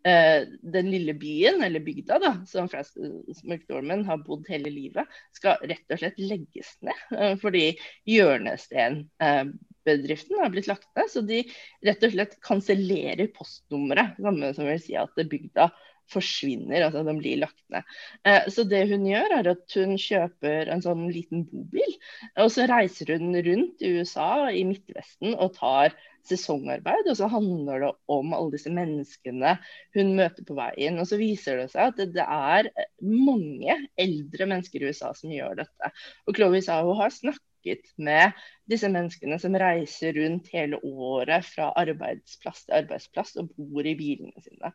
[0.01, 5.05] Uh, den lille byen, eller bygda, da, som Frances McDormand har bodd hele livet,
[5.37, 6.99] skal rett og slett legges ned.
[7.13, 7.77] Uh, fordi
[8.09, 11.07] hjørnestenbedriften uh, har blitt lagt ned.
[11.13, 11.39] Så de
[11.85, 14.07] rett og slett kansellerer postnummeret.
[14.21, 15.65] Samme som vil si at bygda
[16.11, 17.87] forsvinner, altså den blir lagt ned.
[18.27, 21.97] Eh, så det hun gjør, er at hun kjøper en sånn liten bobil.
[22.41, 25.95] Og så reiser hun rundt i USA, i Midtvesten, og tar
[26.29, 27.09] sesongarbeid.
[27.09, 29.55] Og så handler det om alle disse menneskene
[29.97, 30.99] hun møter på veien.
[31.01, 32.69] Og så viser det seg at det, er
[33.01, 35.93] mange eldre mennesker i USA som gjør dette.
[36.27, 38.37] Og Chloé hun har snakket med
[38.69, 44.45] disse menneskene som reiser rundt hele året fra arbeidsplass til arbeidsplass og bor i bilene
[44.45, 44.73] sine.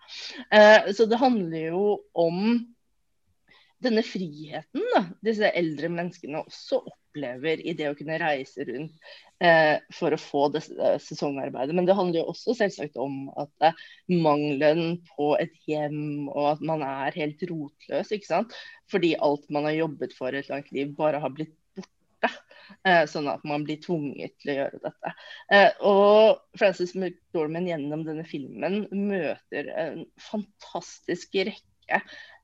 [0.55, 2.59] Eh, så det handler jo om
[3.85, 9.11] denne friheten da, disse eldre menneskene også opplever i det å kunne reise rundt
[9.44, 11.77] eh, for å få det, eh, sesongarbeidet.
[11.77, 16.65] Men det handler jo også selvsagt om at eh, mangelen på et hjem og at
[16.73, 18.12] man er helt rotløs.
[18.12, 18.57] ikke sant?
[18.93, 22.32] Fordi alt man har jobbet for et langt liv, bare har blitt borte.
[22.86, 25.15] Eh, sånn at man blir tvunget til å gjøre dette.
[25.53, 32.01] Eh, og Frances McDormand gjennom denne filmen møter en fantastisk rekke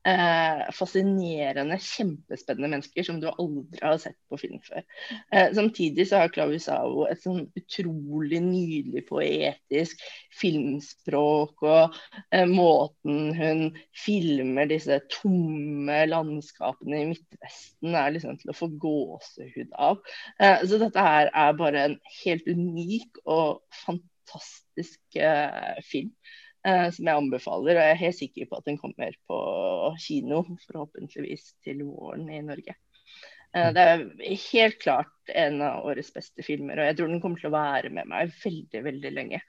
[0.07, 4.83] eh, fascinerende, kjempespennende mennesker som du aldri har sett på film før.
[5.31, 10.03] Eh, samtidig så har Klaus Avo et sånn utrolig nydelig poetisk
[10.39, 11.97] filmspråk, og
[12.33, 13.65] eh, måten hun
[14.03, 20.01] filmer disse tomme landskapene i Midtvesten er liksom til å få gåsehud av.
[20.39, 26.11] Eh, så dette her er bare en helt unik og fantastisk eh, film.
[26.63, 27.75] Uh, som jeg anbefaler.
[27.75, 29.39] Og jeg er helt sikker på at den kommer på
[29.99, 32.77] kino, forhåpentligvis til våren i Norge.
[33.51, 34.05] Uh, det er
[34.45, 37.91] helt klart en av årets beste filmer, og jeg tror den kommer til å være
[37.91, 39.41] med meg veldig, veldig lenge.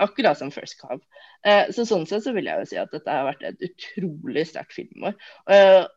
[0.00, 1.04] Akkurat som First Cove.
[1.44, 4.46] Uh, så sånn sett så vil jeg jo si at dette har vært et utrolig
[4.48, 5.20] sterkt filmår.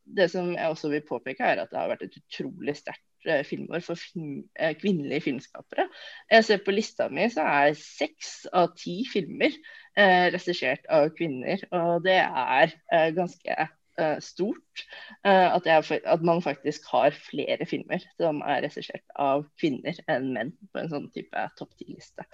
[0.03, 3.07] det som jeg også vil påpeke, er at det har vært et utrolig sterkt
[3.47, 4.43] filmår for film,
[4.83, 5.87] kvinnelige filmskapere.
[6.29, 9.55] Jeg ser på lista mi, så er seks av ti filmer
[9.99, 11.63] eh, regissert av kvinner.
[11.75, 13.57] Og det er eh, ganske
[13.99, 14.83] uh, stort
[15.25, 20.31] uh, at, jeg, at, man faktisk har flere filmer som er regissert av kvinner enn
[20.35, 22.27] menn på en sånn type topp ti-liste.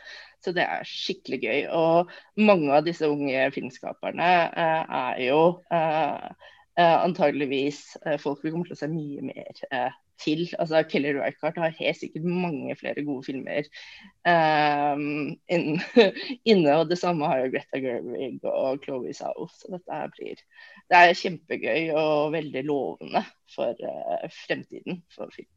[0.44, 1.60] Så det er skikkelig gøy.
[1.78, 2.12] Og
[2.42, 5.44] mange av disse unge filmskaperne uh, er jo
[6.82, 7.82] antageligvis
[8.24, 10.44] folk vi kommer til å se mye mer til.
[10.60, 13.68] Altså, Kelly Reichardt har helt sikkert mange flere gode filmer
[14.26, 15.32] um,
[16.52, 16.76] inne.
[16.78, 19.48] Og det samme har jo Greta Gerwig og Chloé Zhao.
[19.54, 20.44] Så dette blir
[20.92, 23.24] det er kjempegøy og veldig lovende
[23.54, 25.50] for uh, fremtiden for film.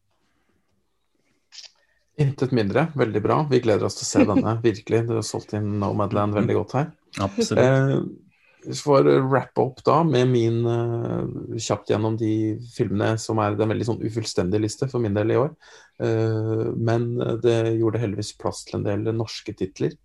[2.20, 2.86] Intet mindre.
[2.94, 3.40] Veldig bra.
[3.50, 4.58] Vi gleder oss til å se denne.
[4.62, 5.02] Virkelig.
[5.08, 6.92] Du har solgt inn Nomadland veldig godt her.
[7.24, 7.64] Absolutt.
[7.64, 7.96] Eh,
[8.78, 11.24] for å rappe opp da med min uh,
[11.60, 15.40] kjapt gjennom de filmene som er en veldig sånn ufullstendig liste for min del i
[15.40, 15.50] år.
[16.02, 17.12] Uh, men
[17.44, 19.96] det gjorde heldigvis plass til en del norske titler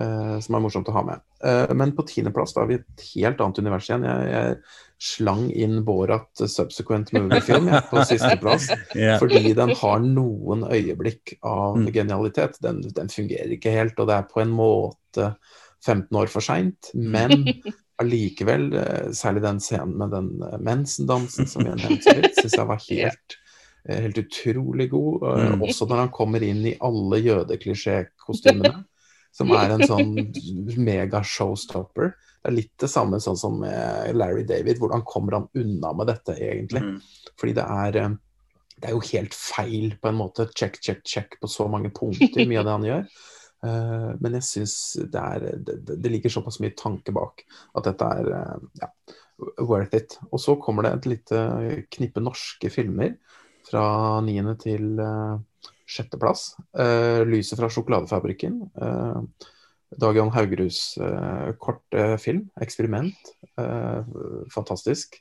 [0.00, 1.28] uh, som er morsomt å ha med.
[1.74, 4.04] men på tiendeplass har vi et helt annet univers igjen.
[4.06, 8.68] Jeg, jeg slang inn Borat subsequent movie-film på sisteplass.
[8.94, 9.18] yeah.
[9.18, 11.88] Fordi den har noen øyeblikk av mm.
[11.96, 12.60] genialitet.
[12.62, 15.32] Den, den fungerer ikke helt, og det er på en måte
[15.82, 17.48] 15 år for seint, men
[18.02, 22.82] allikevel, eh, særlig den scenen med den eh, mensendansen som jeg nevnte syns jeg var
[22.88, 23.36] helt,
[23.86, 25.28] eh, helt utrolig god.
[25.42, 25.62] Mm.
[25.68, 28.74] Også når han kommer inn i alle jødeklisjékostymene,
[29.32, 30.12] som er en sånn
[30.90, 32.12] mega-showstopper.
[32.42, 34.80] Det er litt det samme sånn som med Larry David.
[34.82, 36.82] Hvordan kommer han unna med dette, egentlig?
[36.84, 36.96] Mm.
[37.40, 37.98] Fordi det er,
[38.76, 40.50] det er jo helt feil, på en måte.
[40.58, 43.06] Check, check, check på så mange punkter, mye av det han gjør.
[43.62, 47.44] Eh, men jeg syns det, det, det, ligger såpass mye tanke bak
[47.78, 48.90] at dette er eh, ja,
[49.62, 50.18] worth it.
[50.30, 51.44] Og så kommer det et lite
[51.94, 53.16] knippe norske filmer
[53.62, 53.84] fra
[54.26, 55.38] niende til uh,
[55.88, 56.56] sjetteplass.
[56.74, 58.56] 'Lyset fra sjokoladefabrikken'.
[60.02, 60.98] Dag Jan Haugeruds
[61.62, 62.48] kort film.
[62.58, 63.30] 'Eksperiment'.
[64.52, 65.16] fantastisk.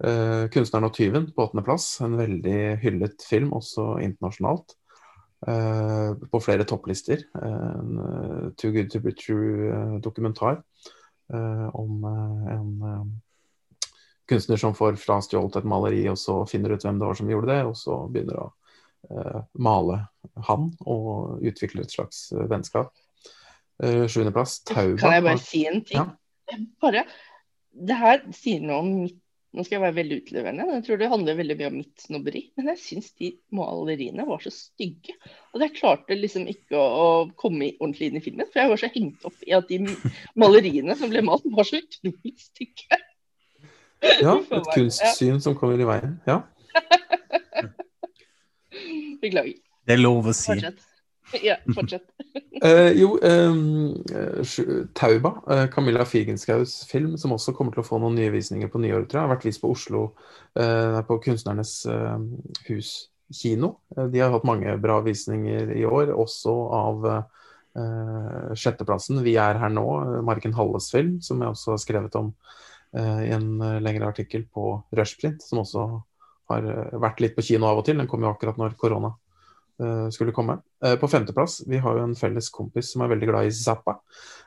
[0.00, 2.00] 'Kunstneren og tyven' på åttendeplass.
[2.00, 4.74] En veldig hyllet film, også internasjonalt.
[5.44, 7.20] Eh, på flere topplister.
[7.34, 10.62] En uh, Too Good To Be True-dokumentar
[11.32, 12.04] eh, om
[12.50, 13.20] en
[14.26, 17.52] kunstner som får frastjålet et maleri, og så finner ut hvem det var som gjorde
[17.52, 18.52] det, og så begynner å
[19.62, 20.00] male
[20.48, 22.88] han og utvikle et slags vennskap.
[23.78, 24.98] Sjuendeplass, Tauba.
[24.98, 26.08] Kan jeg bare si en ting?
[26.50, 26.58] Ja.
[26.82, 27.04] Bare,
[27.70, 29.20] det her sier noe om mitt
[29.56, 32.42] nå skal jeg være veldig utleverende, jeg tror det handler veldig mye om mitt snobberi.
[32.58, 35.14] Men jeg syns de maleriene var så stygge.
[35.56, 37.06] Og jeg klarte liksom ikke å,
[37.40, 38.50] komme ordentlig inn i filmen.
[38.52, 39.78] For jeg var så hengt opp i at de
[40.42, 43.00] maleriene som ble malt, var så utrolig stygge.
[44.20, 46.18] Ja, et kunstsyn som kommer i veien.
[46.28, 46.42] Ja.
[49.24, 49.56] Beklager.
[49.86, 50.52] Det er lov å si.
[50.52, 50.84] Fortsett.
[51.42, 52.02] Ja, fortsett.
[52.64, 54.04] uh, jo, um,
[54.94, 58.80] Tauba, uh, Camilla Figenschous film, som også kommer til å få noen nye visninger på
[58.82, 59.26] nyåret, tror jeg.
[59.26, 60.06] Har vært vist på Oslo,
[60.60, 61.78] uh, på Kunstnernes
[62.68, 62.94] hus
[63.34, 63.80] kino.
[63.90, 67.08] de har hatt mange bra visninger i år, også av
[68.56, 72.30] sjetteplassen 'Vi er her nå', Marken Halles film, som jeg også har skrevet om
[72.94, 75.88] i en lengre artikkel på Rushprint, som også
[76.48, 76.70] har
[77.02, 77.98] vært litt på kino av og til.
[77.98, 79.10] Den kom jo akkurat når korona
[80.12, 80.58] skulle komme.
[80.84, 83.98] Uh, på femteplass, vi har jo en felles kompis som er veldig glad i Zappa.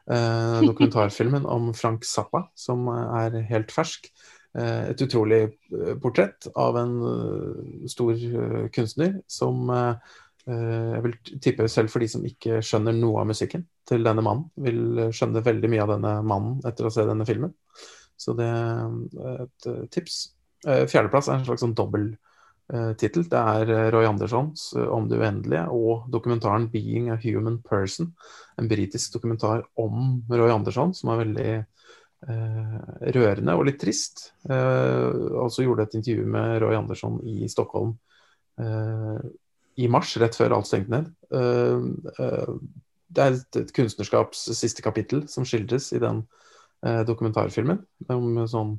[0.09, 4.11] Uh, dokumentarfilmen om Frank Zappa, som er helt fersk.
[4.59, 5.51] et utrolig
[6.01, 6.93] portrett av en
[7.87, 8.15] stor
[8.73, 14.01] kunstner som jeg vil tippe selv for de som ikke skjønner noe av musikken til
[14.07, 17.53] denne mannen, vil skjønne veldig mye av denne mannen etter å se denne filmen.
[18.17, 20.17] Så det er et tips.
[20.65, 22.28] Fjerdeplass er en slags sånn dobbel Eh,
[22.69, 23.25] tittel.
[23.29, 28.13] Det er eh, Roy Andersons eh, 'Om det uendelige' og dokumentaren 'Being a Human Person'.
[28.57, 31.65] En britisk dokumentar om Roy Andersson som er veldig
[32.29, 32.77] eh,
[33.15, 34.33] rørende og litt trist.
[34.49, 35.09] Eh,
[35.41, 37.97] altså gjorde et intervju med Roy Andersson i Stockholm
[38.59, 39.19] eh,
[39.79, 41.05] i mars, rett før alt stengte ned.
[43.09, 46.25] det er et, et, kunstnerskaps siste kapittel som skildres i den
[47.07, 47.79] dokumentarfilmen.
[48.09, 48.73] om sånn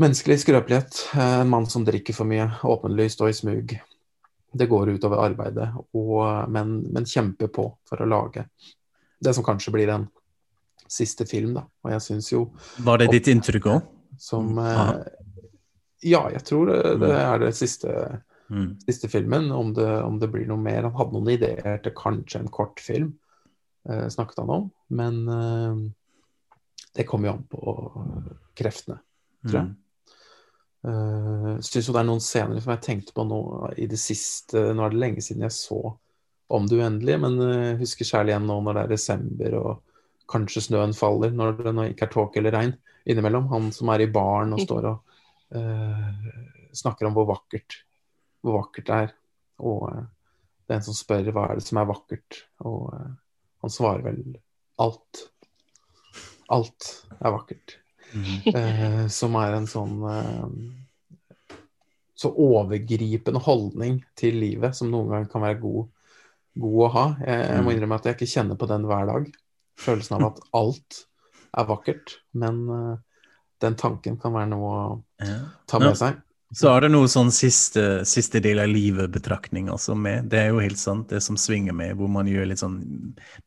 [0.00, 1.00] Menneskelig skrøpelighet.
[1.20, 3.74] En mann som drikker for mye, åpenlyst og i smug.
[4.52, 8.44] Det går utover arbeidet, og, men, men kjemper på for å lage
[9.22, 10.08] det som kanskje blir en
[10.90, 11.64] siste film, da.
[11.84, 12.42] Og jeg syns jo
[12.84, 13.88] Var det ditt inntrykk òg?
[14.20, 14.62] Som mm.
[14.66, 14.92] eh,
[16.12, 17.18] Ja, jeg tror det, det mm.
[17.22, 17.94] er det siste,
[18.52, 18.68] mm.
[18.84, 19.50] siste filmen.
[19.54, 20.88] Om det, om det, blir noe mer.
[20.88, 23.12] Han hadde noen ideer til kanskje en kortfilm,
[23.88, 24.68] eh, snakket han om.
[24.92, 25.80] Men eh,
[26.98, 27.76] det kommer jo an på
[28.58, 28.98] kreftene,
[29.46, 29.70] tror jeg.
[29.70, 29.78] Mm.
[30.82, 33.36] Uh, synes jo det er noen scener som jeg tenkte på nå
[33.78, 35.76] i det siste Nå er det lenge siden jeg så
[36.50, 39.70] Om det uendelige, men uh, husker særlig igjen nå når det er desember og
[40.32, 42.74] kanskje snøen faller, når det ikke er tåke eller regn
[43.06, 43.50] innimellom.
[43.52, 45.18] Han som er i baren og står og
[45.54, 46.34] uh,
[46.74, 47.78] snakker om hvor vakkert,
[48.42, 49.14] hvor vakkert det er.
[49.62, 50.02] Og uh,
[50.66, 53.08] det er en som spør hva er det som er vakkert, og eh,
[53.60, 54.20] han svarer vel
[54.80, 55.24] alt.
[56.52, 56.86] Alt
[57.18, 57.74] er vakkert.
[58.12, 58.54] Mhm.
[58.54, 61.56] Eh, som er en sånn eh,
[62.22, 65.86] så overgripende holdning til livet som noen ganger kan være god,
[66.62, 67.06] god å ha.
[67.24, 67.76] Jeg, jeg må Mm.
[67.76, 69.30] innrømme at jeg ikke kjenner på den hver dag.
[69.80, 71.06] Følelsen av at alt
[71.56, 72.18] er vakkert.
[72.32, 72.98] Men eh,
[73.64, 75.02] den tanken kan være noe å
[75.66, 76.20] ta med seg.
[76.52, 80.28] Så er det noe sånn siste, siste del av livet-betraktning altså med.
[80.32, 82.76] Det er jo helt sant, det som svinger med, hvor man gjør litt sånn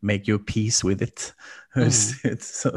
[0.01, 1.29] make your peace with it.
[1.75, 2.71] Høres ut så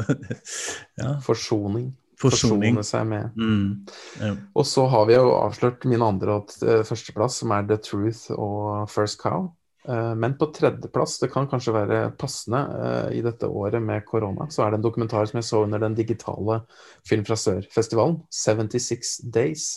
[1.01, 1.15] Ja.
[1.25, 1.93] Forsoning.
[2.19, 2.75] Forsoning.
[2.75, 3.37] Forsone seg med.
[3.39, 3.87] Mm.
[4.19, 4.33] Ja.
[4.59, 8.27] Og så har vi jo avslørt min andre og eh, førsteplass, som er The Truth
[8.35, 9.47] og First Cow.
[9.87, 14.49] Eh, Men på tredjeplass, det kan kanskje være passende eh, i dette året med korona,
[14.51, 16.61] så er det en dokumentar som jeg så under den digitale
[17.07, 19.69] Film fra Sør-festivalen, 76 Days.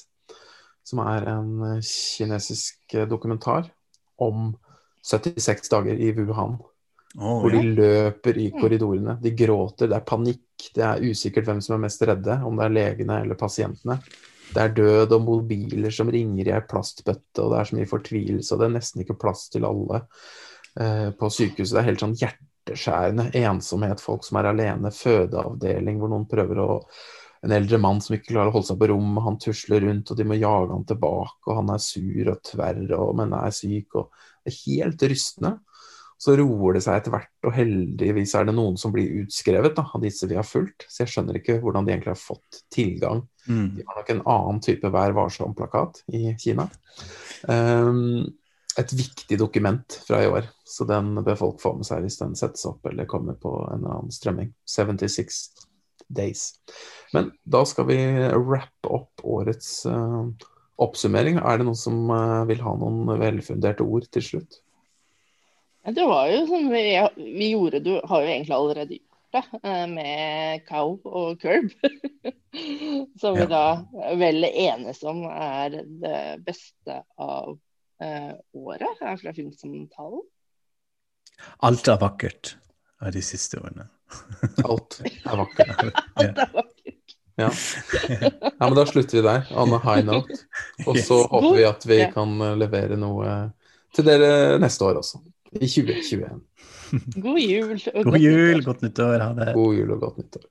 [0.87, 3.71] Som er en eh, kinesisk eh, dokumentar
[4.23, 4.53] om
[5.07, 6.59] 76 dager i Wuhan.
[7.19, 7.61] Oh, Hvor ja.
[7.61, 9.19] de løper i korridorene.
[9.21, 12.69] De gråter, det er panikk, det er usikkert hvem som er mest redde, om det
[12.69, 13.99] er legene eller pasientene.
[14.53, 17.91] Det er død og mobiler som ringer i ei plastbøtte, og det er så mye
[17.91, 20.03] fortvilelse, og det er nesten ikke plass til alle
[20.81, 21.75] eh, på sykehuset.
[21.77, 26.71] Det er helt sånn hjerteskjærende ensomhet, folk som er alene, fødeavdeling hvor noen prøver å
[27.43, 30.19] En eldre mann som ikke klarer å holde seg på rommet, han tusler rundt, og
[30.19, 33.99] de må jage han tilbake, og han er sur og tverr, og, men er syk,
[33.99, 35.53] og Det er helt rystende.
[36.23, 39.85] Så roer det seg etter hvert, og heldigvis er det noen som blir utskrevet da,
[39.91, 40.87] av disse vi har fulgt.
[40.87, 43.25] Så jeg skjønner ikke hvordan de egentlig har fått tilgang.
[43.49, 43.73] Mm.
[43.75, 46.69] De har nok en annen type Vær varsom-plakat i Kina.
[47.51, 48.23] Um,
[48.79, 52.39] et viktig dokument fra i år, så den bør folk få med seg hvis den
[52.39, 54.55] settes opp eller kommer på en eller annen strømming.
[54.63, 55.43] 76
[56.09, 56.55] Days.
[57.13, 57.99] Men da skal vi
[58.33, 60.29] wrappe opp årets uh,
[60.83, 61.39] oppsummering.
[61.39, 64.61] Er det noen som uh, vil ha noen velfunderte ord til slutt?
[65.83, 66.85] Det var jo sånn vi,
[67.19, 71.73] vi gjorde, du har jo egentlig allerede gjort det, eh, med Cow og Curb.
[73.21, 73.47] Som vi Ja.
[73.47, 77.59] da vel enes om er det beste av
[78.01, 80.23] eh, året er fra Filmsamtalen.
[81.65, 82.57] Alt er vakkert
[83.01, 83.89] av de siste årene.
[84.65, 85.83] Alt er vakkert.
[86.23, 86.29] Ja.
[86.29, 87.17] er vakkert.
[87.41, 87.49] Ja.
[87.49, 90.37] ja, men da slutter vi der, on a high note.
[90.87, 91.29] Og så Yes.
[91.33, 92.11] håper vi at vi Ja.
[92.13, 93.37] kan eh, levere noe
[93.97, 95.23] til dere neste år også.
[95.53, 96.41] I 2021.
[97.25, 98.65] God jul og God godt jul, nyttår.
[98.69, 99.19] godt nyttår.
[99.25, 99.55] Ha det.
[99.57, 100.45] God jul og godt nyttår.